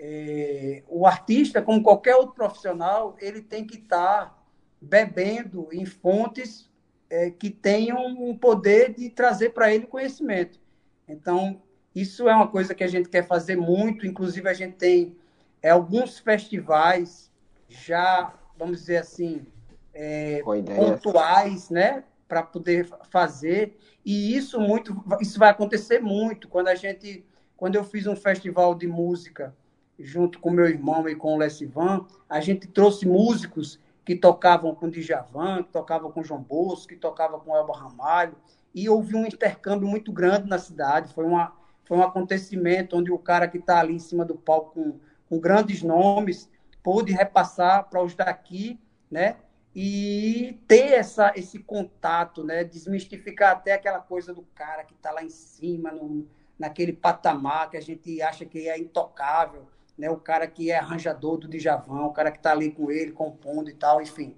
É, 0.03 0.83
o 0.89 1.07
artista, 1.07 1.61
como 1.61 1.83
qualquer 1.83 2.17
outro 2.17 2.35
profissional, 2.35 3.17
ele 3.21 3.43
tem 3.43 3.67
que 3.67 3.77
estar 3.77 4.27
tá 4.27 4.39
bebendo 4.81 5.69
em 5.71 5.85
fontes 5.85 6.71
é, 7.11 7.31
que 7.31 7.51
tenham 7.51 8.07
um 8.07 8.35
poder 8.37 8.95
de 8.95 9.11
trazer 9.11 9.51
para 9.51 9.75
ele 9.75 9.87
conhecimento. 9.87 10.59
Então, 11.07 11.61
isso 11.95 12.29
é 12.29 12.35
uma 12.35 12.49
coisa 12.49 12.75
que 12.75 12.83
a 12.83 12.89
gente 12.89 13.11
quer 13.11 13.27
fazer 13.27 13.57
muito. 13.57 14.07
Inclusive, 14.07 14.49
a 14.49 14.55
gente 14.55 14.77
tem 14.77 15.17
é, 15.61 15.71
alguns 15.71 16.19
festivais 16.19 17.31
já 17.69 18.35
vamos 18.61 18.81
dizer 18.81 18.99
assim, 18.99 19.47
é, 19.95 20.43
pontuais, 20.77 21.71
né? 21.71 22.05
Para 22.29 22.43
poder 22.43 22.87
fazer. 23.09 23.77
E 24.05 24.37
isso 24.37 24.61
muito, 24.61 25.03
isso 25.21 25.39
vai 25.39 25.49
acontecer 25.49 25.99
muito 25.99 26.47
quando 26.47 26.69
a 26.69 26.75
gente 26.75 27.25
quando 27.57 27.75
eu 27.75 27.85
fiz 27.85 28.07
um 28.07 28.17
festival 28.17 28.75
de 28.75 28.87
música 28.87 29.55
junto 30.03 30.39
com 30.39 30.51
meu 30.51 30.67
irmão 30.67 31.09
e 31.09 31.15
com 31.15 31.35
o 31.35 31.37
Lessivan, 31.37 32.07
a 32.29 32.41
gente 32.41 32.67
trouxe 32.67 33.07
músicos 33.07 33.79
que 34.05 34.17
tocavam 34.17 34.75
com 34.75 34.89
Djavan, 34.89 35.63
que 35.63 35.71
tocavam 35.71 36.11
com 36.11 36.25
João 36.25 36.43
Bosco, 36.43 36.89
que 36.89 36.97
tocavam 36.97 37.41
com 37.41 37.55
Elba 37.55 37.77
Ramalho, 37.77 38.35
e 38.75 38.89
houve 38.89 39.15
um 39.17 39.27
intercâmbio 39.27 39.87
muito 39.87 40.13
grande 40.13 40.49
na 40.49 40.59
cidade. 40.59 41.13
Foi, 41.13 41.25
uma, 41.25 41.53
foi 41.85 41.97
um 41.99 42.03
acontecimento 42.03 42.97
onde 42.97 43.13
o 43.13 43.19
cara 43.19 43.47
que 43.47 43.59
está 43.59 43.81
ali 43.81 43.95
em 43.95 43.99
cima 43.99 44.25
do 44.25 44.35
palco 44.35 44.75
com, 44.75 44.99
com 45.29 45.39
grandes 45.39 45.83
nomes 45.83 46.51
pôde 46.83 47.13
repassar 47.13 47.89
para 47.89 48.03
os 48.03 48.15
daqui, 48.15 48.81
né? 49.11 49.37
E 49.75 50.59
ter 50.67 50.93
essa, 50.93 51.33
esse 51.37 51.59
contato, 51.59 52.43
né? 52.43 52.65
Desmistificar 52.65 53.53
até 53.53 53.75
aquela 53.75 54.01
coisa 54.01 54.35
do 54.35 54.43
cara 54.55 54.85
que 54.85 54.95
está 54.95 55.13
lá 55.13 55.23
em 55.23 55.31
cima, 55.31 55.93
no, 55.93 56.27
naquele 56.59 56.93
patamar 56.93 57.71
que 57.71 57.77
a 57.77 57.83
gente 57.83 58.21
acha 58.21 58.45
que 58.45 58.69
é 58.69 58.79
intocável, 58.79 59.67
né? 60.01 60.11
O 60.11 60.17
cara 60.17 60.47
que 60.47 60.71
é 60.71 60.79
arranjador 60.79 61.39
do 61.39 61.49
Djavan, 61.49 62.07
o 62.07 62.13
cara 62.13 62.31
que 62.31 62.39
está 62.39 62.53
ali 62.53 62.73
com 62.73 62.91
ele, 62.91 63.13
compondo 63.13 63.71
e 63.71 63.75
tal, 63.75 64.01
enfim. 64.03 64.37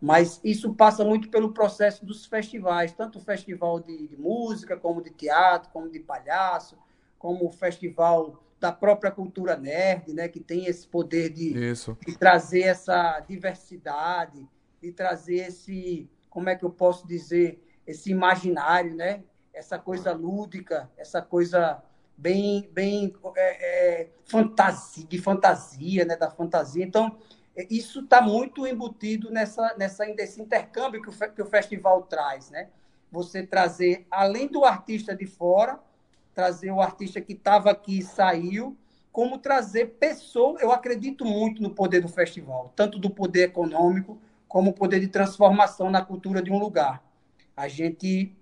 Mas 0.00 0.40
isso 0.42 0.74
passa 0.74 1.04
muito 1.04 1.28
pelo 1.28 1.52
processo 1.52 2.04
dos 2.04 2.26
festivais, 2.26 2.92
tanto 2.92 3.18
o 3.18 3.22
festival 3.22 3.78
de, 3.78 4.08
de 4.08 4.16
música, 4.16 4.76
como 4.76 5.00
de 5.00 5.10
teatro, 5.10 5.70
como 5.70 5.88
de 5.88 6.00
palhaço, 6.00 6.76
como 7.18 7.46
o 7.46 7.52
festival 7.52 8.42
da 8.58 8.72
própria 8.72 9.10
cultura 9.10 9.56
nerd, 9.56 10.12
né, 10.12 10.28
que 10.28 10.40
tem 10.40 10.66
esse 10.66 10.86
poder 10.86 11.30
de, 11.30 11.52
de, 11.52 12.16
trazer 12.18 12.62
essa 12.62 13.20
diversidade, 13.20 14.48
de 14.80 14.92
trazer 14.92 15.48
esse, 15.48 16.08
como 16.30 16.48
é 16.48 16.56
que 16.56 16.64
eu 16.64 16.70
posso 16.70 17.06
dizer, 17.06 17.60
esse 17.86 18.10
imaginário, 18.10 18.94
né, 18.94 19.22
essa 19.52 19.78
coisa 19.78 20.12
lúdica, 20.12 20.90
essa 20.96 21.20
coisa 21.20 21.82
bem, 22.16 22.68
bem 22.72 23.14
é, 23.36 24.00
é, 24.00 24.08
fantasia, 24.24 25.06
de 25.06 25.18
fantasia, 25.18 26.04
né, 26.04 26.16
da 26.16 26.30
fantasia. 26.30 26.84
Então, 26.84 27.16
isso 27.70 28.00
está 28.00 28.20
muito 28.20 28.66
embutido 28.66 29.30
nessa, 29.30 29.74
nessa, 29.76 30.06
nesse 30.06 30.40
intercâmbio 30.40 31.02
que 31.02 31.08
o, 31.08 31.32
que 31.32 31.42
o 31.42 31.46
festival 31.46 32.02
traz, 32.02 32.50
né? 32.50 32.68
Você 33.10 33.46
trazer, 33.46 34.06
além 34.10 34.46
do 34.48 34.64
artista 34.64 35.14
de 35.14 35.26
fora, 35.26 35.78
trazer 36.34 36.70
o 36.70 36.80
artista 36.80 37.20
que 37.20 37.34
estava 37.34 37.70
aqui 37.70 37.98
e 37.98 38.02
saiu, 38.02 38.76
como 39.12 39.36
trazer 39.36 39.96
pessoas. 39.98 40.62
Eu 40.62 40.72
acredito 40.72 41.24
muito 41.24 41.62
no 41.62 41.70
poder 41.70 42.00
do 42.00 42.08
festival, 42.08 42.72
tanto 42.74 42.98
do 42.98 43.10
poder 43.10 43.44
econômico 43.44 44.18
como 44.48 44.70
o 44.70 44.74
poder 44.74 45.00
de 45.00 45.08
transformação 45.08 45.90
na 45.90 46.02
cultura 46.02 46.42
de 46.42 46.50
um 46.50 46.58
lugar. 46.58 47.04
A 47.56 47.68
gente 47.68 48.34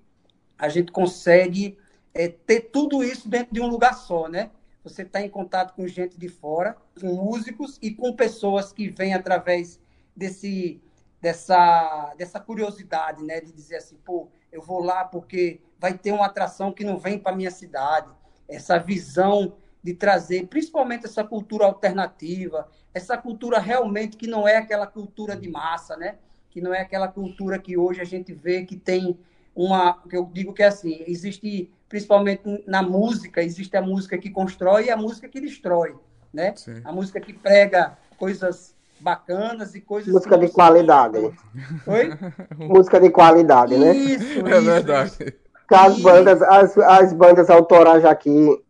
a 0.56 0.68
gente 0.68 0.92
consegue 0.92 1.78
é, 2.14 2.28
ter 2.28 2.70
tudo 2.72 3.02
isso 3.02 3.28
dentro 3.28 3.54
de 3.54 3.60
um 3.60 3.66
lugar 3.66 3.94
só, 3.94 4.28
né? 4.28 4.50
Você 4.82 5.02
está 5.02 5.20
em 5.20 5.28
contato 5.28 5.74
com 5.74 5.86
gente 5.86 6.18
de 6.18 6.28
fora, 6.28 6.76
com 6.98 7.08
músicos 7.08 7.78
e 7.82 7.90
com 7.90 8.14
pessoas 8.14 8.72
que 8.72 8.88
vêm 8.88 9.14
através 9.14 9.78
desse 10.16 10.80
dessa 11.20 12.14
dessa 12.16 12.40
curiosidade, 12.40 13.22
né? 13.22 13.40
De 13.40 13.52
dizer 13.52 13.76
assim, 13.76 13.96
pô, 14.04 14.28
eu 14.50 14.62
vou 14.62 14.82
lá 14.82 15.04
porque 15.04 15.60
vai 15.78 15.96
ter 15.96 16.12
uma 16.12 16.26
atração 16.26 16.72
que 16.72 16.84
não 16.84 16.98
vem 16.98 17.18
para 17.18 17.36
minha 17.36 17.50
cidade. 17.50 18.08
Essa 18.48 18.78
visão 18.78 19.54
de 19.82 19.94
trazer, 19.94 20.46
principalmente 20.46 21.06
essa 21.06 21.24
cultura 21.24 21.64
alternativa, 21.64 22.68
essa 22.92 23.16
cultura 23.16 23.58
realmente 23.58 24.16
que 24.16 24.26
não 24.26 24.46
é 24.46 24.56
aquela 24.56 24.86
cultura 24.86 25.36
de 25.36 25.48
massa, 25.48 25.96
né? 25.96 26.18
Que 26.50 26.60
não 26.60 26.74
é 26.74 26.80
aquela 26.80 27.08
cultura 27.08 27.58
que 27.58 27.76
hoje 27.76 28.00
a 28.00 28.04
gente 28.04 28.32
vê 28.32 28.64
que 28.64 28.76
tem 28.76 29.18
uma, 29.54 29.98
que 30.08 30.16
eu 30.16 30.28
digo 30.32 30.52
que 30.52 30.62
é 30.62 30.66
assim, 30.66 31.02
existe 31.06 31.70
principalmente 31.88 32.42
na 32.66 32.82
música, 32.82 33.42
existe 33.42 33.76
a 33.76 33.82
música 33.82 34.16
que 34.16 34.30
constrói 34.30 34.86
e 34.86 34.90
a 34.90 34.96
música 34.96 35.28
que 35.28 35.40
destrói, 35.40 35.96
né? 36.32 36.54
Sim. 36.56 36.80
A 36.84 36.92
música 36.92 37.20
que 37.20 37.32
prega 37.32 37.98
coisas 38.16 38.76
bacanas 39.00 39.74
e 39.74 39.80
coisas 39.80 40.12
música 40.12 40.38
de 40.38 40.48
qualidade. 40.48 41.18
Oi? 41.18 42.12
música 42.56 43.00
de 43.00 43.10
qualidade, 43.10 43.74
isso, 43.74 43.84
né? 43.84 43.96
Isso, 43.96 44.38
é 44.38 44.60
verdade. 44.60 45.10
Isso. 45.10 45.32
As 45.72 46.00
bandas, 46.00 46.42
as, 46.42 46.78
as 46.78 47.12
bandas 47.12 47.50
autorais 47.50 48.04
aqui 48.04 48.60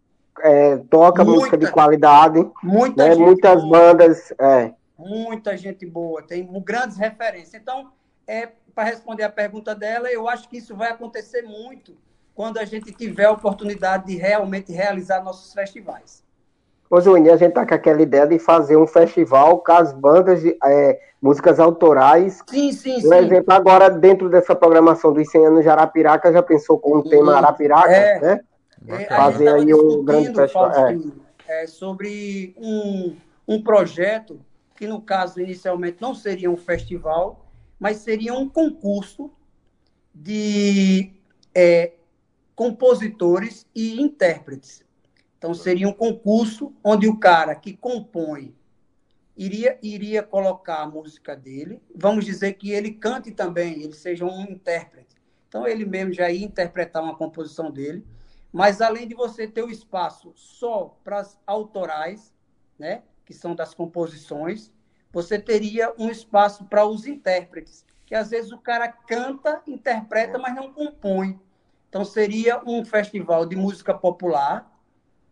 é, 0.42 0.76
toca 0.90 1.24
muita, 1.24 1.38
música 1.38 1.58
de 1.58 1.70
qualidade. 1.70 2.50
Muita 2.62 3.08
né? 3.08 3.14
Muitas 3.14 3.62
boa. 3.62 3.78
bandas. 3.78 4.32
É. 4.38 4.72
Muita 4.98 5.56
gente 5.56 5.86
boa, 5.86 6.22
tem 6.22 6.46
grandes 6.62 6.96
referências. 6.98 7.54
Então, 7.54 7.90
é, 8.26 8.50
para 8.74 8.84
responder 8.84 9.24
a 9.24 9.30
pergunta 9.30 9.74
dela, 9.74 10.10
eu 10.10 10.28
acho 10.28 10.48
que 10.48 10.58
isso 10.58 10.74
vai 10.74 10.90
acontecer 10.90 11.42
muito 11.42 11.96
quando 12.34 12.58
a 12.58 12.64
gente 12.64 12.92
tiver 12.92 13.26
a 13.26 13.32
oportunidade 13.32 14.06
de 14.06 14.16
realmente 14.16 14.72
realizar 14.72 15.22
nossos 15.22 15.52
festivais. 15.52 16.22
Ô, 16.88 17.00
Juninho, 17.00 17.32
a 17.32 17.36
gente 17.36 17.52
tá 17.52 17.64
com 17.64 17.74
aquela 17.74 18.02
ideia 18.02 18.26
de 18.26 18.38
fazer 18.38 18.76
um 18.76 18.86
festival 18.86 19.58
com 19.58 19.72
as 19.72 19.92
bandas 19.92 20.40
de 20.42 20.56
é, 20.64 21.00
músicas 21.22 21.60
autorais. 21.60 22.42
Sim, 22.48 22.72
sim, 22.72 22.94
Por 22.94 23.14
sim. 23.14 23.14
exemplo, 23.14 23.54
agora 23.54 23.88
dentro 23.88 24.28
dessa 24.28 24.56
programação 24.56 25.12
dos 25.12 25.30
100 25.30 25.46
anos 25.46 25.62
de 25.62 25.68
Arapiraca, 25.68 26.32
já 26.32 26.42
pensou 26.42 26.78
com 26.78 26.98
o 26.98 27.08
tema 27.08 27.36
Arapiraca, 27.36 27.92
é, 27.92 28.20
né? 28.20 28.40
É, 28.88 29.04
fazer 29.04 29.48
aí 29.48 29.72
um 29.72 30.02
grande 30.04 30.34
festival. 30.34 30.72
É. 31.46 31.62
é. 31.62 31.66
sobre 31.66 32.56
um, 32.58 33.14
um 33.46 33.62
projeto 33.62 34.40
que, 34.74 34.86
no 34.86 35.00
caso, 35.00 35.40
inicialmente 35.40 35.98
não 36.00 36.14
seria 36.14 36.50
um 36.50 36.56
festival, 36.56 37.39
mas 37.80 37.96
seria 37.96 38.34
um 38.34 38.46
concurso 38.46 39.32
de 40.14 41.14
é, 41.54 41.94
compositores 42.54 43.66
e 43.74 43.98
intérpretes. 43.98 44.84
Então, 45.38 45.54
seria 45.54 45.88
um 45.88 45.92
concurso 45.92 46.74
onde 46.84 47.08
o 47.08 47.18
cara 47.18 47.54
que 47.54 47.74
compõe 47.74 48.54
iria, 49.34 49.78
iria 49.82 50.22
colocar 50.22 50.82
a 50.82 50.86
música 50.86 51.34
dele. 51.34 51.80
Vamos 51.94 52.26
dizer 52.26 52.52
que 52.52 52.70
ele 52.70 52.92
cante 52.92 53.30
também, 53.30 53.82
ele 53.82 53.94
seja 53.94 54.26
um 54.26 54.42
intérprete. 54.42 55.16
Então, 55.48 55.66
ele 55.66 55.86
mesmo 55.86 56.12
já 56.12 56.30
ia 56.30 56.44
interpretar 56.44 57.02
uma 57.02 57.16
composição 57.16 57.70
dele. 57.70 58.04
Mas, 58.52 58.82
além 58.82 59.08
de 59.08 59.14
você 59.14 59.48
ter 59.48 59.62
o 59.62 59.70
espaço 59.70 60.32
só 60.34 60.98
para 61.02 61.20
as 61.20 61.38
autorais, 61.46 62.34
né, 62.78 63.02
que 63.24 63.32
são 63.32 63.54
das 63.54 63.72
composições, 63.72 64.70
você 65.12 65.38
teria 65.38 65.92
um 65.98 66.08
espaço 66.08 66.64
para 66.64 66.84
os 66.84 67.06
intérpretes, 67.06 67.84
que 68.06 68.14
às 68.14 68.30
vezes 68.30 68.52
o 68.52 68.58
cara 68.58 68.88
canta, 68.88 69.62
interpreta, 69.66 70.38
mas 70.38 70.54
não 70.54 70.72
compõe. 70.72 71.38
Então, 71.88 72.04
seria 72.04 72.62
um 72.64 72.84
festival 72.84 73.44
de 73.44 73.56
música 73.56 73.92
popular, 73.92 74.70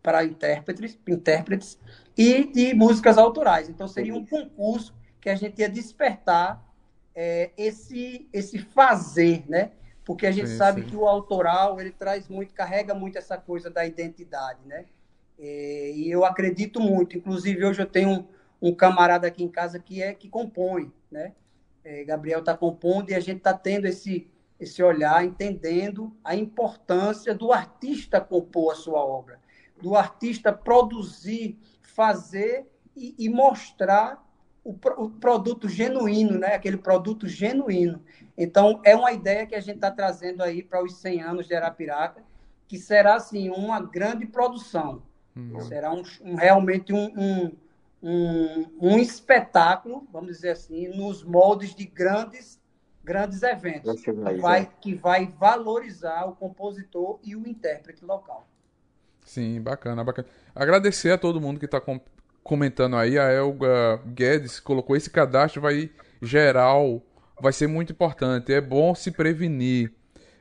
para 0.01 0.23
intérpretes, 0.23 0.97
intérpretes 1.07 1.77
e 2.17 2.45
de 2.45 2.73
músicas 2.73 3.17
autorais. 3.17 3.69
Então, 3.69 3.87
seria 3.87 4.13
um 4.13 4.25
concurso 4.25 4.93
que 5.19 5.29
a 5.29 5.35
gente 5.35 5.59
ia 5.59 5.69
despertar 5.69 6.65
é, 7.13 7.51
esse, 7.57 8.27
esse 8.31 8.57
fazer, 8.59 9.43
né? 9.47 9.71
Porque 10.05 10.25
a 10.25 10.31
gente 10.31 10.49
sim, 10.49 10.57
sabe 10.57 10.81
sim. 10.81 10.87
que 10.87 10.95
o 10.95 11.05
autoral, 11.05 11.79
ele 11.79 11.91
traz 11.91 12.27
muito, 12.27 12.53
carrega 12.53 12.93
muito 12.93 13.17
essa 13.17 13.37
coisa 13.37 13.69
da 13.69 13.85
identidade, 13.85 14.59
né? 14.65 14.85
É, 15.37 15.91
e 15.91 16.09
eu 16.09 16.25
acredito 16.25 16.79
muito. 16.79 17.17
Inclusive, 17.17 17.65
hoje 17.65 17.81
eu 17.81 17.85
tenho 17.85 18.27
um, 18.61 18.73
camarada 18.73 19.27
aqui 19.27 19.43
em 19.43 19.49
casa 19.49 19.79
que 19.79 20.01
é 20.01 20.13
que 20.13 20.29
compõe, 20.29 20.91
né? 21.11 21.33
É, 21.83 22.03
Gabriel 22.03 22.39
está 22.39 22.55
compondo 22.55 23.09
e 23.09 23.15
a 23.15 23.19
gente 23.19 23.37
está 23.37 23.53
tendo 23.53 23.85
esse, 23.85 24.29
esse 24.59 24.83
olhar, 24.83 25.23
entendendo 25.23 26.15
a 26.23 26.35
importância 26.35 27.33
do 27.33 27.53
artista 27.53 28.19
compor 28.19 28.73
a 28.73 28.75
sua 28.75 29.03
obra 29.03 29.39
do 29.81 29.95
artista 29.95 30.51
produzir, 30.51 31.57
fazer 31.81 32.67
e, 32.95 33.15
e 33.17 33.29
mostrar 33.29 34.23
o, 34.63 34.71
o, 34.71 35.09
produto 35.09 35.67
genuíno, 35.67 36.37
né? 36.37 36.53
aquele 36.53 36.77
produto 36.77 37.27
genuíno. 37.27 38.03
Então, 38.37 38.81
é 38.83 38.95
uma 38.95 39.11
ideia 39.11 39.45
que 39.45 39.55
a 39.55 39.59
gente 39.59 39.75
está 39.75 39.89
trazendo 39.89 40.43
aí 40.43 40.61
para 40.61 40.83
os 40.83 40.97
100 40.97 41.21
anos 41.21 41.47
de 41.47 41.55
Arapiraca, 41.55 42.23
que 42.67 42.77
será, 42.77 43.15
assim, 43.15 43.49
uma 43.49 43.79
grande 43.81 44.25
produção. 44.25 45.01
Uhum. 45.35 45.59
Será 45.61 45.91
um, 45.93 46.03
um 46.21 46.35
realmente 46.35 46.93
um, 46.93 47.05
um, 47.17 47.51
um, 48.01 48.65
um 48.79 48.97
espetáculo, 48.97 50.07
vamos 50.11 50.29
dizer 50.31 50.51
assim, 50.51 50.87
nos 50.89 51.23
moldes 51.23 51.75
de 51.75 51.85
grandes 51.85 52.59
grandes 53.03 53.41
eventos, 53.41 54.01
que 54.01 54.11
vai, 54.11 54.69
que 54.79 54.93
vai 54.93 55.33
valorizar 55.39 56.25
o 56.25 56.35
compositor 56.35 57.19
e 57.23 57.35
o 57.35 57.47
intérprete 57.47 58.05
local. 58.05 58.47
Sim, 59.25 59.59
bacana, 59.61 60.03
bacana. 60.03 60.27
Agradecer 60.53 61.11
a 61.11 61.17
todo 61.17 61.41
mundo 61.41 61.59
que 61.59 61.65
está 61.65 61.81
com 61.81 61.99
comentando 62.43 62.95
aí. 62.95 63.17
A 63.17 63.31
Elga 63.31 64.01
Guedes 64.05 64.59
colocou 64.59 64.95
esse 64.95 65.09
cadastro 65.09 65.61
vai 65.61 65.89
geral, 66.21 67.01
vai 67.39 67.53
ser 67.53 67.67
muito 67.67 67.93
importante. 67.93 68.53
É 68.53 68.61
bom 68.61 68.93
se 68.93 69.11
prevenir. 69.11 69.91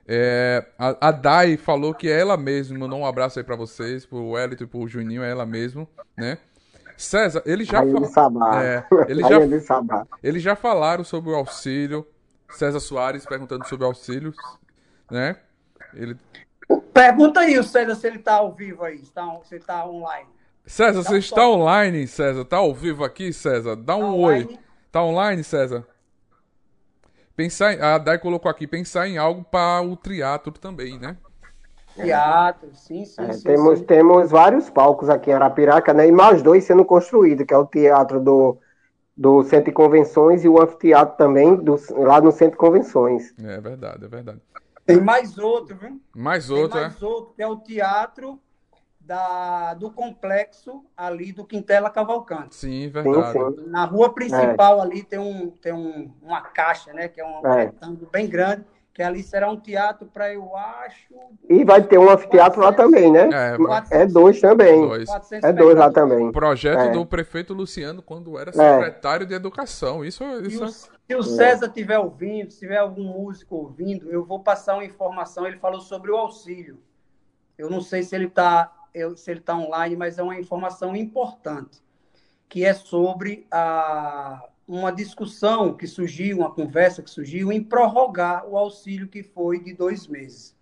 É, 0.07 0.67
a, 0.79 1.09
a 1.09 1.11
Dai 1.13 1.57
falou 1.59 1.95
que 1.95 2.09
é 2.09 2.19
ela 2.19 2.37
mesma, 2.37 2.79
mandou 2.79 2.99
um 2.99 3.07
abraço 3.07 3.39
aí 3.39 3.45
para 3.45 3.57
vocês, 3.57 4.07
pro 4.07 4.39
Elito 4.39 4.65
e 4.65 4.67
pro 4.67 4.89
Juninho, 4.89 5.23
é 5.23 5.31
ela 5.31 5.45
mesmo, 5.45 5.87
né? 6.17 6.39
César, 6.99 7.43
ele 7.47 7.65
já 7.65 7.81
falou. 8.13 8.55
É, 8.61 8.85
ele 9.09 9.23
já, 9.29 9.39
eles 10.21 10.43
já 10.43 10.57
falaram 10.57 11.05
sobre 11.05 11.31
o 11.31 11.37
auxílio. 11.37 12.05
César 12.51 12.81
Soares 12.81 13.25
perguntando 13.25 13.67
sobre 13.69 13.87
auxílios, 13.87 14.35
né? 15.11 15.37
Ele 15.95 16.17
Pergunta 16.93 17.41
aí 17.41 17.59
o 17.59 17.63
César 17.63 17.95
se 17.95 18.07
ele 18.07 18.17
está 18.17 18.35
ao 18.35 18.53
vivo 18.53 18.85
aí, 18.85 18.99
se 18.99 19.13
tá, 19.13 19.39
se 19.45 19.57
está 19.57 19.87
online. 19.87 20.29
César, 20.67 21.03
você 21.03 21.19
está 21.19 21.49
online, 21.49 22.07
César? 22.07 22.43
Está 22.43 22.57
ao 22.59 22.75
vivo 22.75 23.05
aqui, 23.05 23.33
César? 23.33 23.77
Dá 23.77 23.97
um 23.97 24.11
tá 24.11 24.17
oi. 24.17 24.59
Está 24.87 25.03
online, 25.03 25.45
César? 25.45 25.87
Pensar 27.37 27.75
em, 27.75 27.81
a 27.81 27.97
Dai 27.97 28.19
colocou 28.19 28.51
aqui, 28.51 28.67
pensar 28.67 29.09
em 29.09 29.17
algo 29.17 29.45
para 29.45 29.81
o 29.81 29.97
teatro 29.97 30.53
também, 30.53 30.99
né? 30.99 31.17
Teatro, 32.05 32.69
sim, 32.75 33.05
sim, 33.05 33.23
é, 33.23 33.33
sim, 33.33 33.43
temos, 33.43 33.79
sim. 33.79 33.85
temos 33.85 34.31
vários 34.31 34.71
palcos 34.71 35.09
aqui 35.09 35.31
em 35.31 35.35
Arapiraca, 35.35 35.93
né? 35.93 36.07
E 36.07 36.13
mais 36.13 36.43
dois 36.43 36.65
sendo 36.65 36.85
construídos, 36.85 37.47
que 37.47 37.55
é 37.55 37.59
o 37.59 37.67
teatro 37.67 38.21
do, 38.21 38.59
do 39.17 39.43
Centro 39.45 39.67
de 39.67 39.73
Convenções 39.73 40.45
e 40.45 40.49
o 40.49 40.61
anfiteatro 40.61 41.17
também, 41.17 41.57
do, 41.57 41.77
lá 41.91 42.21
no 42.21 42.31
Centro 42.31 42.53
de 42.53 42.59
Convenções. 42.59 43.35
É 43.43 43.61
verdade, 43.61 44.05
é 44.05 44.09
verdade. 44.09 44.41
Tem 44.87 45.01
mais 45.01 45.37
outro, 45.37 45.77
viu? 45.77 46.01
Mais 46.17 46.49
outro, 46.51 46.71
Tem 46.71 46.81
mais 46.81 47.03
é? 47.03 47.05
outro, 47.05 47.35
que 47.35 47.43
é 47.43 47.47
o 47.47 47.57
teatro 47.57 48.41
da, 49.01 49.75
do 49.75 49.91
complexo 49.91 50.85
ali 50.97 51.33
do 51.33 51.45
Quintela 51.45 51.91
Cavalcante. 51.91 52.55
Sim, 52.55 52.89
verdade. 52.89 53.33
Sim, 53.33 53.55
sim. 53.57 53.71
Na 53.71 53.85
rua 53.85 54.15
principal 54.15 54.79
é. 54.79 54.83
ali 54.83 55.03
tem, 55.03 55.19
um, 55.19 55.51
tem 55.51 55.73
um, 55.73 56.11
uma 56.23 56.41
caixa, 56.43 56.93
né? 56.93 57.09
Que 57.09 57.21
é 57.21 57.25
um 57.25 57.47
é. 57.47 57.65
retângulo 57.65 58.09
bem 58.11 58.27
grande 58.27 58.65
que 58.99 59.03
ali 59.05 59.23
será 59.23 59.49
um 59.49 59.57
teatro 59.57 60.09
para, 60.09 60.35
eu 60.35 60.57
acho. 60.57 61.15
E 61.49 61.63
vai 61.63 61.81
ter 61.81 61.99
um 61.99 62.11
anfiteatro 62.11 62.61
400, 62.61 62.65
lá 62.65 62.73
também, 62.73 63.13
né? 63.13 63.31
É, 63.93 64.03
é 64.03 64.07
dois 64.07 64.41
também. 64.41 64.89
Dois. 64.89 65.09
É 65.31 65.53
dois 65.53 65.79
lá 65.79 65.89
também. 65.89 66.33
Projeto 66.33 66.81
é. 66.81 66.91
do 66.91 67.07
prefeito 67.07 67.55
Luciano 67.55 68.03
quando 68.03 68.37
era 68.37 68.51
é. 68.51 68.53
secretário 68.53 69.25
de 69.25 69.35
educação. 69.35 70.05
Isso, 70.05 70.25
isso 70.41 70.65
o, 70.65 70.69
Se 70.69 71.15
o 71.15 71.23
César 71.23 71.67
estiver 71.67 71.97
ouvindo, 72.01 72.51
se 72.51 72.59
tiver 72.59 72.79
algum 72.79 73.05
músico 73.05 73.55
ouvindo, 73.55 74.11
eu 74.11 74.25
vou 74.25 74.41
passar 74.41 74.75
uma 74.75 74.85
informação. 74.85 75.47
Ele 75.47 75.59
falou 75.59 75.81
sobre 75.81 76.11
o 76.11 76.17
auxílio. 76.17 76.81
Eu 77.57 77.71
não 77.71 77.81
sei 77.81 78.03
se 78.03 78.17
ele 78.17 78.27
está 78.27 78.73
se 79.15 79.31
ele 79.31 79.39
tá 79.39 79.55
online, 79.55 79.95
mas 79.95 80.19
é 80.19 80.25
uma 80.25 80.41
informação 80.41 80.97
importante, 80.97 81.81
que 82.49 82.65
é 82.65 82.75
sobre 82.75 83.47
a 83.49 84.48
uma 84.69 84.93
discussão 84.93 85.75
que 85.75 85.87
surgiu, 85.87 86.39
uma 86.39 86.51
conversa 86.53 87.03
que 87.03 87.11
surgiu 87.11 87.51
em 87.51 87.65
prorrogar 87.65 88.47
o 88.47 88.59
auxílio 88.59 89.09
que 89.09 89.23
foi 89.23 89.59
de 89.59 89.73
dois 89.73 90.07
meses. 90.07 90.55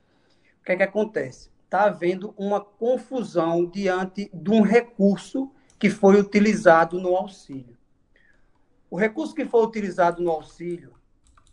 O 0.61 0.65
que 0.65 0.73
é 0.73 0.77
que 0.77 0.83
acontece? 0.85 1.51
Está 1.65 1.87
havendo 1.87 2.33
uma 2.39 2.61
confusão 2.61 3.67
diante 3.67 4.31
de 4.33 4.51
um 4.51 4.63
recurso 4.63 5.51
que 5.77 5.91
foi 5.91 6.21
utilizado 6.21 7.01
no 7.01 7.17
auxílio. 7.17 7.77
O 8.89 8.97
recurso 8.97 9.35
que 9.35 9.45
foi 9.45 9.65
utilizado 9.65 10.23
no 10.23 10.31
auxílio 10.31 10.95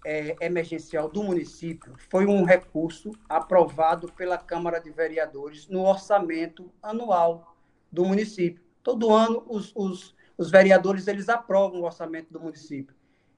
é, 0.06 0.36
emergencial 0.40 1.10
do 1.10 1.24
município 1.24 1.96
foi 2.10 2.28
um 2.28 2.44
recurso 2.44 3.12
aprovado 3.28 4.12
pela 4.14 4.38
Câmara 4.38 4.80
de 4.80 4.92
Vereadores 4.92 5.68
no 5.68 5.84
orçamento 5.84 6.72
anual 6.84 7.58
do 7.92 8.06
município. 8.06 8.62
Todo 8.84 9.12
ano, 9.12 9.44
os, 9.48 9.72
os 9.76 10.16
os 10.44 10.52
vereadores 10.52 11.08
eles 11.08 11.30
aprovam 11.30 11.82
o 11.82 11.86
orçamento 11.86 12.32
do 12.32 12.40
município. 12.40 12.94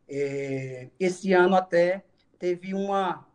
É, 0.09 0.89
esse 0.99 1.33
ano 1.33 1.55
até 1.55 2.03
teve 2.39 2.73
uma, 2.73 3.25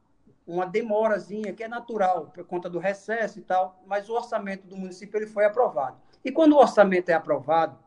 uma 0.45 0.67
demorazinha, 0.67 1.53
que 1.53 1.63
é 1.63 1.69
natural, 1.69 2.27
por 2.35 2.45
conta 2.45 2.69
do 2.69 2.81
recesso 2.81 3.39
e 3.39 3.43
tal, 3.43 3.81
mas 3.87 4.09
o 4.09 4.15
orçamento 4.15 4.67
do 4.67 4.77
município 4.77 5.17
ele 5.17 5.27
foi 5.27 5.45
aprovado. 5.45 5.99
E 6.25 6.33
quando 6.33 6.55
o 6.55 6.59
orçamento 6.59 7.11
é 7.11 7.15
aprovado, 7.15 7.79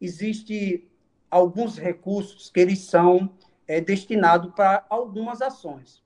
existe 0.00 0.88
alguns 1.28 1.76
recursos 1.76 2.48
que 2.48 2.60
eles 2.60 2.78
são 2.80 3.28
é, 3.66 3.80
destinados 3.80 4.54
para 4.54 4.86
algumas 4.88 5.42
ações. 5.42 6.00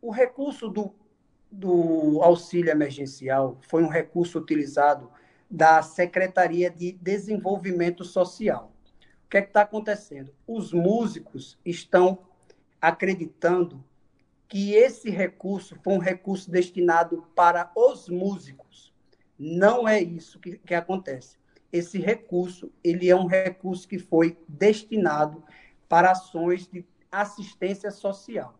O 0.00 0.12
recurso 0.12 0.68
do, 0.68 0.94
do 1.50 2.20
auxílio 2.22 2.70
emergencial 2.70 3.58
foi 3.62 3.82
um 3.82 3.88
recurso 3.88 4.38
utilizado 4.38 5.10
da 5.52 5.82
Secretaria 5.82 6.70
de 6.70 6.92
Desenvolvimento 6.92 8.04
Social. 8.04 8.72
O 9.26 9.28
que 9.28 9.36
é 9.36 9.42
que 9.42 9.48
está 9.48 9.60
acontecendo? 9.60 10.34
Os 10.46 10.72
músicos 10.72 11.58
estão 11.62 12.20
acreditando 12.80 13.84
que 14.48 14.72
esse 14.72 15.10
recurso 15.10 15.76
foi 15.84 15.92
um 15.92 15.98
recurso 15.98 16.50
destinado 16.50 17.26
para 17.34 17.70
os 17.76 18.08
músicos. 18.08 18.94
Não 19.38 19.86
é 19.86 20.00
isso 20.00 20.40
que, 20.40 20.56
que 20.56 20.74
acontece. 20.74 21.36
Esse 21.70 21.98
recurso, 21.98 22.72
ele 22.82 23.10
é 23.10 23.16
um 23.16 23.26
recurso 23.26 23.86
que 23.86 23.98
foi 23.98 24.38
destinado 24.48 25.44
para 25.86 26.12
ações 26.12 26.66
de 26.66 26.82
assistência 27.10 27.90
social. 27.90 28.58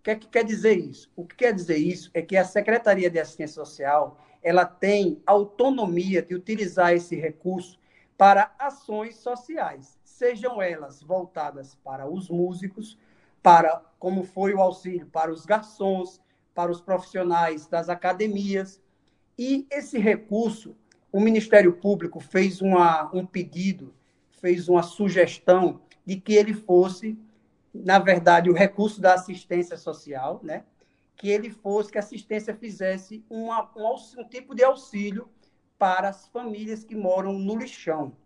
O 0.00 0.02
que 0.02 0.10
é 0.10 0.16
que 0.16 0.28
quer 0.28 0.44
dizer 0.44 0.78
isso? 0.78 1.10
O 1.16 1.24
que 1.24 1.34
quer 1.34 1.54
dizer 1.54 1.78
isso 1.78 2.10
é 2.12 2.20
que 2.20 2.36
a 2.36 2.44
Secretaria 2.44 3.10
de 3.10 3.18
Assistência 3.18 3.64
Social 3.64 4.20
ela 4.46 4.64
tem 4.64 5.20
autonomia 5.26 6.22
de 6.22 6.32
utilizar 6.32 6.92
esse 6.92 7.16
recurso 7.16 7.80
para 8.16 8.54
ações 8.56 9.16
sociais, 9.16 9.98
sejam 10.04 10.62
elas 10.62 11.02
voltadas 11.02 11.74
para 11.82 12.08
os 12.08 12.30
músicos, 12.30 12.96
para 13.42 13.82
como 13.98 14.22
foi 14.22 14.54
o 14.54 14.60
auxílio 14.60 15.06
para 15.06 15.32
os 15.32 15.44
garçons, 15.44 16.20
para 16.54 16.70
os 16.70 16.80
profissionais 16.80 17.66
das 17.66 17.88
academias. 17.88 18.80
E 19.36 19.66
esse 19.68 19.98
recurso, 19.98 20.76
o 21.10 21.18
Ministério 21.18 21.72
Público 21.72 22.20
fez 22.20 22.62
uma, 22.62 23.10
um 23.12 23.26
pedido, 23.26 23.92
fez 24.30 24.68
uma 24.68 24.84
sugestão 24.84 25.80
de 26.04 26.20
que 26.20 26.34
ele 26.34 26.54
fosse, 26.54 27.18
na 27.74 27.98
verdade, 27.98 28.48
o 28.48 28.54
recurso 28.54 29.00
da 29.00 29.14
assistência 29.14 29.76
social, 29.76 30.38
né? 30.40 30.62
Que 31.16 31.30
ele 31.30 31.50
fosse, 31.50 31.90
que 31.90 31.98
a 31.98 32.00
assistência 32.00 32.54
fizesse 32.54 33.24
uma, 33.28 33.70
um, 33.74 33.94
um 34.18 34.28
tipo 34.28 34.54
de 34.54 34.62
auxílio 34.62 35.28
para 35.78 36.08
as 36.08 36.26
famílias 36.28 36.84
que 36.84 36.94
moram 36.94 37.32
no 37.38 37.56
lixão. 37.56 38.16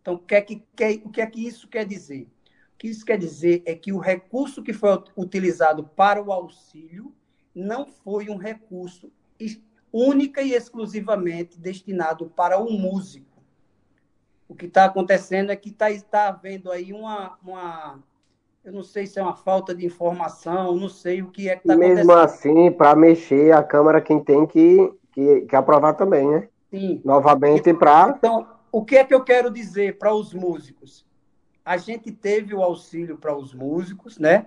Então, 0.00 0.14
o 0.14 0.18
que, 0.18 0.34
é 0.34 0.40
que, 0.40 0.62
o 1.04 1.10
que 1.10 1.20
é 1.20 1.26
que 1.26 1.46
isso 1.46 1.68
quer 1.68 1.86
dizer? 1.86 2.28
O 2.74 2.78
que 2.78 2.88
isso 2.88 3.04
quer 3.04 3.18
dizer 3.18 3.62
é 3.66 3.74
que 3.74 3.92
o 3.92 3.98
recurso 3.98 4.62
que 4.62 4.72
foi 4.72 5.02
utilizado 5.16 5.84
para 5.84 6.22
o 6.22 6.32
auxílio 6.32 7.14
não 7.54 7.86
foi 7.86 8.28
um 8.28 8.36
recurso 8.36 9.10
única 9.92 10.42
e 10.42 10.52
exclusivamente 10.52 11.58
destinado 11.58 12.30
para 12.30 12.58
o 12.58 12.70
músico. 12.70 13.42
O 14.48 14.54
que 14.54 14.66
está 14.66 14.84
acontecendo 14.84 15.50
é 15.50 15.56
que 15.56 15.70
está 15.70 15.86
tá 16.02 16.28
havendo 16.28 16.70
aí 16.70 16.92
uma, 16.92 17.38
uma, 17.42 18.02
eu 18.68 18.72
não 18.72 18.82
sei 18.82 19.06
se 19.06 19.18
é 19.18 19.22
uma 19.22 19.34
falta 19.34 19.74
de 19.74 19.86
informação, 19.86 20.76
não 20.76 20.90
sei 20.90 21.22
o 21.22 21.30
que 21.30 21.48
é 21.48 21.56
que 21.56 21.62
está 21.62 21.72
acontecendo. 21.72 21.96
Mesmo 21.96 22.12
assim, 22.12 22.70
para 22.70 22.94
mexer, 22.94 23.50
a 23.52 23.62
Câmara 23.62 23.98
quem 23.98 24.22
tem 24.22 24.46
que, 24.46 24.92
que, 25.10 25.40
que 25.42 25.56
aprovar 25.56 25.94
também, 25.94 26.28
né? 26.28 26.48
Sim. 26.70 27.00
Novamente 27.02 27.72
para. 27.72 28.14
Então, 28.18 28.46
o 28.70 28.84
que 28.84 28.96
é 28.98 29.04
que 29.04 29.14
eu 29.14 29.24
quero 29.24 29.50
dizer 29.50 29.96
para 29.96 30.14
os 30.14 30.34
músicos? 30.34 31.06
A 31.64 31.78
gente 31.78 32.12
teve 32.12 32.54
o 32.54 32.62
auxílio 32.62 33.16
para 33.16 33.34
os 33.34 33.54
músicos, 33.54 34.18
né? 34.18 34.44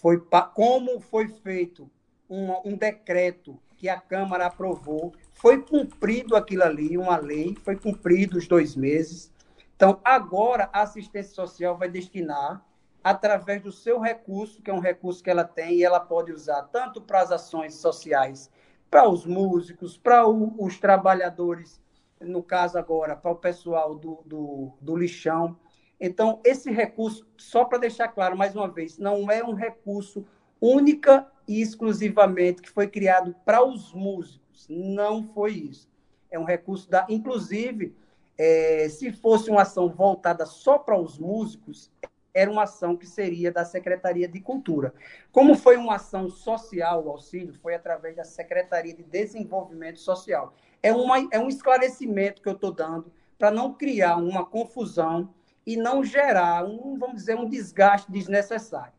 Foi 0.00 0.18
pa... 0.18 0.42
como 0.42 0.98
foi 0.98 1.28
feito 1.28 1.88
um, 2.28 2.72
um 2.72 2.76
decreto 2.76 3.56
que 3.76 3.88
a 3.88 4.00
Câmara 4.00 4.46
aprovou, 4.46 5.12
foi 5.34 5.62
cumprido 5.62 6.34
aquilo 6.34 6.64
ali, 6.64 6.98
uma 6.98 7.16
lei, 7.16 7.56
foi 7.62 7.76
cumprido 7.76 8.38
os 8.38 8.48
dois 8.48 8.74
meses. 8.74 9.32
Então, 9.76 10.00
agora 10.04 10.68
a 10.72 10.82
assistência 10.82 11.32
social 11.32 11.78
vai 11.78 11.88
destinar 11.88 12.60
através 13.02 13.62
do 13.62 13.72
seu 13.72 14.00
recurso, 14.00 14.62
que 14.62 14.70
é 14.70 14.74
um 14.74 14.80
recurso 14.80 15.22
que 15.22 15.30
ela 15.30 15.44
tem 15.44 15.74
e 15.76 15.84
ela 15.84 16.00
pode 16.00 16.32
usar 16.32 16.62
tanto 16.64 17.00
para 17.00 17.20
as 17.20 17.32
ações 17.32 17.74
sociais, 17.74 18.50
para 18.90 19.08
os 19.08 19.26
músicos, 19.26 19.96
para 19.96 20.26
os 20.28 20.78
trabalhadores, 20.78 21.80
no 22.20 22.42
caso 22.42 22.78
agora, 22.78 23.16
para 23.16 23.30
o 23.30 23.36
pessoal 23.36 23.94
do, 23.94 24.22
do, 24.24 24.72
do 24.80 24.96
lixão. 24.96 25.56
Então, 26.00 26.40
esse 26.44 26.70
recurso, 26.70 27.26
só 27.36 27.64
para 27.64 27.78
deixar 27.78 28.08
claro 28.08 28.36
mais 28.36 28.54
uma 28.54 28.68
vez, 28.68 28.98
não 28.98 29.30
é 29.30 29.42
um 29.42 29.54
recurso 29.54 30.26
única 30.60 31.26
e 31.46 31.60
exclusivamente 31.60 32.62
que 32.62 32.70
foi 32.70 32.86
criado 32.86 33.34
para 33.44 33.64
os 33.64 33.92
músicos. 33.92 34.66
Não 34.68 35.24
foi 35.24 35.52
isso. 35.52 35.88
É 36.30 36.38
um 36.38 36.44
recurso 36.44 36.88
da. 36.88 37.06
Inclusive, 37.08 37.94
é, 38.38 38.88
se 38.88 39.12
fosse 39.12 39.50
uma 39.50 39.62
ação 39.62 39.88
voltada 39.88 40.46
só 40.46 40.78
para 40.78 40.98
os 40.98 41.18
músicos, 41.18 41.90
era 42.34 42.50
uma 42.50 42.62
ação 42.62 42.96
que 42.96 43.06
seria 43.06 43.52
da 43.52 43.64
Secretaria 43.64 44.26
de 44.26 44.40
Cultura. 44.40 44.94
Como 45.30 45.54
foi 45.54 45.76
uma 45.76 45.96
ação 45.96 46.30
social, 46.30 47.04
o 47.04 47.10
auxílio 47.10 47.52
foi 47.52 47.74
através 47.74 48.16
da 48.16 48.24
Secretaria 48.24 48.94
de 48.94 49.02
Desenvolvimento 49.02 49.98
Social. 49.98 50.54
É, 50.82 50.92
uma, 50.92 51.28
é 51.30 51.38
um 51.38 51.48
esclarecimento 51.48 52.40
que 52.40 52.48
eu 52.48 52.54
estou 52.54 52.72
dando 52.72 53.12
para 53.38 53.50
não 53.50 53.74
criar 53.74 54.16
uma 54.16 54.46
confusão 54.46 55.32
e 55.66 55.76
não 55.76 56.02
gerar 56.02 56.64
um, 56.64 56.96
vamos 56.98 57.16
dizer, 57.16 57.36
um 57.36 57.48
desgaste 57.48 58.10
desnecessário. 58.10 58.92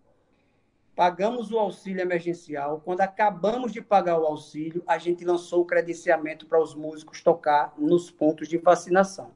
Pagamos 0.95 1.51
o 1.51 1.57
auxílio 1.57 2.01
emergencial. 2.01 2.79
Quando 2.85 3.01
acabamos 3.01 3.73
de 3.73 3.81
pagar 3.81 4.19
o 4.19 4.27
auxílio, 4.27 4.83
a 4.85 4.99
gente 4.99 5.25
lançou 5.25 5.61
o 5.61 5.65
credenciamento 5.65 6.45
para 6.45 6.61
os 6.61 6.75
músicos 6.75 7.23
tocar 7.23 7.73
nos 7.79 8.11
pontos 8.11 8.47
de 8.47 8.59
vacinação. 8.59 9.31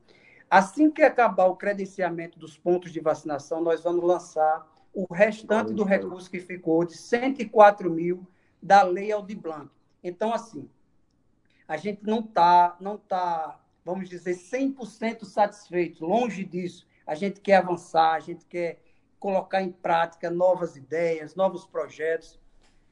Assim 0.49 0.89
que 0.91 1.01
acabar 1.01 1.45
o 1.45 1.57
credenciamento 1.57 2.39
dos 2.39 2.57
pontos 2.57 2.91
de 2.91 2.99
vacinação, 2.99 3.61
nós 3.61 3.83
vamos 3.83 4.03
lançar 4.03 4.65
o 4.93 5.13
restante 5.13 5.73
do 5.73 5.83
recurso 5.83 6.29
que 6.29 6.39
ficou 6.39 6.83
de 6.85 6.97
104 6.97 7.89
mil 7.91 8.27
da 8.61 8.81
Lei 8.83 9.11
Aldir 9.11 9.39
Blanc. 9.39 9.69
Então, 10.03 10.33
assim, 10.33 10.69
A 11.67 11.75
gente 11.77 12.01
não 12.03 12.19
está, 12.19 12.77
não 12.79 12.97
tá, 12.97 13.59
vamos 13.83 14.09
dizer, 14.09 14.35
100% 14.35 15.25
satisfeito, 15.25 16.05
longe 16.05 16.43
disso. 16.45 16.87
A 17.05 17.13
gente 17.15 17.41
quer 17.41 17.57
avançar, 17.57 18.13
a 18.13 18.19
gente 18.19 18.45
quer 18.45 18.81
colocar 19.19 19.61
em 19.61 19.71
prática 19.71 20.29
novas 20.29 20.75
ideias, 20.75 21.35
novos 21.35 21.65
projetos. 21.65 22.39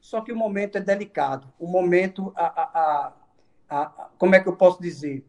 Só 0.00 0.20
que 0.20 0.32
o 0.32 0.36
momento 0.36 0.76
é 0.78 0.80
delicado. 0.80 1.52
O 1.58 1.66
momento, 1.66 2.32
a, 2.36 2.46
a, 2.46 3.14
a, 3.68 3.82
a 3.82 4.10
como 4.18 4.34
é 4.34 4.40
que 4.40 4.48
eu 4.48 4.56
posso 4.56 4.80
dizer? 4.80 5.24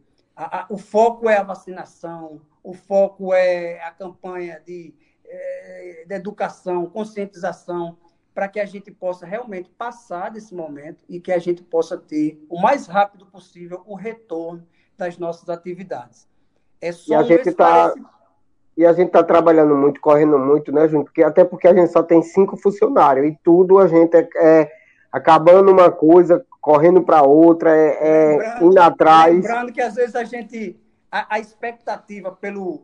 O 0.68 0.78
foco 0.78 1.28
é 1.28 1.36
a 1.36 1.42
vacinação, 1.42 2.40
o 2.62 2.72
foco 2.72 3.32
é 3.34 3.82
a 3.82 3.90
campanha 3.90 4.62
de, 4.64 4.94
é, 5.24 6.04
de 6.06 6.14
educação, 6.14 6.86
conscientização, 6.86 7.96
para 8.34 8.46
que 8.46 8.60
a 8.60 8.66
gente 8.66 8.90
possa 8.92 9.26
realmente 9.26 9.68
passar 9.70 10.30
desse 10.30 10.54
momento 10.54 11.04
e 11.08 11.20
que 11.20 11.32
a 11.32 11.38
gente 11.38 11.62
possa 11.62 11.98
ter 11.98 12.40
o 12.48 12.60
mais 12.60 12.86
rápido 12.86 13.26
possível 13.26 13.82
o 13.84 13.96
retorno 13.96 14.64
das 14.96 15.18
nossas 15.18 15.48
atividades. 15.48 16.28
É 16.80 16.92
só 16.92 17.12
e 17.12 17.14
a 17.16 17.22
gente 17.24 17.48
está 17.48 17.92
e 18.76 18.86
a 18.86 18.92
gente 18.92 19.08
está 19.08 19.24
trabalhando 19.24 19.74
muito, 19.74 20.00
correndo 20.00 20.38
muito, 20.38 20.70
né, 20.70 20.86
Junto? 20.86 21.06
Porque, 21.06 21.24
até 21.24 21.44
porque 21.44 21.66
a 21.66 21.74
gente 21.74 21.90
só 21.90 22.00
tem 22.00 22.22
cinco 22.22 22.56
funcionários 22.56 23.26
e 23.26 23.36
tudo 23.42 23.80
a 23.80 23.88
gente 23.88 24.16
é, 24.16 24.28
é 24.36 24.72
acabando 25.10 25.72
uma 25.72 25.90
coisa, 25.90 26.46
correndo 26.60 27.02
para 27.02 27.22
outra, 27.22 27.74
é, 27.74 28.58
é 28.58 28.64
indo 28.64 28.78
atrás. 28.78 29.34
Lembrando 29.34 29.72
que 29.72 29.80
às 29.80 29.94
vezes 29.94 30.14
a 30.14 30.24
gente. 30.24 30.76
A, 31.10 31.36
a 31.36 31.38
expectativa 31.38 32.30
pelo. 32.30 32.82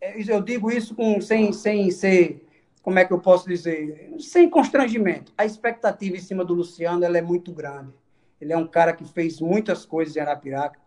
É, 0.00 0.20
eu 0.20 0.40
digo 0.40 0.70
isso 0.70 0.94
com, 0.94 1.20
sem, 1.20 1.52
sem 1.52 1.90
ser. 1.90 2.46
Como 2.82 2.98
é 2.98 3.04
que 3.04 3.12
eu 3.12 3.18
posso 3.18 3.48
dizer? 3.48 4.14
Sem 4.18 4.50
constrangimento. 4.50 5.32
A 5.38 5.46
expectativa 5.46 6.16
em 6.16 6.20
cima 6.20 6.44
do 6.44 6.52
Luciano 6.52 7.02
ela 7.02 7.16
é 7.16 7.22
muito 7.22 7.50
grande. 7.50 7.94
Ele 8.38 8.52
é 8.52 8.56
um 8.56 8.66
cara 8.66 8.92
que 8.92 9.04
fez 9.04 9.40
muitas 9.40 9.86
coisas 9.86 10.14
em 10.14 10.20
Arapiraca 10.20 10.78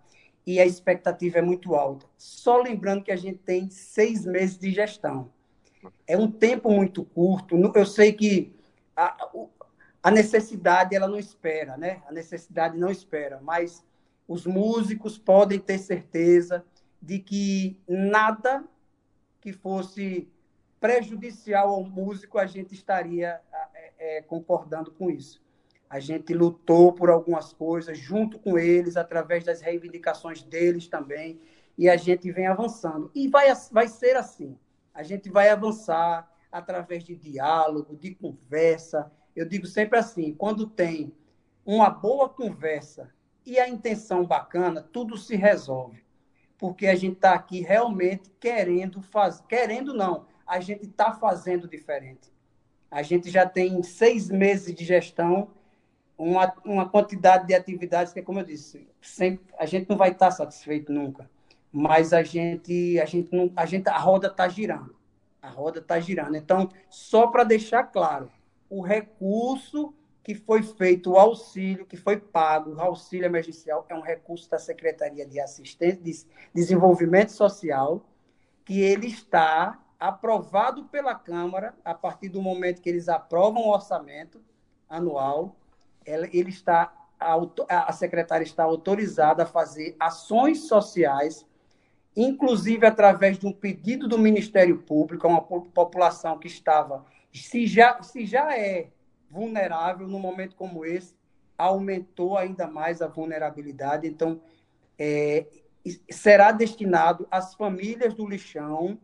e 0.45 0.59
a 0.59 0.65
expectativa 0.65 1.39
é 1.39 1.41
muito 1.41 1.73
alta. 1.73 2.05
Só 2.15 2.61
lembrando 2.61 3.03
que 3.03 3.11
a 3.11 3.15
gente 3.15 3.39
tem 3.39 3.67
seis 3.71 4.25
meses 4.25 4.59
de 4.59 4.71
gestão. 4.71 5.32
É 6.05 6.15
um 6.15 6.30
tempo 6.30 6.69
muito 6.69 7.03
curto. 7.03 7.55
Eu 7.75 7.86
sei 7.86 8.13
que 8.13 8.55
a, 8.95 9.30
a 10.08 10.12
necessidade 10.12 10.95
ela 10.95 11.05
não 11.10 11.20
espera, 11.20 11.76
né? 11.76 12.01
A 12.08 12.14
necessidade 12.14 12.78
não 12.78 12.89
espera, 12.89 13.41
mas 13.41 13.84
os 14.26 14.45
músicos 14.45 15.18
podem 15.18 15.60
ter 15.60 15.78
certeza 15.80 16.64
de 17.01 17.20
que 17.20 17.78
nada 17.86 18.64
que 19.41 19.51
fosse 19.51 20.32
prejudicial 20.80 21.72
ao 21.72 21.84
músico 21.84 22.38
a 22.38 22.45
gente 22.45 22.74
estaria 22.74 23.41
é, 23.76 24.20
é, 24.20 24.22
concordando 24.22 24.91
com 24.91 25.12
isso. 25.12 25.43
A 25.89 25.99
gente 25.99 26.34
lutou 26.34 26.93
por 26.93 27.10
algumas 27.10 27.51
coisas 27.51 27.97
junto 27.97 28.39
com 28.39 28.58
eles, 28.58 28.95
através 28.95 29.43
das 29.43 29.60
reivindicações 29.60 30.41
deles 30.41 30.88
também, 30.88 31.38
e 31.78 31.89
a 31.89 31.97
gente 31.97 32.32
vem 32.32 32.47
avançando. 32.47 33.12
E 33.14 33.28
vai, 33.28 33.53
vai 33.74 33.89
ser 33.89 34.16
assim. 34.16 34.58
A 34.93 35.03
gente 35.03 35.30
vai 35.30 35.49
avançar 35.49 36.34
através 36.49 37.03
de 37.03 37.14
diálogo, 37.14 37.97
de 37.97 38.16
conversa. 38.16 39.12
Eu 39.38 39.48
digo 39.48 39.68
sempre 39.68 40.00
assim: 40.00 40.34
quando 40.34 40.66
tem 40.66 41.14
uma 41.64 41.90
boa 41.92 42.28
conversa 42.28 43.14
e 43.46 43.60
a 43.60 43.70
intenção 43.70 44.26
bacana, 44.26 44.82
tudo 44.82 45.16
se 45.16 45.36
resolve. 45.36 46.04
Porque 46.58 46.88
a 46.88 46.96
gente 46.96 47.18
está 47.18 47.34
aqui 47.34 47.62
realmente 47.62 48.32
querendo 48.40 49.00
fazer. 49.00 49.44
Querendo 49.48 49.94
não, 49.94 50.26
a 50.46 50.60
gente 50.60 50.86
está 50.86 51.14
fazendo 51.14 51.68
diferente. 51.68 52.34
A 52.90 53.04
gente 53.04 53.30
já 53.30 53.46
tem 53.46 53.84
seis 53.84 54.28
meses 54.30 54.74
de 54.74 54.84
gestão 54.84 55.52
uma, 56.18 56.52
uma 56.66 56.90
quantidade 56.90 57.46
de 57.46 57.54
atividades 57.54 58.12
que, 58.12 58.24
como 58.24 58.40
eu 58.40 58.44
disse, 58.44 58.88
sempre, 59.00 59.46
a 59.60 59.68
gente 59.68 59.88
não 59.88 59.98
vai 59.98 60.10
estar 60.10 60.32
satisfeito 60.32 60.92
nunca, 60.92 61.30
mas 61.72 62.12
a 62.12 62.24
gente, 62.24 63.00
a 63.00 63.06
gente, 63.06 63.36
não, 63.36 63.52
a 63.56 63.68
gente, 63.68 63.88
a 63.88 64.00
roda 64.00 64.28
está 64.28 64.48
girando, 64.48 64.96
a 65.40 65.50
roda 65.50 65.80
está 65.80 66.00
girando. 66.00 66.36
Então, 66.36 66.70
só 66.90 67.28
para 67.28 67.44
deixar 67.44 67.84
claro, 67.84 68.32
o 68.70 68.82
recurso 68.82 69.93
que 70.24 70.36
foi 70.36 70.61
feito, 70.61 71.11
o 71.11 71.18
auxílio 71.18 71.86
que 71.86 71.95
foi 71.95 72.18
pago, 72.18 72.74
o 72.74 72.82
auxílio 72.82 73.26
emergencial, 73.26 73.86
é 73.88 73.95
um 73.95 74.01
recurso 74.01 74.49
da 74.49 74.59
Secretaria 74.59 75.26
de 75.26 75.39
Assistência 75.39 76.01
de 76.01 76.26
Desenvolvimento 76.53 77.32
Social, 77.32 78.03
que 78.65 78.82
ele 78.82 79.07
está 79.07 79.82
aprovado 79.97 80.84
pela 80.86 81.15
Câmara 81.15 81.74
a 81.84 81.93
partir 81.93 82.30
do 82.30 82.41
momento 82.41 82.82
que 82.82 82.89
eles 82.89 83.07
aprovam 83.07 83.63
o 83.63 83.74
orçamento 83.74 84.41
anual 84.89 85.55
ele 86.07 86.49
está 86.49 86.93
a 87.68 87.91
secretária 87.91 88.43
está 88.43 88.63
autorizada 88.63 89.43
a 89.43 89.45
fazer 89.45 89.95
ações 89.99 90.68
sociais, 90.68 91.45
inclusive 92.15 92.86
através 92.86 93.39
de 93.39 93.47
um 93.47 93.51
pedido 93.51 94.07
do 94.07 94.20
Ministério 94.20 94.78
Público 94.78 95.26
a 95.26 95.30
uma 95.30 95.41
população 95.41 96.38
que 96.38 96.47
estava, 96.47 97.03
se 97.38 97.68
já, 97.68 98.02
se 98.02 98.26
já 98.26 98.58
é 98.58 98.90
vulnerável 99.30 100.08
no 100.08 100.20
momento 100.20 100.56
como 100.56 100.86
esse, 100.86 101.16
aumentou 101.58 102.38
ainda 102.38 102.68
mais 102.68 103.02
a 103.02 103.08
vulnerabilidade. 103.08 104.08
Então, 104.08 104.42
é, 104.98 105.46
será 106.10 106.52
destinado 106.52 107.28
às 107.32 107.54
famílias 107.56 108.14
do 108.14 108.28
lixão 108.28 109.00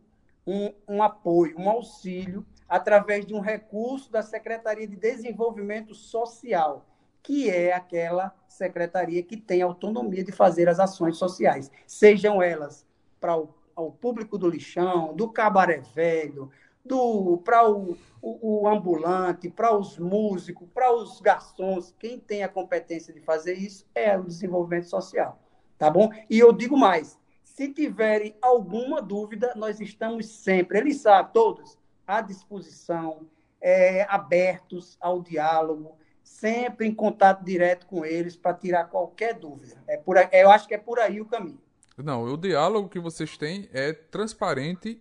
um, 0.46 0.72
um 0.86 1.02
apoio, 1.02 1.58
um 1.58 1.68
auxílio, 1.68 2.44
através 2.68 3.26
de 3.26 3.34
um 3.34 3.40
recurso 3.40 4.10
da 4.10 4.22
Secretaria 4.22 4.86
de 4.86 4.96
Desenvolvimento 4.96 5.94
Social 5.94 6.86
que 7.22 7.48
é 7.48 7.72
aquela 7.72 8.34
secretaria 8.46 9.22
que 9.22 9.34
tem 9.34 9.62
autonomia 9.62 10.22
de 10.22 10.30
fazer 10.30 10.68
as 10.68 10.78
ações 10.78 11.16
sociais, 11.16 11.70
sejam 11.86 12.42
elas 12.42 12.86
para 13.18 13.34
o 13.34 13.48
ao 13.74 13.90
público 13.90 14.38
do 14.38 14.48
lixão, 14.48 15.14
do 15.14 15.28
cabaré 15.28 15.82
velho, 15.94 16.50
do 16.84 17.38
para 17.38 17.68
o, 17.68 17.96
o, 18.20 18.62
o, 18.62 18.68
ambulante, 18.68 19.48
para 19.48 19.74
os 19.74 19.98
músicos, 19.98 20.68
para 20.72 20.92
os 20.92 21.20
garçons, 21.20 21.94
quem 21.98 22.18
tem 22.18 22.42
a 22.42 22.48
competência 22.48 23.12
de 23.12 23.20
fazer 23.20 23.54
isso 23.54 23.86
é 23.94 24.18
o 24.18 24.24
desenvolvimento 24.24 24.88
social, 24.88 25.40
tá 25.78 25.88
bom? 25.88 26.10
E 26.28 26.38
eu 26.38 26.52
digo 26.52 26.76
mais, 26.76 27.18
se 27.42 27.72
tiverem 27.72 28.36
alguma 28.42 29.00
dúvida, 29.00 29.54
nós 29.56 29.80
estamos 29.80 30.26
sempre, 30.26 30.78
eles 30.78 31.00
sabem, 31.00 31.32
todos, 31.32 31.78
à 32.06 32.20
disposição, 32.20 33.26
é, 33.60 34.02
abertos 34.10 34.98
ao 35.00 35.22
diálogo, 35.22 35.96
sempre 36.22 36.86
em 36.86 36.94
contato 36.94 37.44
direto 37.44 37.86
com 37.86 38.04
eles 38.04 38.36
para 38.36 38.52
tirar 38.54 38.84
qualquer 38.84 39.34
dúvida. 39.34 39.82
É 39.86 39.96
por, 39.96 40.16
eu 40.32 40.50
acho 40.50 40.68
que 40.68 40.74
é 40.74 40.78
por 40.78 40.98
aí 40.98 41.20
o 41.20 41.24
caminho. 41.24 41.60
Não, 41.96 42.24
o 42.24 42.36
diálogo 42.36 42.88
que 42.88 42.98
vocês 42.98 43.38
têm 43.38 43.68
é 43.72 43.92
transparente. 43.92 45.00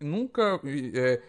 Nunca, 0.00 0.60
é, 0.94 1.20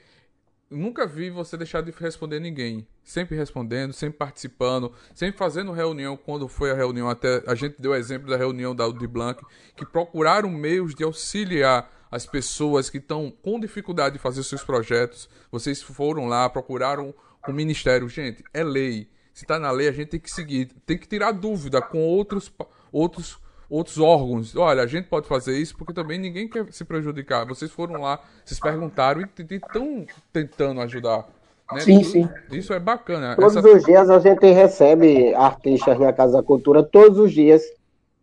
nunca 0.70 1.06
vi 1.06 1.30
você 1.30 1.58
deixar 1.58 1.82
de 1.82 1.92
responder 1.92 2.40
ninguém. 2.40 2.88
Sempre 3.04 3.36
respondendo, 3.36 3.94
sempre 3.94 4.18
participando, 4.18 4.94
sempre 5.14 5.38
fazendo 5.38 5.72
reunião 5.72 6.16
quando 6.16 6.48
foi 6.48 6.72
a 6.72 6.76
reunião. 6.76 7.10
Até 7.10 7.44
a 7.48 7.56
gente 7.56 7.82
deu 7.82 7.94
exemplo 7.94 8.30
da 8.30 8.38
reunião 8.38 8.76
da 8.76 8.84
Audi 8.84 9.08
Blanc, 9.08 9.44
que 9.76 9.86
procuraram 9.86 10.50
meios 10.50 10.96
de 10.96 11.04
auxiliar 11.04 11.92
as 12.10 12.26
pessoas 12.26 12.90
que 12.90 12.98
estão 12.98 13.32
com 13.42 13.60
dificuldade 13.60 14.14
de 14.14 14.22
fazer 14.22 14.44
seus 14.44 14.64
projetos. 14.64 15.30
Vocês 15.52 15.82
foram 15.82 16.28
lá, 16.28 16.50
procuraram 16.50 17.14
o 17.48 17.52
ministério. 17.52 18.08
Gente, 18.08 18.44
é 18.54 18.64
lei 18.64 19.10
se 19.34 19.46
está 19.46 19.58
na 19.58 19.72
lei, 19.72 19.88
a 19.88 19.92
gente 19.92 20.10
tem 20.10 20.20
que 20.20 20.30
seguir. 20.30 20.68
Tem 20.86 20.98
que 20.98 21.08
tirar 21.08 21.32
dúvida 21.32 21.82
com 21.82 22.00
outros, 22.00 22.52
outros, 22.92 23.40
outros 23.72 23.98
órgãos. 23.98 24.54
Olha, 24.56 24.84
a 24.84 24.88
gente 24.88 25.08
pode 25.08 25.28
fazer 25.28 25.58
isso 25.58 25.76
porque 25.78 25.94
também 25.94 26.20
ninguém 26.20 26.48
quer 26.48 26.66
se 26.72 26.84
prejudicar. 26.84 27.46
Vocês 27.46 27.72
foram 27.72 28.02
lá, 28.02 28.20
vocês 28.44 28.60
perguntaram 28.60 29.22
e 29.22 29.56
estão 29.56 30.06
tentando 30.34 30.82
ajudar. 30.82 31.26
Né? 31.72 31.80
Sim, 31.80 32.04
sim. 32.04 32.30
Isso 32.52 32.74
é 32.74 32.80
bacana. 32.80 33.36
Todos 33.38 33.56
Essa... 33.56 33.68
os 33.70 33.84
dias 33.86 34.10
a 34.10 34.20
gente 34.20 34.46
recebe 34.52 35.34
artistas 35.34 35.98
na 35.98 36.12
Casa 36.12 36.34
da 36.34 36.44
Cultura, 36.44 36.84
todos 36.84 37.18
os 37.18 37.32
dias. 37.32 37.64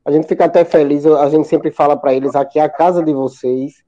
A 0.04 0.12
gente 0.12 0.26
fica 0.26 0.44
até 0.44 0.64
feliz, 0.64 1.06
a 1.06 1.28
gente 1.30 1.48
sempre 1.48 1.70
fala 1.70 1.96
para 1.96 2.12
eles 2.12 2.34
aqui 2.34 2.58
é 2.58 2.62
a 2.62 2.68
casa 2.68 3.02
de 3.02 3.12
vocês. 3.12 3.82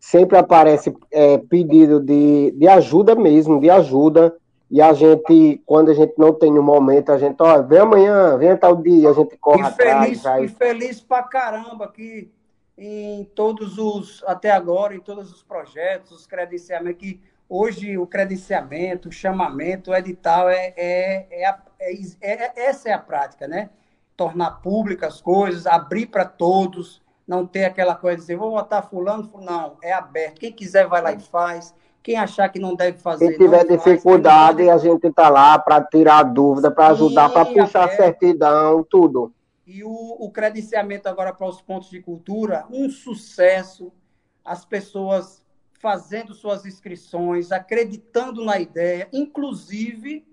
Sempre 0.00 0.38
aparece 0.38 0.94
é, 1.10 1.38
pedido 1.38 2.00
de, 2.00 2.52
de 2.52 2.68
ajuda 2.68 3.14
mesmo, 3.14 3.60
de 3.60 3.68
ajuda 3.68 4.34
e 4.70 4.82
a 4.82 4.92
gente, 4.92 5.62
quando 5.64 5.90
a 5.90 5.94
gente 5.94 6.14
não 6.18 6.32
tem 6.32 6.52
no 6.52 6.62
momento, 6.62 7.12
a 7.12 7.18
gente, 7.18 7.36
ó, 7.40 7.62
vem 7.62 7.78
amanhã, 7.78 8.36
vem 8.36 8.56
tal 8.56 8.76
dia, 8.76 9.10
a 9.10 9.12
gente 9.12 9.36
corre 9.36 9.62
e 9.62 9.72
feliz, 9.72 10.18
atrás. 10.18 10.50
E 10.50 10.54
feliz 10.54 11.00
pra 11.00 11.22
caramba 11.22 11.86
que 11.88 12.30
em 12.76 13.24
todos 13.34 13.78
os, 13.78 14.22
até 14.26 14.50
agora, 14.50 14.94
em 14.94 15.00
todos 15.00 15.32
os 15.32 15.42
projetos, 15.42 16.10
os 16.10 16.26
credenciamentos, 16.26 17.00
que 17.00 17.20
hoje 17.48 17.96
o 17.96 18.06
credenciamento, 18.06 19.08
o 19.08 19.12
chamamento, 19.12 19.92
o 19.92 19.94
edital, 19.94 20.48
é, 20.48 20.74
é, 20.76 21.26
é, 21.30 21.54
é, 21.80 21.92
é 22.20 22.52
essa 22.66 22.88
é 22.88 22.92
a 22.92 22.98
prática, 22.98 23.46
né? 23.46 23.70
Tornar 24.16 24.62
públicas 24.62 25.14
as 25.14 25.20
coisas, 25.20 25.64
abrir 25.66 26.06
para 26.06 26.24
todos, 26.24 27.00
não 27.26 27.46
ter 27.46 27.64
aquela 27.64 27.94
coisa 27.94 28.16
de 28.16 28.22
dizer, 28.22 28.36
vou 28.36 28.50
votar 28.50 28.88
fulano, 28.88 29.30
não, 29.40 29.76
é 29.80 29.92
aberto. 29.92 30.40
Quem 30.40 30.52
quiser 30.52 30.86
vai 30.88 31.00
lá 31.00 31.12
e 31.12 31.20
faz 31.20 31.72
quem 32.06 32.16
achar 32.16 32.48
que 32.48 32.60
não 32.60 32.76
deve 32.76 32.98
fazer. 32.98 33.30
Quem 33.30 33.36
tiver 33.36 33.66
dificuldade, 33.66 34.70
a 34.70 34.78
gente 34.78 35.08
está 35.08 35.28
lá 35.28 35.58
para 35.58 35.82
tirar 35.82 36.22
dúvida, 36.22 36.70
para 36.70 36.92
ajudar, 36.92 37.30
para 37.30 37.44
puxar 37.44 37.86
a 37.86 37.96
certidão, 37.96 38.86
tudo. 38.88 39.34
E 39.66 39.82
o, 39.82 39.90
o 39.90 40.30
credenciamento 40.30 41.08
agora 41.08 41.32
para 41.32 41.48
os 41.48 41.60
pontos 41.60 41.90
de 41.90 42.00
cultura, 42.00 42.64
um 42.70 42.88
sucesso. 42.88 43.92
As 44.44 44.64
pessoas 44.64 45.42
fazendo 45.80 46.32
suas 46.32 46.64
inscrições, 46.64 47.50
acreditando 47.50 48.44
na 48.44 48.60
ideia, 48.60 49.08
inclusive 49.12 50.24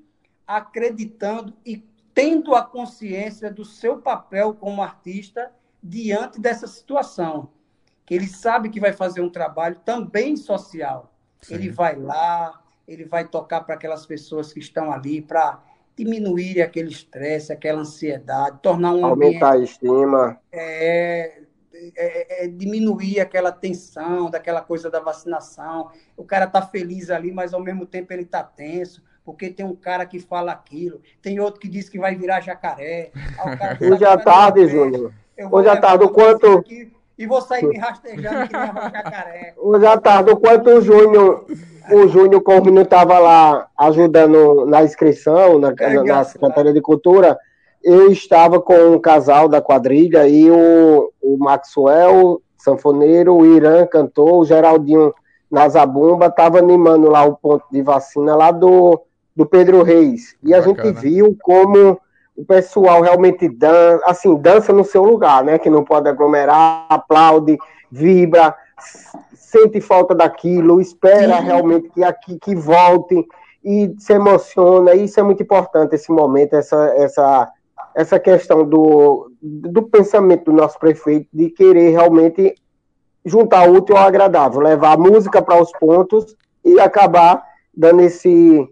acreditando 0.46 1.56
e 1.66 1.84
tendo 2.14 2.54
a 2.54 2.62
consciência 2.62 3.50
do 3.50 3.66
seu 3.66 3.98
papel 3.98 4.54
como 4.54 4.84
artista 4.84 5.52
diante 5.82 6.40
dessa 6.40 6.68
situação. 6.68 7.50
Que 8.06 8.14
ele 8.14 8.28
sabe 8.28 8.70
que 8.70 8.80
vai 8.80 8.94
fazer 8.94 9.22
um 9.22 9.30
trabalho 9.30 9.78
também 9.84 10.38
social. 10.38 11.13
Sim. 11.44 11.56
Ele 11.56 11.70
vai 11.70 11.96
lá, 11.96 12.62
ele 12.88 13.06
vai 13.06 13.28
tocar 13.28 13.62
para 13.62 13.76
aquelas 13.76 14.06
pessoas 14.06 14.52
que 14.52 14.60
estão 14.60 14.92
ali, 14.92 15.22
para 15.22 15.62
diminuir 15.96 16.62
aquele 16.62 16.90
estresse, 16.90 17.54
aquela 17.54 17.82
ansiedade, 17.82 18.60
tornar 18.62 18.94
um 18.94 19.06
Aumentar 19.06 19.54
ambiente, 19.54 19.62
a 19.62 19.64
estima. 19.64 20.38
É, 20.52 21.42
é, 21.96 22.46
é, 22.46 22.48
diminuir 22.48 23.20
aquela 23.20 23.52
tensão, 23.52 24.30
daquela 24.30 24.62
coisa 24.62 24.90
da 24.90 25.00
vacinação. 25.00 25.92
O 26.18 26.24
cara 26.24 26.48
tá 26.48 26.62
feliz 26.62 27.10
ali, 27.10 27.32
mas 27.32 27.54
ao 27.54 27.62
mesmo 27.62 27.86
tempo 27.86 28.14
ele 28.14 28.26
tá 28.26 28.44
tenso, 28.44 29.04
porque 29.24 29.50
tem 29.50 29.66
um 29.66 29.76
cara 29.76 30.06
que 30.06 30.20
fala 30.20 30.52
aquilo, 30.52 31.02
tem 31.22 31.40
outro 31.40 31.60
que 31.60 31.70
diz 31.70 31.90
que 31.90 32.00
vai 32.00 32.16
virar 32.16 32.42
jacaré. 32.42 33.12
Hoje 33.82 34.06
à 34.06 34.18
tarde, 34.18 34.68
Júnior. 34.68 35.14
Hoje 35.52 35.70
à 35.70 35.78
tarde, 35.78 36.04
o 36.04 36.10
quanto. 36.10 36.60
Aqui, 36.60 36.92
e 37.24 37.28
vou 37.28 37.42
sair 37.42 37.66
me 37.66 37.78
rastejando 37.78 38.48
que 38.48 38.58
nem 38.58 38.70
a 38.70 38.90
jacaré. 38.90 39.54
Hoje 39.58 39.86
à 39.86 39.98
tarde, 39.98 40.32
o 40.32 40.38
quanto 40.38 40.70
o 40.70 40.82
Júnior, 40.82 41.46
o 41.92 42.08
Júnior 42.08 42.42
Corvino 42.42 42.82
estava 42.82 43.18
lá 43.18 43.68
ajudando 43.78 44.66
na 44.66 44.84
inscrição, 44.84 45.58
na, 45.58 45.74
é, 45.80 46.04
na 46.04 46.24
Secretaria 46.24 46.74
de 46.74 46.82
Cultura, 46.82 47.38
eu 47.84 48.12
estava 48.12 48.62
com 48.62 48.76
um 48.94 49.00
casal 49.00 49.48
da 49.48 49.62
quadrilha 49.62 50.28
e 50.28 50.50
o, 50.52 51.12
o 51.22 51.38
Maxwell, 51.38 52.42
sanfoneiro, 52.58 53.36
o 53.36 53.46
Irã, 53.46 53.86
cantor, 53.86 54.40
o 54.40 54.46
Geraldinho 54.46 55.14
Nazabumba 55.50 56.28
estava 56.28 56.60
animando 56.60 57.10
lá 57.10 57.24
o 57.24 57.36
ponto 57.36 57.66
de 57.72 57.82
vacina 57.82 58.36
lá 58.36 58.52
do, 58.52 59.02
do 59.36 59.46
Pedro 59.46 59.84
Reis. 59.84 60.36
E 60.44 60.54
a 60.54 60.62
gente 60.62 60.92
viu 60.92 61.38
como 61.42 62.00
o 62.36 62.44
pessoal 62.46 63.02
realmente 63.02 63.48
dança, 63.48 64.04
assim, 64.06 64.36
dança 64.36 64.74
no 64.74 64.84
seu 64.84 65.04
lugar, 65.04 65.44
né? 65.44 65.60
Que 65.60 65.70
não 65.70 65.84
pode 65.84 66.10
aglomerar, 66.10 66.86
aplaude, 66.90 67.58
vibra, 67.92 68.56
sente 69.34 69.80
falta 69.80 70.16
daquilo, 70.16 70.82
espera 70.82 71.38
Sim. 71.38 71.44
realmente 71.44 71.90
que 71.90 72.04
aqui 72.04 72.40
que 72.40 72.56
volte 72.56 73.26
e 73.64 73.94
se 74.00 74.14
emociona. 74.14 74.96
Isso 74.96 75.20
é 75.20 75.24
muito 75.24 75.44
importante 75.44 75.96
esse 75.96 76.12
momento, 76.12 76.56
essa 76.56 76.94
essa 76.98 77.52
essa 77.96 78.20
questão 78.20 78.68
do, 78.68 79.32
do 79.40 79.84
pensamento 79.84 80.46
do 80.46 80.54
nosso 80.54 80.80
prefeito 80.80 81.28
de 81.32 81.52
querer 81.52 81.92
realmente 81.92 82.56
juntar 83.24 83.70
útil 83.70 83.96
ao 83.96 84.08
agradável, 84.08 84.60
levar 84.60 84.94
a 84.94 84.98
música 84.98 85.42
para 85.42 85.62
os 85.62 85.72
pontos 85.74 86.36
e 86.66 86.80
acabar 86.80 87.44
dando 87.76 88.02
esse 88.02 88.68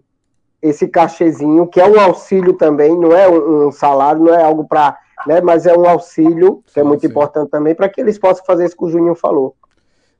esse 0.62 0.86
cachezinho, 0.86 1.66
que 1.66 1.80
é 1.80 1.86
um 1.86 2.00
auxílio 2.00 2.52
também, 2.54 2.96
não 2.96 3.12
é 3.12 3.28
um, 3.28 3.72
salário, 3.72 4.22
não 4.22 4.32
é 4.32 4.42
algo 4.42 4.66
para, 4.66 4.96
né, 5.26 5.40
mas 5.40 5.66
é 5.66 5.76
um 5.76 5.88
auxílio, 5.88 6.62
que 6.72 6.78
é 6.78 6.84
muito 6.84 7.00
sim. 7.00 7.08
importante 7.08 7.50
também, 7.50 7.74
para 7.74 7.88
que 7.88 8.00
eles 8.00 8.16
possam 8.16 8.44
fazer 8.44 8.66
isso 8.66 8.76
que 8.76 8.84
o 8.84 8.90
Juninho 8.90 9.16
falou. 9.16 9.56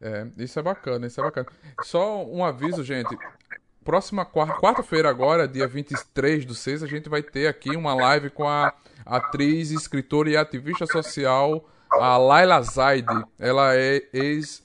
É, 0.01 0.27
isso 0.39 0.59
é 0.59 0.63
bacana, 0.63 1.07
isso 1.07 1.21
é 1.21 1.25
bacana. 1.25 1.47
Só 1.83 2.25
um 2.25 2.45
aviso, 2.45 2.83
gente. 2.83 3.17
Próxima 3.85 4.27
quarta-feira 4.27 5.09
agora, 5.09 5.47
dia 5.47 5.69
23 5.69 6.45
do 6.45 6.55
6, 6.55 6.83
a 6.83 6.87
gente 6.87 7.09
vai 7.09 7.23
ter 7.23 7.47
aqui 7.47 7.77
uma 7.77 7.95
live 7.95 8.31
com 8.31 8.49
a 8.49 8.73
atriz, 9.07 9.71
escritora 9.71 10.31
e 10.31 10.37
ativista 10.37 10.87
social, 10.87 11.65
a 11.91 12.17
Laila 12.17 12.61
Zaide. 12.63 13.25
Ela 13.39 13.77
é 13.77 14.03
ex... 14.13 14.63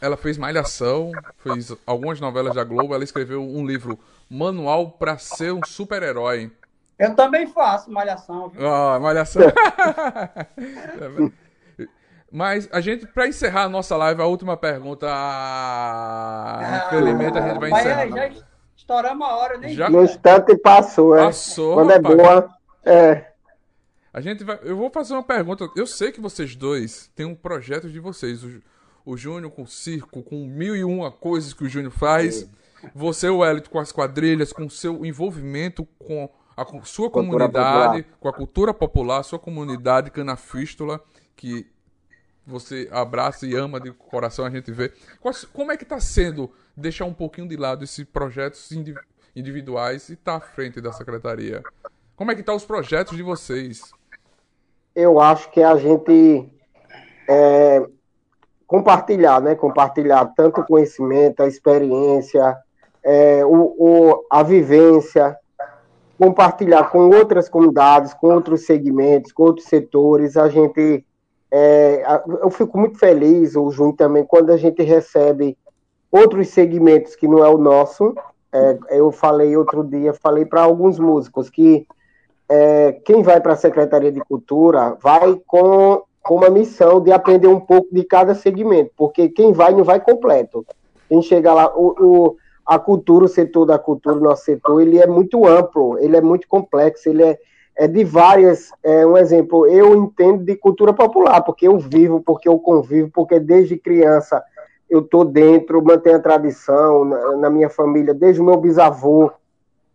Ela 0.00 0.16
fez 0.16 0.38
Malhação, 0.38 1.12
fez 1.38 1.76
algumas 1.84 2.20
novelas 2.20 2.54
da 2.54 2.64
Globo, 2.64 2.94
ela 2.94 3.04
escreveu 3.04 3.42
um 3.42 3.66
livro 3.66 3.98
Manual 4.28 4.92
para 4.92 5.18
ser 5.18 5.52
um 5.52 5.60
super-herói. 5.64 6.50
Eu 6.98 7.14
também 7.14 7.46
faço 7.46 7.90
malhação. 7.90 8.48
Viu? 8.48 8.66
Ah, 8.66 8.98
malhação. 9.00 9.42
Mas 12.30 12.68
a 12.70 12.80
gente, 12.80 13.06
para 13.06 13.26
encerrar 13.26 13.64
a 13.64 13.68
nossa 13.68 13.96
live, 13.96 14.22
a 14.22 14.26
última 14.26 14.56
pergunta. 14.56 15.06
Ah, 15.10 16.84
infelizmente 16.86 17.38
a 17.38 17.48
gente 17.48 17.58
vai 17.58 17.70
encerrar. 17.70 18.08
Já 18.08 18.30
estouramos 18.76 19.26
a 19.26 19.34
hora, 19.34 19.58
nem 19.58 19.74
já... 19.74 19.90
No 19.90 20.04
instante 20.04 20.56
passou, 20.56 21.16
é. 21.16 21.24
Passou. 21.24 21.74
Quando 21.74 21.92
é 21.92 21.98
boa, 21.98 22.48
é. 22.84 23.30
A 24.12 24.20
gente 24.20 24.44
vai. 24.44 24.58
Eu 24.62 24.76
vou 24.76 24.90
fazer 24.90 25.14
uma 25.14 25.22
pergunta. 25.22 25.68
Eu 25.74 25.86
sei 25.86 26.12
que 26.12 26.20
vocês 26.20 26.54
dois 26.54 27.10
têm 27.16 27.26
um 27.26 27.34
projeto 27.34 27.88
de 27.88 27.98
vocês. 27.98 28.44
O, 28.44 28.60
o 29.10 29.16
Júnior 29.16 29.50
com 29.50 29.62
o 29.62 29.66
circo, 29.66 30.22
com 30.22 30.46
mil 30.46 30.76
e 30.76 30.84
uma 30.84 31.10
coisas 31.10 31.52
que 31.52 31.64
o 31.64 31.68
Júnior 31.68 31.92
faz. 31.92 32.42
É. 32.42 32.90
Você, 32.94 33.28
o 33.28 33.44
Elito, 33.44 33.68
com 33.68 33.78
as 33.78 33.92
quadrilhas, 33.92 34.52
com 34.52 34.64
o 34.64 34.70
seu 34.70 35.04
envolvimento 35.04 35.86
com 35.98 36.30
a 36.56 36.64
sua 36.84 37.10
cultura 37.10 37.48
comunidade, 37.48 38.02
popular. 38.02 38.18
com 38.20 38.28
a 38.28 38.32
cultura 38.32 38.74
popular, 38.74 39.22
sua 39.22 39.38
comunidade 39.38 40.10
canafístula, 40.10 41.02
que 41.34 41.66
você 42.46 42.88
abraça 42.90 43.46
e 43.46 43.54
ama 43.54 43.80
de 43.80 43.92
coração, 43.92 44.44
a 44.44 44.50
gente 44.50 44.70
vê. 44.70 44.92
Como 45.52 45.72
é 45.72 45.76
que 45.76 45.84
está 45.84 46.00
sendo 46.00 46.50
deixar 46.76 47.04
um 47.04 47.14
pouquinho 47.14 47.48
de 47.48 47.56
lado 47.56 47.84
esses 47.84 48.04
projetos 48.04 48.70
individuais 49.34 50.08
e 50.08 50.14
estar 50.14 50.38
tá 50.38 50.46
à 50.46 50.48
frente 50.48 50.80
da 50.80 50.92
secretaria? 50.92 51.62
Como 52.16 52.30
é 52.30 52.34
que 52.34 52.40
estão 52.40 52.54
tá 52.54 52.56
os 52.56 52.64
projetos 52.64 53.16
de 53.16 53.22
vocês? 53.22 53.92
Eu 54.94 55.20
acho 55.20 55.50
que 55.50 55.62
a 55.62 55.76
gente 55.76 56.50
é, 57.28 57.86
compartilhar, 58.70 59.40
né? 59.40 59.56
Compartilhar 59.56 60.32
tanto 60.36 60.60
o 60.60 60.64
conhecimento, 60.64 61.42
a 61.42 61.48
experiência, 61.48 62.56
é, 63.02 63.44
o, 63.44 63.74
o, 63.76 64.26
a 64.30 64.44
vivência, 64.44 65.36
compartilhar 66.16 66.88
com 66.88 67.08
outras 67.08 67.48
comunidades, 67.48 68.14
com 68.14 68.28
outros 68.28 68.66
segmentos, 68.66 69.32
com 69.32 69.42
outros 69.42 69.66
setores. 69.66 70.36
A 70.36 70.48
gente, 70.48 71.04
é, 71.50 72.04
eu 72.40 72.48
fico 72.48 72.78
muito 72.78 72.96
feliz, 72.96 73.56
o 73.56 73.72
Júnior 73.72 73.96
também, 73.96 74.24
quando 74.24 74.52
a 74.52 74.56
gente 74.56 74.84
recebe 74.84 75.58
outros 76.08 76.46
segmentos 76.50 77.16
que 77.16 77.26
não 77.26 77.44
é 77.44 77.48
o 77.48 77.58
nosso. 77.58 78.14
É, 78.52 78.78
eu 78.90 79.10
falei 79.10 79.56
outro 79.56 79.82
dia, 79.82 80.14
falei 80.14 80.44
para 80.44 80.62
alguns 80.62 80.96
músicos 80.96 81.50
que 81.50 81.84
é, 82.48 82.92
quem 83.04 83.20
vai 83.20 83.40
para 83.40 83.54
a 83.54 83.56
Secretaria 83.56 84.12
de 84.12 84.20
Cultura 84.20 84.96
vai 85.02 85.40
com, 85.44 86.04
com 86.22 86.36
uma 86.36 86.50
missão 86.50 87.00
de 87.00 87.12
aprender 87.12 87.48
um 87.48 87.60
pouco 87.60 87.88
de 87.92 88.04
cada 88.04 88.34
segmento, 88.34 88.90
porque 88.96 89.28
quem 89.28 89.52
vai 89.52 89.72
não 89.72 89.84
vai 89.84 90.00
completo. 90.00 90.64
Quem 91.08 91.22
chega 91.22 91.52
lá, 91.52 91.72
o, 91.74 91.94
o 91.98 92.36
a 92.70 92.78
cultura, 92.78 93.24
o 93.24 93.28
setor 93.28 93.66
da 93.66 93.78
cultura, 93.78 94.16
o 94.16 94.20
nosso 94.20 94.44
setor, 94.44 94.80
ele 94.80 94.98
é 94.98 95.06
muito 95.06 95.44
amplo, 95.44 95.98
ele 95.98 96.16
é 96.16 96.20
muito 96.20 96.46
complexo, 96.46 97.08
ele 97.08 97.24
é, 97.24 97.38
é 97.76 97.88
de 97.88 98.04
várias. 98.04 98.70
É, 98.80 99.04
um 99.04 99.16
exemplo, 99.16 99.66
eu 99.66 99.96
entendo 99.96 100.44
de 100.44 100.54
cultura 100.54 100.92
popular, 100.92 101.40
porque 101.40 101.66
eu 101.66 101.76
vivo, 101.78 102.20
porque 102.20 102.48
eu 102.48 102.58
convivo, 102.60 103.10
porque 103.12 103.40
desde 103.40 103.76
criança 103.76 104.40
eu 104.88 105.00
estou 105.00 105.24
dentro, 105.24 105.82
mantenho 105.82 106.16
a 106.16 106.20
tradição 106.20 107.04
na, 107.04 107.36
na, 107.38 107.50
minha 107.50 107.68
família, 107.68 108.14
desde 108.14 108.40
o 108.40 108.44
meu 108.44 108.56
bisavô, 108.56 109.32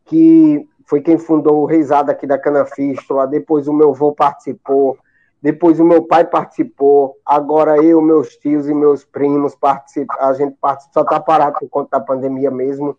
que 0.03 0.67
foi 0.86 0.99
quem 0.99 1.17
fundou 1.17 1.61
o 1.61 1.65
Reisado 1.65 2.11
aqui 2.11 2.28
da 2.28 2.38
Canafístula, 2.38 3.26
depois 3.26 3.69
o 3.69 3.73
meu 3.73 3.91
avô 3.91 4.11
participou, 4.11 4.97
depois 5.45 5.79
o 5.79 5.85
meu 5.85 6.01
pai 6.01 6.25
participou, 6.25 7.17
agora 7.23 7.77
eu, 7.77 8.01
meus 8.01 8.35
tios 8.35 8.67
e 8.67 8.73
meus 8.73 9.05
primos 9.05 9.53
participam. 9.53 10.15
A 10.19 10.33
gente 10.33 10.57
participa, 10.59 10.91
só 10.91 11.01
está 11.01 11.19
parado 11.19 11.59
por 11.59 11.69
conta 11.69 11.99
da 11.99 12.03
pandemia 12.03 12.49
mesmo. 12.49 12.97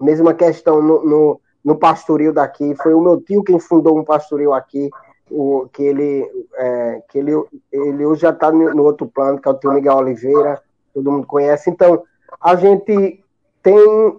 Mesma 0.00 0.32
questão 0.32 0.80
no, 0.80 1.04
no, 1.04 1.40
no, 1.62 1.76
pastoril 1.76 2.32
daqui, 2.32 2.74
foi 2.76 2.94
o 2.94 3.02
meu 3.02 3.20
tio 3.20 3.44
quem 3.44 3.60
fundou 3.60 3.98
um 3.98 4.02
pastoril 4.02 4.54
aqui, 4.54 4.88
o, 5.30 5.68
que 5.70 5.82
ele, 5.82 6.26
é, 6.56 7.02
que 7.06 7.18
ele, 7.18 7.32
ele 7.70 8.06
hoje 8.06 8.22
já 8.22 8.30
está 8.30 8.50
no, 8.50 8.82
outro 8.82 9.06
plano, 9.06 9.38
que 9.38 9.46
é 9.46 9.50
o 9.50 9.58
tio 9.58 9.74
Miguel 9.74 9.96
Oliveira, 9.96 10.62
todo 10.94 11.12
mundo 11.12 11.26
conhece. 11.26 11.68
Então, 11.68 12.02
a 12.40 12.56
gente 12.56 13.22
tem 13.62 13.76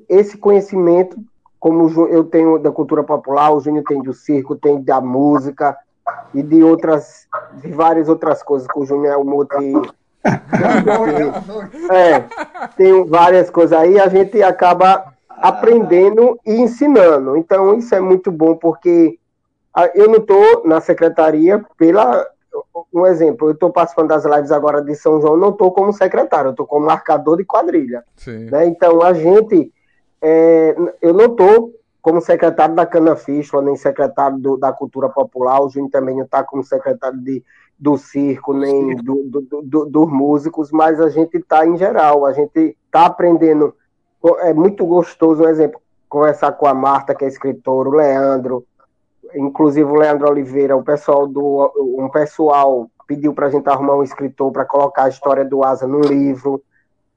esse 0.08 0.38
conhecimento, 0.38 1.18
como 1.60 1.90
eu 2.10 2.26
tenho 2.26 2.60
da 2.60 2.72
cultura 2.72 3.04
popular, 3.04 3.52
o 3.52 3.60
Júnior 3.60 3.86
tem 3.88 4.04
do 4.04 4.14
circo, 4.14 4.56
tem 4.56 4.80
da 4.84 5.02
música, 5.02 5.76
e 6.34 6.44
de 6.44 6.64
outras, 6.64 7.28
de 7.54 7.72
várias 7.72 8.10
outras 8.10 8.44
coisas 8.44 8.68
que 8.68 8.80
o 8.80 8.86
Júnior 8.86 9.14
é 9.14 9.24
multi. 9.24 9.74
é, 11.92 12.24
tem 12.76 13.06
várias 13.06 13.50
coisas 13.50 13.78
aí, 13.78 14.00
a 14.00 14.08
gente 14.08 14.42
acaba 14.42 15.14
aprendendo 15.30 16.40
e 16.46 16.54
ensinando. 16.54 17.38
Então, 17.38 17.78
isso 17.78 17.94
é 17.94 18.00
muito 18.00 18.32
bom, 18.32 18.56
porque 18.56 19.20
eu 19.94 20.08
não 20.08 20.18
estou 20.18 20.66
na 20.66 20.82
secretaria 20.82 21.64
pela. 21.78 22.26
Um 22.94 23.06
exemplo, 23.06 23.50
eu 23.50 23.54
estou 23.54 23.70
participando 23.70 24.08
das 24.08 24.24
lives 24.24 24.52
agora 24.52 24.82
de 24.82 24.96
São 24.96 25.20
João, 25.20 25.36
não 25.36 25.50
estou 25.50 25.74
como 25.74 25.92
secretário, 25.92 26.48
eu 26.48 26.52
estou 26.52 26.66
como 26.66 26.86
marcador 26.86 27.38
de 27.38 27.44
quadrilha. 27.44 28.04
Né? 28.50 28.66
Então, 28.68 29.02
a 29.02 29.14
gente. 29.14 29.72
É, 30.22 30.76
eu 31.02 31.14
não 31.14 31.26
estou 31.26 31.72
como 32.06 32.22
secretário 32.22 32.76
da 32.76 32.86
Cana 32.86 33.16
Fístula, 33.16 33.64
nem 33.64 33.76
secretário 33.76 34.38
do, 34.38 34.58
da 34.58 34.72
Cultura 34.72 35.10
Popular, 35.10 35.60
o 35.60 35.70
Júnior 35.70 35.90
também 35.90 36.16
não 36.16 36.26
está 36.26 36.44
como 36.44 36.64
secretário 36.64 37.18
de, 37.18 37.44
do 37.80 37.98
circo, 37.98 38.54
nem 38.54 38.96
do, 38.98 39.24
do, 39.24 39.62
do, 39.64 39.86
dos 39.88 40.12
músicos, 40.12 40.72
mas 40.72 41.02
a 41.02 41.10
gente 41.10 41.38
está 41.38 41.66
em 41.66 41.76
geral, 41.76 42.24
a 42.28 42.32
gente 42.32 42.78
está 42.86 43.08
aprendendo. 43.08 43.74
É 44.42 44.54
muito 44.54 44.86
gostoso, 44.86 45.42
um 45.42 45.50
exemplo, 45.50 45.82
conversar 46.08 46.52
com 46.52 46.68
a 46.68 46.76
Marta, 46.76 47.16
que 47.16 47.26
é 47.26 47.28
escritora, 47.28 47.90
o 47.90 47.96
Leandro, 47.96 48.64
inclusive 49.34 49.90
o 49.90 49.96
Leandro 49.96 50.30
Oliveira, 50.30 50.78
o 50.78 50.84
pessoal 50.84 51.28
do 51.28 51.72
um 51.98 52.08
pessoal 52.08 52.88
pediu 53.08 53.34
para 53.34 53.48
a 53.48 53.50
gente 53.50 53.68
arrumar 53.68 53.96
um 53.96 54.04
escritor 54.04 54.52
para 54.52 54.64
colocar 54.64 55.06
a 55.06 55.10
história 55.10 55.44
do 55.44 55.64
Asa 55.64 55.88
no 55.88 56.02
livro. 56.02 56.62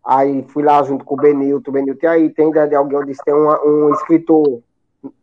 Aí 0.03 0.43
fui 0.49 0.62
lá 0.62 0.82
junto 0.82 1.05
com 1.05 1.14
o 1.14 1.18
Benilton. 1.18 1.72
O 1.72 1.78
e 1.78 2.07
aí 2.07 2.30
tem 2.30 2.51
de 2.51 2.74
alguém? 2.74 3.05
Disse: 3.05 3.20
tem 3.22 3.34
uma, 3.34 3.62
um 3.62 3.93
escritor 3.93 4.62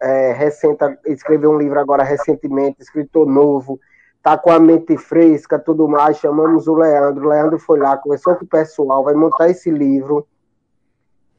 é, 0.01 0.33
recente, 0.33 0.83
escreveu 1.05 1.51
um 1.51 1.57
livro 1.57 1.79
agora 1.79 2.03
recentemente, 2.03 2.81
escritor 2.81 3.27
novo, 3.27 3.79
tá 4.21 4.37
com 4.37 4.51
a 4.51 4.59
mente 4.59 4.97
fresca, 4.97 5.59
tudo 5.59 5.87
mais. 5.87 6.17
Chamamos 6.17 6.67
o 6.67 6.73
Leandro. 6.73 7.25
O 7.25 7.29
Leandro 7.29 7.59
foi 7.59 7.79
lá, 7.79 7.97
conversou 7.97 8.35
com 8.35 8.45
o 8.45 8.47
pessoal, 8.47 9.03
vai 9.03 9.13
montar 9.13 9.49
esse 9.49 9.69
livro 9.69 10.27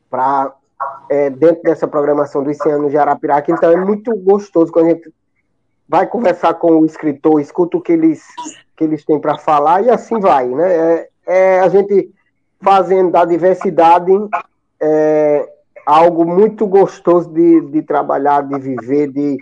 para 0.08 0.54
é, 1.08 1.30
dentro 1.30 1.62
dessa 1.62 1.88
programação 1.88 2.42
do 2.42 2.50
Esse 2.50 2.88
de 2.88 2.96
Arapiraca. 2.96 3.50
Então 3.50 3.70
é 3.70 3.76
muito 3.76 4.14
gostoso 4.16 4.70
quando 4.70 4.86
a 4.86 4.90
gente 4.90 5.12
vai 5.88 6.06
conversar 6.06 6.54
com 6.54 6.78
o 6.78 6.86
escritor, 6.86 7.40
escuta 7.40 7.76
o 7.76 7.80
que 7.80 7.92
eles, 7.92 8.24
que 8.76 8.84
eles 8.84 9.04
têm 9.04 9.20
para 9.20 9.38
falar 9.38 9.82
e 9.82 9.90
assim 9.90 10.18
vai, 10.18 10.46
né? 10.48 10.76
É, 10.76 11.08
é, 11.26 11.60
a 11.60 11.68
gente 11.68 12.10
fazendo 12.60 13.10
da 13.10 13.24
diversidade 13.24 14.12
é, 14.80 15.48
algo 15.86 16.24
muito 16.24 16.66
gostoso 16.66 17.32
de, 17.32 17.60
de 17.70 17.82
trabalhar, 17.82 18.42
de 18.42 18.58
viver, 18.58 19.12
de 19.12 19.38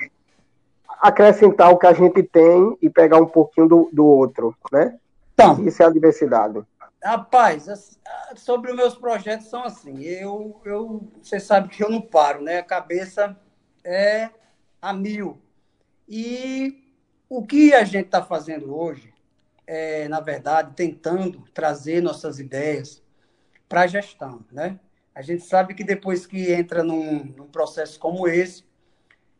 acrescentar 1.00 1.72
o 1.72 1.78
que 1.78 1.86
a 1.86 1.94
gente 1.94 2.22
tem 2.22 2.76
e 2.82 2.90
pegar 2.90 3.18
um 3.18 3.26
pouquinho 3.26 3.66
do, 3.66 3.90
do 3.90 4.04
outro, 4.04 4.54
né? 4.70 4.98
Então, 5.32 5.66
Isso 5.66 5.82
é 5.82 5.86
a 5.86 5.90
diversidade. 5.90 6.62
Rapaz, 7.02 7.98
sobre 8.36 8.70
os 8.70 8.76
meus 8.76 8.94
projetos 8.94 9.48
são 9.48 9.64
assim, 9.64 10.02
eu, 10.02 10.60
eu, 10.64 11.06
você 11.20 11.40
sabe 11.40 11.68
que 11.68 11.82
eu 11.82 11.90
não 11.90 12.00
paro, 12.00 12.42
né? 12.42 12.58
A 12.58 12.62
cabeça 12.62 13.36
é 13.82 14.30
a 14.80 14.92
mil. 14.92 15.38
E 16.08 16.82
o 17.28 17.44
que 17.44 17.74
a 17.74 17.84
gente 17.84 18.06
está 18.06 18.22
fazendo 18.22 18.74
hoje 18.74 19.12
é, 19.66 20.08
na 20.08 20.20
verdade, 20.20 20.72
tentando 20.74 21.42
trazer 21.52 22.02
nossas 22.02 22.38
ideias 22.38 23.02
para 23.68 23.82
a 23.82 23.86
gestão, 23.86 24.44
né? 24.52 24.78
A 25.14 25.22
gente 25.22 25.44
sabe 25.44 25.74
que 25.74 25.84
depois 25.84 26.26
que 26.26 26.52
entra 26.52 26.82
num, 26.82 27.24
num 27.36 27.46
processo 27.46 27.98
como 27.98 28.26
esse, 28.26 28.64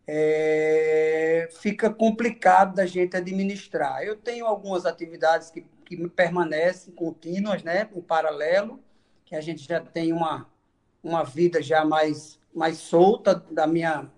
é, 0.06 1.48
fica 1.60 1.90
complicado 1.90 2.74
da 2.74 2.86
gente 2.86 3.16
administrar. 3.16 4.02
Eu 4.02 4.16
tenho 4.16 4.46
algumas 4.46 4.86
atividades 4.86 5.50
que, 5.50 5.64
que 5.84 6.08
permanecem 6.08 6.94
contínuas, 6.94 7.62
né, 7.62 7.88
em 7.94 8.00
paralelo, 8.00 8.80
que 9.24 9.34
a 9.34 9.40
gente 9.40 9.66
já 9.66 9.80
tem 9.80 10.12
uma, 10.12 10.48
uma 11.02 11.24
vida 11.24 11.62
já 11.62 11.84
mais, 11.84 12.38
mais 12.54 12.78
solta 12.78 13.34
da 13.34 13.66
minha, 13.66 14.10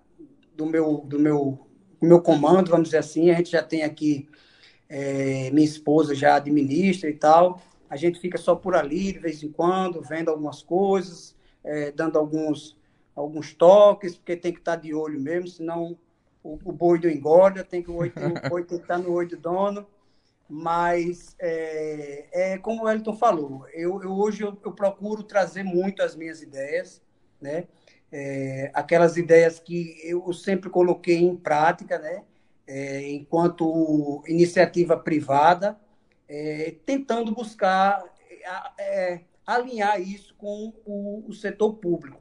do 0.55 0.67
meu, 0.67 0.99
do 1.07 1.19
meu 1.19 1.67
meu 2.01 2.21
comando, 2.21 2.71
vamos 2.71 2.89
dizer 2.89 2.99
assim. 2.99 3.31
A 3.31 3.35
gente 3.35 3.51
já 3.51 3.63
tem 3.63 3.83
aqui, 3.83 4.29
é, 4.89 5.51
minha 5.51 5.67
esposa 5.67 6.15
já 6.15 6.37
administra 6.37 7.09
e 7.09 7.15
tal. 7.15 7.61
A 7.89 7.97
gente 7.97 8.19
fica 8.19 8.37
só 8.39 8.55
por 8.55 8.75
ali, 8.75 9.13
de 9.13 9.19
vez 9.19 9.43
em 9.43 9.51
quando, 9.51 10.03
vendo 10.03 10.31
algumas 10.31 10.63
coisas, 10.63 11.36
é, 11.67 11.93
dando 11.93 12.19
alguns, 12.19 12.77
alguns 13.15 13.53
toques, 13.53 14.17
porque 14.17 14.37
tem 14.37 14.53
que 14.53 14.61
estar 14.61 14.77
de 14.77 14.95
olho 14.95 15.21
mesmo, 15.21 15.49
senão 15.49 15.99
o, 16.43 16.59
o 16.65 16.73
boi 16.73 16.99
não 16.99 17.11
engorda, 17.11 17.63
tem 17.63 17.83
que, 17.83 17.91
o, 17.91 17.95
boi, 17.95 18.13
o 18.17 18.49
boi 18.49 18.65
tem 18.65 18.79
que 18.79 18.85
estar 18.85 18.99
no 18.99 19.13
olho 19.13 19.29
do 19.29 19.37
dono. 19.37 19.87
Mas 20.49 21.35
é, 21.41 22.29
é 22.33 22.59
como 22.59 22.85
o 22.85 22.89
Elton 22.89 23.17
falou, 23.17 23.67
eu, 23.75 24.01
eu 24.03 24.13
hoje 24.13 24.43
eu, 24.43 24.57
eu 24.65 24.73
procuro 24.73 25.25
trazer 25.25 25.65
muito 25.65 26.03
as 26.03 26.15
minhas 26.15 26.41
ideias, 26.41 27.03
né? 27.41 27.67
é, 28.11 28.71
aquelas 28.73 29.17
ideias 29.17 29.59
que 29.59 29.97
eu 30.03 30.33
sempre 30.33 30.71
coloquei 30.71 31.19
em 31.19 31.37
prática, 31.37 31.99
né? 31.99 32.23
É, 32.67 33.11
enquanto 33.11 34.25
iniciativa 34.27 34.97
privada, 34.97 35.79
é, 36.29 36.75
tentando 36.85 37.33
buscar 37.33 38.03
é, 38.79 39.21
alinhar 39.47 40.01
isso 40.01 40.35
com 40.37 40.73
o, 40.85 41.25
o, 41.29 41.33
setor 41.33 41.75
público. 41.75 42.21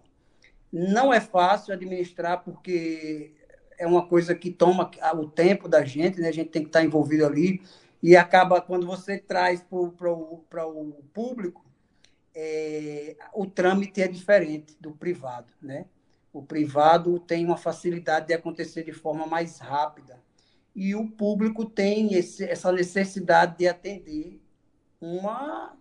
Não 0.72 1.14
é 1.14 1.20
fácil 1.20 1.74
administrar 1.74 2.44
porque 2.44 3.34
é 3.78 3.88
uma 3.88 4.06
coisa 4.08 4.36
que 4.36 4.52
toma 4.52 4.90
o 5.16 5.28
tempo 5.28 5.68
da 5.68 5.84
gente, 5.84 6.20
né? 6.20 6.30
a 6.30 6.34
gente 6.34 6.50
tem 6.50 6.62
que 6.62 6.70
estar 6.70 6.84
envolvido 6.84 7.26
ali, 7.26 7.62
e 8.04 8.16
acaba, 8.16 8.62
quando 8.62 8.86
você 8.86 9.18
traz 9.18 9.64
para 9.64 10.68
o 10.68 11.04
público, 11.14 11.66
é, 12.36 13.16
o 13.34 13.46
trâmite 13.46 14.02
é 14.02 14.08
diferente 14.08 14.76
do 14.80 14.92
privado, 14.92 15.52
né? 15.62 15.86
O 16.34 16.44
privado 16.44 17.18
tem 17.18 17.46
uma 17.46 17.56
facilidade 17.56 18.28
de 18.28 18.34
acontecer 18.34 18.84
de 18.84 18.92
forma 18.92 19.26
mais 19.26 19.58
rápida 19.58 20.22
e 20.76 20.94
o 20.94 21.10
público 21.10 21.64
tem 21.64 22.14
esse, 22.14 22.44
essa 22.44 22.72
necessidade 22.74 23.58
de 23.58 23.68
atender 23.68 24.42
uma, 25.00 25.78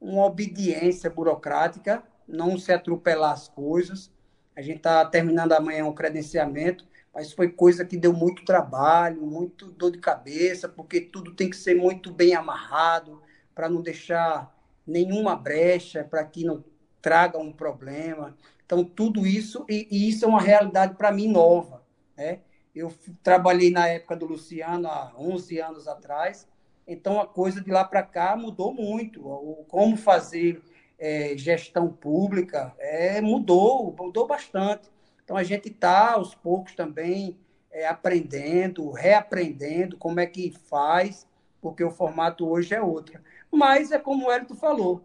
uma 0.00 0.24
obediência 0.24 1.10
burocrática, 1.10 2.02
não 2.26 2.58
se 2.58 2.72
atropelar 2.72 3.32
as 3.32 3.48
coisas. 3.48 4.12
A 4.54 4.62
gente 4.62 4.78
está 4.78 5.04
terminando 5.04 5.52
amanhã 5.52 5.84
um 5.84 5.94
credenciamento, 5.94 6.86
mas 7.14 7.32
foi 7.32 7.48
coisa 7.48 7.84
que 7.84 7.96
deu 7.96 8.12
muito 8.12 8.44
trabalho, 8.44 9.22
muito 9.22 9.70
dor 9.72 9.90
de 9.90 9.98
cabeça, 9.98 10.68
porque 10.68 11.00
tudo 11.00 11.34
tem 11.34 11.50
que 11.50 11.56
ser 11.56 11.74
muito 11.74 12.12
bem 12.12 12.34
amarrado 12.34 13.22
para 13.54 13.68
não 13.68 13.82
deixar 13.82 14.54
nenhuma 14.86 15.34
brecha 15.34 16.04
para 16.04 16.24
que 16.24 16.44
não 16.44 16.64
traga 17.02 17.38
um 17.38 17.52
problema. 17.52 18.36
Então, 18.64 18.84
tudo 18.84 19.26
isso, 19.26 19.64
e, 19.68 19.88
e 19.90 20.08
isso 20.08 20.24
é 20.24 20.28
uma 20.28 20.40
realidade 20.40 20.94
para 20.94 21.10
mim 21.10 21.28
nova. 21.28 21.82
Né? 22.16 22.40
Eu 22.74 22.92
trabalhei 23.22 23.70
na 23.70 23.88
época 23.88 24.16
do 24.16 24.26
Luciano, 24.26 24.88
há 24.88 25.12
11 25.18 25.60
anos 25.60 25.88
atrás, 25.88 26.46
então 26.88 27.20
a 27.20 27.26
coisa 27.26 27.60
de 27.60 27.70
lá 27.70 27.84
para 27.84 28.02
cá 28.02 28.34
mudou 28.34 28.72
muito. 28.72 29.20
O, 29.24 29.64
como 29.68 29.96
fazer 29.96 30.62
é, 30.98 31.36
gestão 31.36 31.88
pública 31.88 32.74
é, 32.78 33.20
mudou, 33.20 33.94
mudou 33.96 34.26
bastante. 34.26 34.90
Então, 35.22 35.36
a 35.36 35.44
gente 35.44 35.68
está, 35.68 36.14
aos 36.14 36.34
poucos, 36.34 36.74
também 36.74 37.38
é, 37.70 37.86
aprendendo, 37.86 38.90
reaprendendo 38.90 39.98
como 39.98 40.18
é 40.18 40.26
que 40.26 40.50
faz, 40.50 41.28
porque 41.60 41.84
o 41.84 41.90
formato 41.90 42.48
hoje 42.48 42.74
é 42.74 42.80
outro. 42.80 43.20
Mas 43.52 43.92
é 43.92 43.98
como 43.98 44.26
o 44.26 44.32
Hélio 44.32 44.54
falou, 44.54 45.02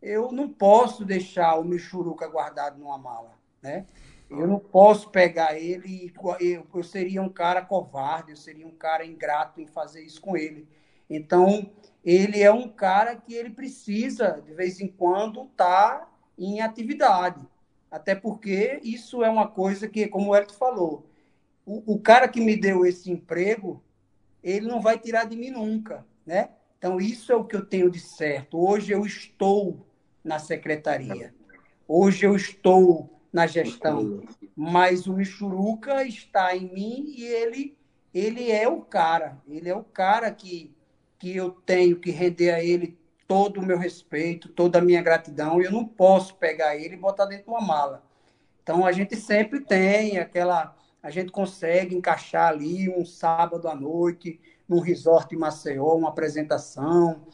eu 0.00 0.30
não 0.30 0.48
posso 0.48 1.04
deixar 1.04 1.58
o 1.58 1.64
Michuruca 1.64 2.28
guardado 2.28 2.78
numa 2.78 2.96
mala, 2.96 3.32
né? 3.60 3.84
Eu 4.30 4.46
não 4.46 4.58
posso 4.58 5.10
pegar 5.10 5.58
ele 5.58 6.12
eu, 6.40 6.66
eu 6.74 6.82
seria 6.82 7.20
um 7.22 7.28
cara 7.28 7.62
covarde, 7.62 8.30
eu 8.30 8.36
seria 8.36 8.66
um 8.66 8.74
cara 8.74 9.04
ingrato 9.04 9.60
em 9.60 9.66
fazer 9.66 10.02
isso 10.02 10.20
com 10.20 10.36
ele. 10.36 10.66
Então, 11.08 11.70
ele 12.04 12.42
é 12.42 12.52
um 12.52 12.68
cara 12.68 13.16
que 13.16 13.34
ele 13.34 13.50
precisa, 13.50 14.42
de 14.44 14.52
vez 14.52 14.80
em 14.80 14.88
quando, 14.88 15.44
estar 15.44 16.00
tá 16.00 16.08
em 16.38 16.60
atividade. 16.60 17.40
Até 17.90 18.14
porque 18.14 18.80
isso 18.82 19.22
é 19.22 19.30
uma 19.30 19.46
coisa 19.46 19.88
que, 19.88 20.08
como 20.08 20.30
o 20.30 20.34
Hélio 20.34 20.52
falou, 20.52 21.06
o, 21.64 21.94
o 21.94 21.98
cara 21.98 22.28
que 22.28 22.40
me 22.40 22.56
deu 22.56 22.84
esse 22.84 23.10
emprego, 23.10 23.82
ele 24.42 24.66
não 24.66 24.80
vai 24.80 24.98
tirar 24.98 25.24
de 25.24 25.36
mim 25.36 25.50
nunca, 25.50 26.04
né? 26.26 26.50
Então, 26.76 27.00
isso 27.00 27.32
é 27.32 27.36
o 27.36 27.44
que 27.44 27.56
eu 27.56 27.64
tenho 27.64 27.90
de 27.90 28.00
certo. 28.00 28.58
Hoje 28.58 28.92
eu 28.92 29.06
estou 29.06 29.86
na 30.22 30.38
secretaria, 30.38 31.34
hoje 31.88 32.26
eu 32.26 32.36
estou 32.36 33.14
na 33.32 33.46
gestão, 33.46 34.22
mas 34.54 35.06
o 35.06 35.14
Michuruca 35.14 36.04
está 36.04 36.54
em 36.54 36.72
mim 36.72 37.04
e 37.08 37.24
ele, 37.24 37.76
ele 38.12 38.50
é 38.50 38.68
o 38.68 38.80
cara, 38.80 39.40
ele 39.48 39.68
é 39.68 39.74
o 39.74 39.82
cara 39.82 40.30
que, 40.30 40.73
que 41.24 41.34
eu 41.34 41.52
tenho 41.64 41.98
que 41.98 42.10
render 42.10 42.50
a 42.50 42.62
ele 42.62 42.98
todo 43.26 43.58
o 43.58 43.64
meu 43.64 43.78
respeito, 43.78 44.50
toda 44.50 44.78
a 44.78 44.82
minha 44.82 45.00
gratidão, 45.00 45.58
eu 45.58 45.72
não 45.72 45.82
posso 45.82 46.34
pegar 46.34 46.76
ele 46.76 46.96
e 46.96 46.98
botar 46.98 47.24
dentro 47.24 47.44
de 47.44 47.50
uma 47.50 47.62
mala. 47.62 48.04
Então, 48.62 48.84
a 48.84 48.92
gente 48.92 49.16
sempre 49.16 49.60
tem 49.60 50.18
aquela. 50.18 50.76
A 51.02 51.08
gente 51.08 51.32
consegue 51.32 51.96
encaixar 51.96 52.48
ali 52.48 52.90
um 52.90 53.06
sábado 53.06 53.68
à 53.68 53.74
noite, 53.74 54.38
num 54.68 54.80
resort 54.80 55.34
em 55.34 55.38
Maceió, 55.38 55.94
uma 55.94 56.10
apresentação, 56.10 57.26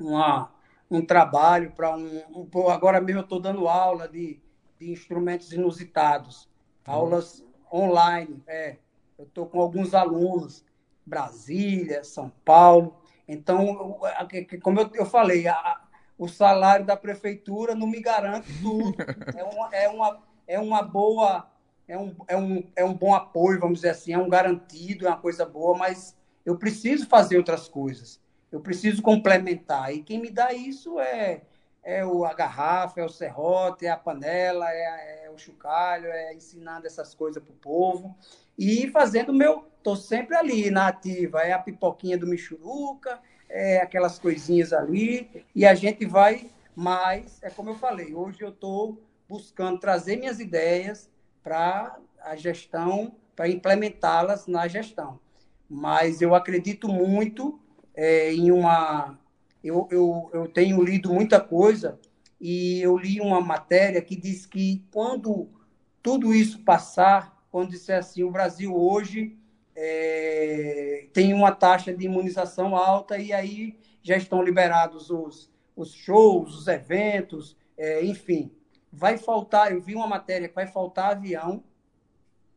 uma, 0.00 0.50
um 0.90 1.04
trabalho 1.04 1.72
para 1.72 1.94
um, 1.94 2.22
um, 2.34 2.68
Agora 2.70 3.02
mesmo 3.02 3.20
eu 3.20 3.24
estou 3.24 3.38
dando 3.38 3.68
aula 3.68 4.08
de, 4.08 4.40
de 4.78 4.90
instrumentos 4.90 5.52
inusitados, 5.52 6.48
aulas 6.86 7.44
online. 7.70 8.42
É, 8.46 8.78
eu 9.18 9.26
estou 9.26 9.44
com 9.44 9.60
alguns 9.60 9.92
alunos, 9.92 10.64
Brasília, 11.04 12.02
São 12.02 12.32
Paulo. 12.42 12.99
Então, 13.32 13.98
como 14.62 14.80
eu, 14.80 14.90
eu 14.94 15.06
falei, 15.06 15.46
a, 15.46 15.80
o 16.18 16.28
salário 16.28 16.84
da 16.84 16.96
prefeitura 16.96 17.74
não 17.74 17.86
me 17.86 18.00
garante 18.00 18.52
tudo. 18.60 18.94
É 19.36 19.44
uma, 19.44 19.74
é 19.74 19.88
uma, 19.88 20.22
é 20.46 20.58
uma 20.58 20.82
boa 20.82 21.50
é 21.90 21.98
um, 21.98 22.14
é, 22.28 22.36
um, 22.36 22.62
é 22.76 22.84
um 22.84 22.94
bom 22.94 23.12
apoio, 23.12 23.58
vamos 23.58 23.78
dizer 23.78 23.90
assim, 23.90 24.12
é 24.12 24.18
um 24.18 24.28
garantido, 24.28 25.06
é 25.06 25.10
uma 25.10 25.16
coisa 25.16 25.44
boa, 25.44 25.76
mas 25.76 26.16
eu 26.46 26.56
preciso 26.56 27.08
fazer 27.08 27.36
outras 27.36 27.68
coisas. 27.68 28.20
Eu 28.50 28.60
preciso 28.60 29.02
complementar. 29.02 29.92
E 29.92 30.02
quem 30.02 30.20
me 30.20 30.30
dá 30.30 30.52
isso 30.52 31.00
é, 31.00 31.42
é 31.82 32.06
o, 32.06 32.24
a 32.24 32.32
garrafa, 32.32 33.00
é 33.00 33.04
o 33.04 33.08
serrote, 33.08 33.86
é 33.86 33.90
a 33.90 33.96
panela, 33.96 34.70
é, 34.70 35.24
é 35.26 35.30
o 35.30 35.38
chocalho, 35.38 36.06
é 36.06 36.32
ensinando 36.32 36.86
essas 36.86 37.12
coisas 37.12 37.42
para 37.42 37.52
o 37.52 37.56
povo. 37.56 38.16
E 38.60 38.90
fazendo 38.90 39.32
meu. 39.32 39.64
Estou 39.78 39.96
sempre 39.96 40.36
ali 40.36 40.70
na 40.70 40.88
ativa. 40.88 41.40
É 41.40 41.52
a 41.52 41.58
pipoquinha 41.58 42.18
do 42.18 42.26
Michuruca, 42.26 43.18
é 43.48 43.78
aquelas 43.78 44.18
coisinhas 44.18 44.74
ali. 44.74 45.46
E 45.54 45.64
a 45.64 45.74
gente 45.74 46.04
vai 46.04 46.50
mais. 46.76 47.42
É 47.42 47.48
como 47.48 47.70
eu 47.70 47.74
falei, 47.74 48.14
hoje 48.14 48.42
eu 48.42 48.50
estou 48.50 49.02
buscando 49.26 49.80
trazer 49.80 50.16
minhas 50.16 50.40
ideias 50.40 51.10
para 51.42 51.96
a 52.22 52.36
gestão, 52.36 53.16
para 53.34 53.48
implementá-las 53.48 54.46
na 54.46 54.68
gestão. 54.68 55.18
Mas 55.66 56.20
eu 56.20 56.34
acredito 56.34 56.86
muito 56.86 57.58
é, 57.94 58.30
em 58.34 58.50
uma. 58.52 59.18
Eu, 59.64 59.88
eu, 59.90 60.30
eu 60.34 60.48
tenho 60.48 60.82
lido 60.82 61.10
muita 61.10 61.40
coisa 61.40 61.98
e 62.38 62.82
eu 62.82 62.98
li 62.98 63.22
uma 63.22 63.40
matéria 63.40 64.02
que 64.02 64.16
diz 64.16 64.44
que 64.44 64.84
quando 64.92 65.48
tudo 66.02 66.34
isso 66.34 66.62
passar, 66.62 67.39
quando 67.50 67.70
disser 67.70 67.98
assim, 67.98 68.22
o 68.22 68.30
Brasil 68.30 68.74
hoje 68.74 69.36
é, 69.74 71.08
tem 71.12 71.32
uma 71.32 71.52
taxa 71.52 71.94
de 71.94 72.04
imunização 72.04 72.76
alta 72.76 73.18
e 73.18 73.32
aí 73.32 73.78
já 74.02 74.16
estão 74.16 74.42
liberados 74.42 75.10
os, 75.10 75.50
os 75.76 75.92
shows, 75.92 76.54
os 76.56 76.66
eventos, 76.66 77.56
é, 77.76 78.04
enfim 78.04 78.50
vai 78.92 79.16
faltar, 79.16 79.72
eu 79.72 79.80
vi 79.80 79.94
uma 79.94 80.06
matéria 80.06 80.48
que 80.48 80.54
vai 80.54 80.66
faltar 80.66 81.12
avião 81.12 81.62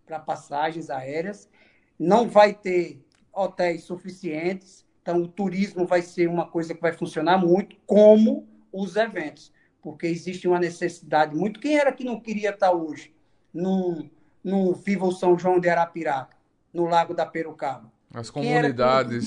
para 0.05 0.19
passagens 0.19 0.89
aéreas, 0.89 1.49
não 1.97 2.27
vai 2.27 2.53
ter 2.53 3.01
hotéis 3.31 3.83
suficientes, 3.83 4.85
então 5.01 5.21
o 5.21 5.27
turismo 5.27 5.85
vai 5.85 6.01
ser 6.01 6.27
uma 6.27 6.47
coisa 6.47 6.73
que 6.73 6.81
vai 6.81 6.93
funcionar 6.93 7.37
muito, 7.37 7.75
como 7.85 8.47
os 8.71 8.95
eventos, 8.95 9.51
porque 9.81 10.07
existe 10.07 10.47
uma 10.47 10.59
necessidade 10.59 11.35
muito. 11.35 11.59
Quem 11.59 11.77
era 11.77 11.91
que 11.91 12.03
não 12.03 12.19
queria 12.19 12.49
estar 12.49 12.71
hoje 12.71 13.13
no, 13.53 14.09
no 14.43 14.73
Viva 14.73 15.05
o 15.05 15.11
São 15.11 15.37
João 15.37 15.59
de 15.59 15.69
Arapiraca, 15.69 16.35
no 16.73 16.85
Lago 16.85 17.13
da 17.13 17.25
Perucaba? 17.25 17.91
As 18.13 18.29
comunidades. 18.29 19.25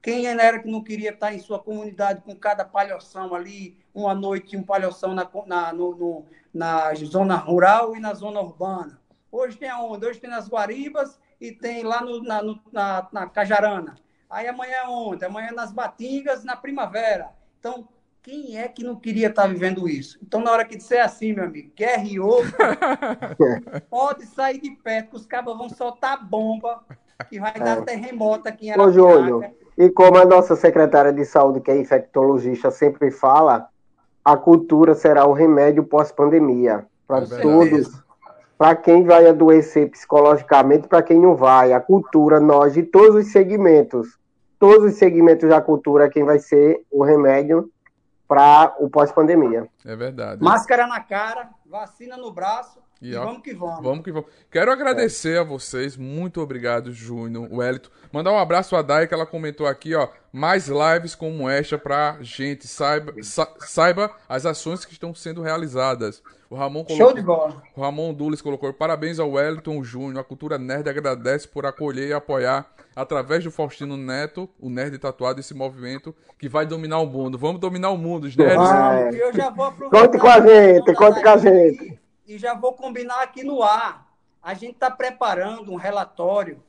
Quem 0.00 0.26
era 0.26 0.60
que 0.60 0.70
não 0.70 0.84
queria 0.84 1.10
estar 1.10 1.34
em 1.34 1.40
sua 1.40 1.58
comunidade 1.58 2.22
com 2.22 2.34
cada 2.36 2.64
palhoção 2.64 3.34
ali, 3.34 3.76
uma 3.92 4.14
noite 4.14 4.56
um 4.56 4.62
palhoção 4.62 5.14
na, 5.14 5.28
na, 5.46 5.72
no, 5.72 5.96
no, 5.96 6.24
na 6.54 6.94
zona 6.94 7.34
rural 7.34 7.96
e 7.96 8.00
na 8.00 8.14
zona 8.14 8.40
urbana? 8.40 9.00
Hoje 9.32 9.56
tem 9.56 9.68
aonde? 9.68 10.06
Hoje 10.06 10.20
tem 10.20 10.30
nas 10.30 10.48
Guaribas 10.48 11.18
e 11.40 11.50
tem 11.50 11.82
lá 11.82 12.00
no, 12.02 12.22
na, 12.22 12.40
no, 12.40 12.60
na, 12.72 13.08
na 13.12 13.26
Cajarana. 13.26 13.96
Aí 14.30 14.46
amanhã 14.46 14.76
é 14.76 14.88
onde? 14.88 15.24
Amanhã 15.24 15.48
é 15.48 15.52
nas 15.52 15.72
Batingas, 15.72 16.44
na 16.44 16.56
primavera. 16.56 17.30
Então, 17.58 17.88
quem 18.26 18.58
é 18.58 18.66
que 18.66 18.82
não 18.82 18.96
queria 18.96 19.28
estar 19.28 19.46
vivendo 19.46 19.88
isso? 19.88 20.18
Então, 20.20 20.40
na 20.40 20.50
hora 20.50 20.64
que 20.64 20.76
disser 20.76 21.00
assim, 21.00 21.32
meu 21.32 21.44
amigo, 21.44 21.70
guerra 21.76 22.02
e 22.02 22.18
outro, 22.18 22.50
pode 23.88 24.26
sair 24.26 24.60
de 24.60 24.72
perto, 24.72 25.10
que 25.10 25.16
os 25.16 25.24
cabos 25.24 25.56
vão 25.56 25.68
soltar 25.68 26.28
bomba, 26.28 26.80
que 27.28 27.38
vai 27.38 27.54
dar 27.54 27.78
é. 27.78 27.82
terremoto 27.82 28.48
aqui 28.48 28.66
em 28.66 28.72
Arapiraca. 28.72 29.00
Ô, 29.00 29.12
Júlio, 29.12 29.44
e 29.78 29.88
como 29.90 30.18
a 30.18 30.24
nossa 30.24 30.56
secretária 30.56 31.12
de 31.12 31.24
saúde, 31.24 31.60
que 31.60 31.70
é 31.70 31.78
infectologista, 31.78 32.68
sempre 32.72 33.12
fala, 33.12 33.68
a 34.24 34.36
cultura 34.36 34.96
será 34.96 35.24
o 35.24 35.32
remédio 35.32 35.84
pós-pandemia 35.84 36.84
para 37.06 37.22
é 37.22 37.40
todos, 37.40 38.02
para 38.58 38.74
quem 38.74 39.04
vai 39.04 39.28
adoecer 39.28 39.88
psicologicamente, 39.88 40.88
para 40.88 41.00
quem 41.00 41.20
não 41.20 41.36
vai. 41.36 41.72
A 41.72 41.78
cultura, 41.78 42.40
nós, 42.40 42.74
de 42.74 42.82
todos 42.82 43.24
os 43.24 43.30
segmentos, 43.30 44.18
todos 44.58 44.84
os 44.84 44.98
segmentos 44.98 45.48
da 45.48 45.60
cultura, 45.60 46.10
quem 46.10 46.24
vai 46.24 46.40
ser 46.40 46.82
o 46.90 47.04
remédio 47.04 47.70
para 48.26 48.74
o 48.80 48.90
pós-pandemia. 48.90 49.68
É 49.84 49.94
verdade. 49.94 50.42
Máscara 50.42 50.86
na 50.86 51.00
cara, 51.00 51.50
vacina 51.64 52.16
no 52.16 52.32
braço 52.32 52.80
e, 53.00 53.10
e 53.10 53.16
ó, 53.16 53.24
vamos 53.24 53.42
que 53.42 53.54
vamos. 53.54 53.82
Vamos 53.82 54.04
que 54.04 54.12
vamos. 54.12 54.30
Quero 54.50 54.72
agradecer 54.72 55.36
é. 55.36 55.40
a 55.40 55.44
vocês. 55.44 55.96
Muito 55.96 56.40
obrigado, 56.40 56.92
Júnior, 56.92 57.48
Wellington. 57.52 57.90
Mandar 58.10 58.32
um 58.32 58.38
abraço 58.38 58.74
à 58.74 58.82
Dai, 58.82 59.06
que 59.06 59.14
ela 59.14 59.26
comentou 59.26 59.66
aqui, 59.66 59.94
ó. 59.94 60.08
Mais 60.32 60.68
lives 60.68 61.14
como 61.14 61.48
esta 61.48 61.76
pra 61.76 62.18
gente. 62.20 62.66
Saiba, 62.66 63.12
sa, 63.22 63.48
saiba 63.60 64.10
as 64.28 64.46
ações 64.46 64.84
que 64.84 64.92
estão 64.92 65.14
sendo 65.14 65.42
realizadas. 65.42 66.22
O 66.48 66.54
Ramon 66.54 66.84
colocou, 66.84 66.96
Show 66.96 67.14
de 67.14 67.22
bola. 67.22 67.62
O 67.74 67.82
Ramon 67.82 68.14
Dulis 68.14 68.40
colocou: 68.40 68.72
parabéns 68.72 69.18
ao 69.18 69.32
Wellington 69.32 69.82
Júnior. 69.82 70.20
A 70.20 70.24
Cultura 70.24 70.56
Nerd 70.56 70.88
agradece 70.88 71.46
por 71.46 71.66
acolher 71.66 72.08
e 72.08 72.12
apoiar, 72.14 72.66
através 72.96 73.44
do 73.44 73.50
Faustino 73.50 73.96
Neto, 73.96 74.48
o 74.58 74.68
Nerd 74.70 74.98
Tatuado, 74.98 75.38
esse 75.38 75.54
movimento 75.54 76.16
que 76.38 76.48
vai 76.48 76.66
dominar 76.66 76.98
o 76.98 77.06
mundo. 77.06 77.38
Vamos 77.38 77.60
dominar 77.60 77.90
o 77.90 77.98
mundo, 77.98 78.24
os 78.24 78.34
nerds. 78.34 78.56
Ah, 78.58 79.10
eu 79.12 79.32
já 79.32 79.50
vou 79.50 79.66
aproveitar. 79.66 80.08
Conte 80.08 80.18
com 80.18 80.28
a 80.28 80.40
gente, 80.40 80.94
conte 80.94 81.22
com 81.22 81.28
a 81.28 81.36
gente 81.36 82.06
e 82.26 82.38
já 82.38 82.54
vou 82.54 82.72
combinar 82.72 83.22
aqui 83.22 83.44
no 83.44 83.62
ar. 83.62 84.06
A 84.42 84.54
gente 84.54 84.74
está 84.74 84.90
preparando 84.90 85.72
um 85.72 85.76
relatório 85.76 86.62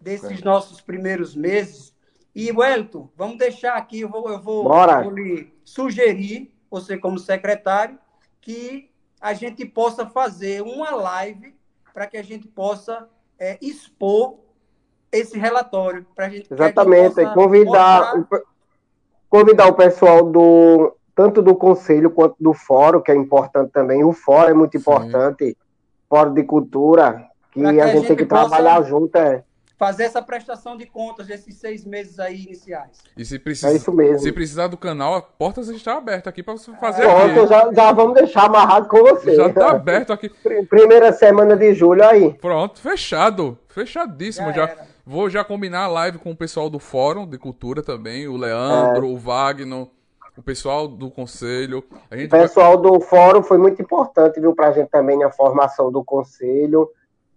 desses 0.00 0.40
é. 0.40 0.44
nossos 0.44 0.80
primeiros 0.80 1.34
meses. 1.34 1.94
E, 2.34 2.50
Wellington, 2.50 3.10
vamos 3.16 3.36
deixar 3.36 3.74
aqui, 3.74 4.00
eu 4.00 4.08
vou, 4.08 4.28
eu 4.30 4.40
vou, 4.40 4.64
vou 4.64 5.10
lhe 5.10 5.52
sugerir, 5.64 6.54
você 6.70 6.96
como 6.96 7.18
secretário, 7.18 7.98
que 8.40 8.90
a 9.20 9.34
gente 9.34 9.64
possa 9.66 10.06
fazer 10.06 10.62
uma 10.62 10.90
live 10.92 11.54
para 11.92 12.06
que 12.06 12.16
a 12.16 12.22
gente 12.22 12.48
possa 12.48 13.08
é, 13.38 13.58
expor 13.60 14.38
esse 15.12 15.38
relatório. 15.38 16.06
Pra 16.14 16.28
gente, 16.28 16.52
Exatamente, 16.52 17.14
convidar, 17.34 18.16
mostrar... 18.16 18.40
convidar 19.28 19.66
o 19.66 19.74
pessoal 19.74 20.24
do, 20.24 20.96
tanto 21.14 21.42
do 21.42 21.54
conselho 21.54 22.10
quanto 22.10 22.36
do 22.40 22.54
fórum, 22.54 23.00
que 23.00 23.12
é 23.12 23.14
importante 23.14 23.70
também. 23.70 24.02
O 24.02 24.12
fórum 24.12 24.50
é 24.50 24.54
muito 24.54 24.76
importante, 24.76 25.44
Sim. 25.44 25.56
fórum 26.08 26.32
de 26.32 26.42
cultura, 26.44 27.28
que, 27.52 27.60
que 27.60 27.66
a, 27.66 27.72
gente, 27.72 27.96
gente 27.98 28.06
tem 28.08 28.16
que 28.16 28.26
trabalhar 28.26 28.82
junto. 28.82 29.16
É. 29.16 29.44
Fazer 29.78 30.04
essa 30.04 30.22
prestação 30.22 30.76
de 30.76 30.86
contas 30.86 31.26
desses 31.26 31.56
seis 31.56 31.84
meses 31.84 32.20
aí 32.20 32.44
iniciais. 32.44 32.98
E 33.16 33.24
se 33.24 33.36
precisar, 33.36 33.72
é 33.72 33.74
isso 33.74 33.92
mesmo. 33.92 34.20
se 34.20 34.30
precisar 34.30 34.68
do 34.68 34.76
canal, 34.76 35.16
a 35.16 35.20
portas 35.20 35.68
está 35.68 35.96
aberta 35.96 36.30
aqui 36.30 36.40
para 36.40 36.52
você 36.52 36.70
fazer. 36.74 37.02
Pronto, 37.02 37.48
já, 37.48 37.72
já 37.72 37.92
vamos 37.92 38.14
deixar 38.14 38.44
amarrado 38.44 38.86
com 38.86 38.98
você. 38.98 39.34
Já 39.34 39.48
está 39.48 39.72
aberto 39.72 40.12
aqui. 40.12 40.30
Primeira 40.70 41.12
semana 41.12 41.56
de 41.56 41.74
julho 41.74 42.04
aí. 42.04 42.32
Pronto, 42.34 42.80
fechado. 42.80 43.58
Fechadíssimo 43.66 44.52
já. 44.52 44.68
já. 44.68 44.91
Vou 45.04 45.28
já 45.28 45.44
combinar 45.44 45.84
a 45.84 45.88
live 45.88 46.18
com 46.18 46.30
o 46.30 46.36
pessoal 46.36 46.70
do 46.70 46.78
Fórum 46.78 47.26
de 47.26 47.38
Cultura 47.38 47.82
também, 47.82 48.28
o 48.28 48.36
Leandro, 48.36 49.06
é. 49.06 49.08
o 49.08 49.16
Wagner 49.16 49.88
o 50.36 50.42
pessoal 50.42 50.88
do 50.88 51.10
conselho. 51.10 51.84
o 52.10 52.28
pessoal 52.28 52.80
vai... 52.80 52.90
do 52.90 53.00
fórum 53.00 53.42
foi 53.42 53.58
muito 53.58 53.80
importante, 53.82 54.40
viu, 54.40 54.54
para 54.54 54.68
a 54.68 54.72
gente 54.72 54.88
também 54.88 55.18
na 55.18 55.30
formação 55.30 55.92
do 55.92 56.02
conselho, 56.02 56.88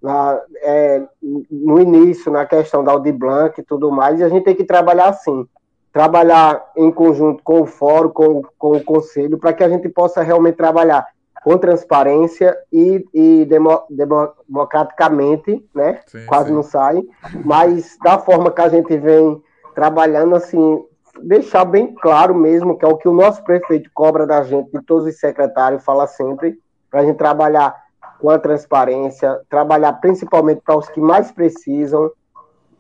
na, 0.02 0.40
é, 0.62 1.02
no 1.22 1.80
início, 1.80 2.32
na 2.32 2.46
questão 2.46 2.84
da 2.84 2.92
Audi 2.92 3.12
Blanc 3.12 3.60
e 3.60 3.64
tudo 3.64 3.92
mais, 3.92 4.20
e 4.20 4.24
a 4.24 4.30
gente 4.30 4.44
tem 4.44 4.56
que 4.56 4.64
trabalhar 4.64 5.10
assim, 5.10 5.46
trabalhar 5.92 6.72
em 6.76 6.92
conjunto 6.92 7.44
com 7.44 7.62
o 7.62 7.66
fórum, 7.66 8.10
com, 8.10 8.42
com 8.58 8.72
o 8.72 8.84
conselho, 8.84 9.38
para 9.38 9.54
que 9.54 9.64
a 9.64 9.70
gente 9.70 9.90
possa 9.90 10.22
realmente 10.22 10.56
trabalhar 10.56 11.06
com 11.46 11.60
transparência 11.60 12.58
e, 12.74 13.06
e 13.14 13.46
demo, 13.46 13.84
democraticamente, 13.88 15.64
né? 15.76 16.00
Sim, 16.08 16.26
Quase 16.26 16.48
sim. 16.48 16.56
não 16.56 16.64
sai, 16.64 17.04
mas 17.46 18.00
da 18.04 18.18
forma 18.18 18.50
que 18.50 18.62
a 18.62 18.68
gente 18.68 18.98
vem 18.98 19.40
trabalhando 19.76 20.36
assim 20.36 20.84
deixar 21.22 21.64
bem 21.64 21.94
claro 21.94 22.34
mesmo, 22.34 22.76
que 22.76 22.84
é 22.84 22.88
o 22.88 22.98
que 22.98 23.08
o 23.08 23.14
nosso 23.14 23.44
prefeito 23.44 23.92
cobra 23.94 24.26
da 24.26 24.42
gente, 24.42 24.72
de 24.72 24.84
todos 24.84 25.06
os 25.06 25.20
secretários, 25.20 25.84
fala 25.84 26.08
sempre, 26.08 26.58
para 26.90 27.02
a 27.02 27.06
gente 27.06 27.16
trabalhar 27.16 27.76
com 28.20 28.32
a 28.32 28.40
transparência, 28.40 29.40
trabalhar 29.48 29.94
principalmente 29.94 30.62
para 30.66 30.76
os 30.76 30.90
que 30.90 31.00
mais 31.00 31.32
precisam, 31.32 32.12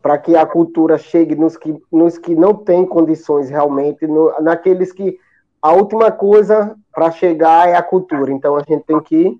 para 0.01 0.17
que 0.17 0.35
a 0.35 0.43
cultura 0.43 0.97
chegue 0.97 1.35
nos 1.35 1.55
que, 1.55 1.79
nos 1.91 2.17
que 2.17 2.35
não 2.35 2.55
têm 2.55 2.83
condições 2.83 3.47
realmente, 3.47 4.07
no, 4.07 4.33
naqueles 4.41 4.91
que 4.91 5.19
a 5.65 5.71
última 5.71 6.11
coisa 6.11 6.75
para 6.93 7.09
chegar 7.09 7.67
é 7.67 7.75
a 7.75 7.81
cultura. 7.81 8.31
Então 8.31 8.55
a 8.55 8.59
gente 8.59 8.83
tem 8.83 8.99
que 9.01 9.35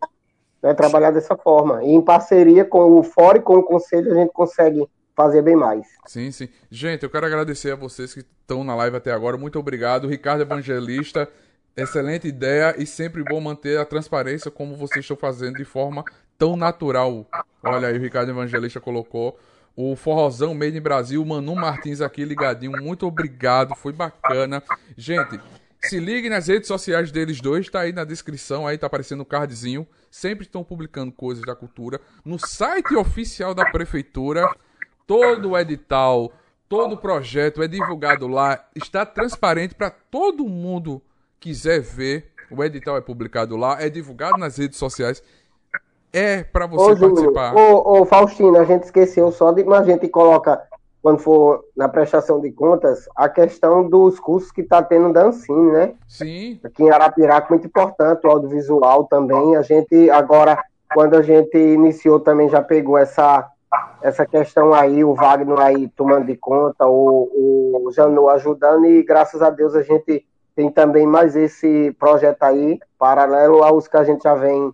né, 0.61 0.73
trabalhar 0.73 1.11
dessa 1.11 1.38
forma. 1.38 1.84
E 1.84 1.91
em 1.91 2.02
parceria 2.02 2.65
com 2.65 2.99
o 2.99 3.03
Fórum 3.03 3.38
e 3.38 3.41
com 3.43 3.57
o 3.57 3.64
Conselho, 3.64 4.11
a 4.11 4.15
gente 4.15 4.31
consegue 4.34 4.89
fazer 5.15 5.43
bem 5.43 5.56
mais. 5.56 5.85
Sim, 6.07 6.31
sim. 6.31 6.49
Gente, 6.68 7.03
eu 7.03 7.11
quero 7.11 7.27
agradecer 7.27 7.73
a 7.73 7.76
vocês 7.76 8.11
que 8.11 8.22
estão 8.22 8.64
na 8.64 8.73
live 8.76 8.97
até 8.97 9.11
agora. 9.11 9.38
Muito 9.38 9.60
obrigado. 9.60 10.07
Ricardo 10.07 10.41
Evangelista, 10.41 11.30
excelente 11.77 12.27
ideia 12.27 12.73
e 12.76 12.88
sempre 12.88 13.23
bom 13.23 13.39
manter 13.39 13.80
a 13.80 13.85
transparência 13.85 14.49
como 14.49 14.76
vocês 14.76 15.06
estão 15.06 15.15
fazendo 15.15 15.57
de 15.57 15.64
forma 15.64 16.03
tão 16.39 16.56
natural. 16.56 17.23
Olha 17.64 17.89
aí, 17.89 17.99
o 17.99 18.02
Ricardo 18.02 18.31
Evangelista 18.31 18.80
colocou. 18.80 19.38
O 19.76 19.95
Forrozão 19.95 20.56
Made 20.56 20.76
in 20.76 20.81
Brasil, 20.81 21.23
Manu 21.23 21.53
Martins 21.53 22.02
aqui 22.02 22.26
ligadinho. 22.26 22.81
Muito 22.81 23.06
obrigado, 23.06 23.76
foi 23.76 23.93
bacana. 23.93 24.64
Gente, 24.97 25.39
Se 25.90 25.99
ligue 25.99 26.30
nas 26.30 26.48
redes 26.48 26.68
sociais 26.68 27.12
deles 27.12 27.40
dois, 27.40 27.70
tá 27.70 27.82
aí 27.82 27.94
na 27.94 28.03
descrição, 28.03 28.66
aí 28.66 28.78
tá 28.78 28.88
aparecendo 28.88 29.22
o 29.22 29.26
cardzinho. 29.26 29.88
Sempre 30.10 30.45
estão 30.45 30.64
publicando 30.64 31.12
coisas 31.12 31.44
da 31.45 31.56
cultura. 31.56 31.99
No 32.24 32.40
site 32.40 32.95
oficial 32.95 33.53
da 33.53 33.66
prefeitura, 33.66 34.49
todo 35.06 35.52
o 35.52 35.57
edital, 35.57 36.32
todo 36.68 36.94
o 36.94 36.98
projeto 36.98 37.62
é 37.62 37.68
divulgado 37.68 38.28
lá, 38.28 38.66
está 38.76 39.06
transparente 39.06 39.76
para 39.76 39.90
todo 39.90 40.45
mundo 40.45 41.02
quiser 41.40 41.82
ver. 41.82 42.32
O 42.49 42.64
edital 42.64 42.98
é 42.98 43.02
publicado 43.02 43.56
lá, 43.57 43.82
é 43.82 43.90
divulgado 43.90 44.38
nas 44.38 44.57
redes 44.57 44.78
sociais. 44.78 45.22
É 46.14 46.44
para 46.44 46.66
você 46.66 46.91
Ô, 46.91 46.98
participar. 46.98 47.56
ô, 47.56 48.02
ô, 48.02 48.06
Faustino, 48.06 48.57
a 48.57 48.64
gente 48.64 48.84
esqueceu 48.84 49.32
só 49.32 49.52
de. 49.52 49.64
Mas 49.64 49.82
a 49.82 49.91
gente 49.91 50.07
coloca, 50.07 50.62
quando 51.06 51.19
for 51.19 51.64
na 51.77 51.88
prestação 51.88 52.41
de 52.41 52.52
contas, 52.52 53.07
a 53.15 53.30
questão 53.30 53.88
dos 53.88 54.19
cursos 54.19 54.52
que 54.52 54.61
está 54.61 54.82
tendo 54.82 55.14
da 55.14 55.27
Ancine, 55.27 55.72
né? 55.72 55.94
Sim, 56.07 56.60
Aqui 56.64 56.82
em 56.82 56.90
Arapiraca, 56.90 57.48
muito 57.52 57.68
importante, 57.68 58.26
o 58.26 58.32
audiovisual 58.32 59.03
também. 59.03 59.56
A 59.56 59.61
gente, 59.61 60.10
agora, 60.10 60.60
quando 60.95 61.14
a 61.15 61.22
gente 61.22 61.56
iniciou, 61.60 62.19
também 62.19 62.49
já 62.49 62.60
pegou 62.60 62.98
essa, 62.98 63.48
essa 64.02 64.26
questão 64.26 64.73
aí, 64.73 65.03
o 65.03 65.14
Wagner 65.14 65.60
aí 65.60 65.88
tomando 65.90 66.26
de 66.26 66.36
conta, 66.38 66.88
o, 66.88 67.84
o 67.86 67.91
Janu 67.91 68.27
ajudando, 68.27 68.88
e 68.88 69.03
graças 69.03 69.44
a 69.44 69.52
Deus 69.52 69.76
a 69.76 69.84
gente 69.84 70.26
tem 70.56 70.72
também 70.72 71.06
mais 71.06 71.36
esse 71.36 71.95
projeto 71.99 72.41
aí, 72.41 72.80
paralelo 72.98 73.64
aos 73.64 73.88
que 73.88 73.95
a 73.95 74.03
gente 74.03 74.23
já 74.23 74.34
vem 74.34 74.73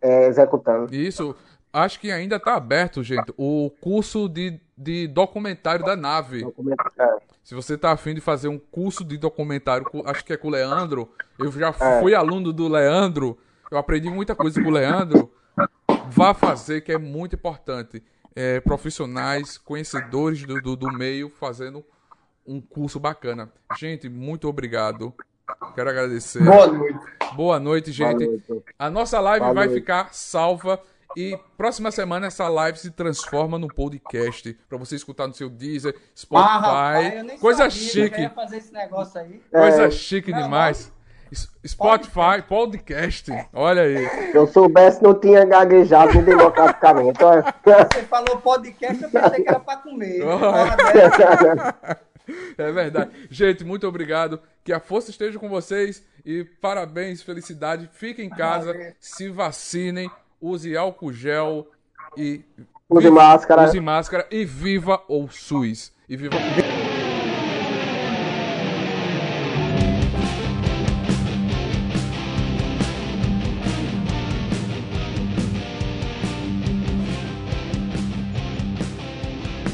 é, 0.00 0.28
executando. 0.28 0.94
isso. 0.94 1.34
Acho 1.72 1.98
que 1.98 2.12
ainda 2.12 2.38
tá 2.38 2.54
aberto, 2.54 3.02
gente, 3.02 3.32
o 3.36 3.70
curso 3.80 4.28
de, 4.28 4.58
de 4.78 5.08
documentário 5.08 5.84
da 5.84 5.96
nave. 5.96 6.44
É, 6.44 7.18
Se 7.42 7.54
você 7.54 7.76
tá 7.76 7.90
afim 7.92 8.14
de 8.14 8.20
fazer 8.20 8.46
um 8.48 8.58
curso 8.58 9.04
de 9.04 9.16
documentário, 9.18 9.84
acho 10.04 10.24
que 10.24 10.32
é 10.32 10.36
com 10.36 10.48
o 10.48 10.50
Leandro. 10.50 11.10
Eu 11.38 11.50
já 11.50 11.68
É. 11.80 12.00
fui 12.00 12.14
aluno 12.14 12.52
do 12.52 12.68
Leandro. 12.68 13.36
Eu 13.70 13.76
aprendi 13.78 14.08
muita 14.08 14.34
coisa 14.36 14.62
com 14.62 14.68
o 14.68 14.72
Leandro. 14.72 15.30
Vá 16.10 16.32
fazer, 16.32 16.82
que 16.82 16.92
é 16.92 16.98
muito 16.98 17.34
importante. 17.36 18.02
É, 18.36 18.60
profissionais, 18.60 19.58
conhecedores 19.58 20.44
do, 20.44 20.60
do, 20.60 20.76
do 20.76 20.92
meio, 20.92 21.28
fazendo 21.28 21.84
um 22.46 22.60
curso 22.60 23.00
bacana. 23.00 23.50
Gente, 23.76 24.08
muito 24.08 24.48
obrigado. 24.48 25.12
Quero 25.74 25.90
agradecer. 25.90 26.44
Boa 26.44 26.66
noite. 26.68 26.98
Boa 27.34 27.58
noite, 27.58 27.90
gente. 27.92 28.24
Boa 28.24 28.40
noite. 28.48 28.64
A 28.78 28.88
nossa 28.90 29.18
live 29.20 29.40
Boa 29.44 29.54
vai 29.54 29.66
noite. 29.66 29.80
ficar 29.80 30.14
salva 30.14 30.80
e 31.16 31.38
próxima 31.56 31.90
semana 31.90 32.26
essa 32.26 32.48
live 32.48 32.78
se 32.78 32.90
transforma 32.90 33.58
num 33.58 33.68
podcast 33.68 34.56
pra 34.68 34.78
você 34.78 34.96
escutar 34.96 35.26
no 35.26 35.34
seu 35.34 35.48
Deezer, 35.48 35.94
Spotify. 36.16 36.48
Ah, 36.48 36.58
rapaz, 36.58 37.14
eu 37.14 37.24
nem 37.24 37.38
coisa 37.38 37.70
sabia 37.70 37.88
chique, 37.90 38.20
ia 38.20 38.30
fazer 38.30 38.56
esse 38.58 38.72
negócio 38.72 39.20
aí. 39.20 39.42
coisa 39.50 39.84
É. 39.84 39.90
chique 39.90 40.30
Não, 40.30 40.42
demais. 40.42 40.92
Spotify, 41.66 42.42
podcast. 42.48 43.30
Olha 43.52 43.82
aí. 43.82 44.08
Se 44.30 44.36
eu 44.36 44.46
soubesse, 44.46 45.02
não 45.02 45.12
tinha 45.14 45.44
gaguejado 45.44 46.22
democraticamente. 46.22 47.20
Olha. 47.24 47.42
Você 47.64 48.02
falou 48.04 48.40
podcast, 48.40 49.02
eu 49.02 49.10
pensei 49.10 49.42
que 49.42 49.48
era 49.48 49.60
pra 49.60 49.76
comer. 49.76 50.22
Oh. 52.28 52.62
É 52.62 52.70
verdade. 52.72 53.10
Gente, 53.30 53.64
muito 53.64 53.86
obrigado. 53.86 54.40
Que 54.62 54.72
a 54.72 54.80
força 54.80 55.10
esteja 55.10 55.38
com 55.38 55.48
vocês 55.48 56.04
e 56.24 56.44
parabéns, 56.44 57.22
felicidade. 57.22 57.88
Fiquem 57.92 58.26
em 58.26 58.30
casa, 58.30 58.72
Valeu. 58.72 58.92
se 59.00 59.30
vacinem, 59.30 60.10
use 60.40 60.76
álcool 60.76 61.12
gel 61.12 61.66
e 62.16 62.42
Use 62.90 63.10
máscara. 63.10 63.64
Use 63.64 63.80
máscara 63.80 64.26
e 64.30 64.46
viva 64.46 65.02
o 65.08 65.28
SUS. 65.28 65.92
E 66.08 66.16
viva 66.16 66.36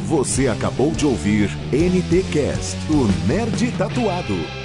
Você 0.06 0.48
acabou 0.48 0.90
de 0.90 1.06
ouvir 1.06 1.50
NTcast, 1.72 2.76
o 2.90 3.28
Nerd 3.28 3.76
Tatuado. 3.76 4.63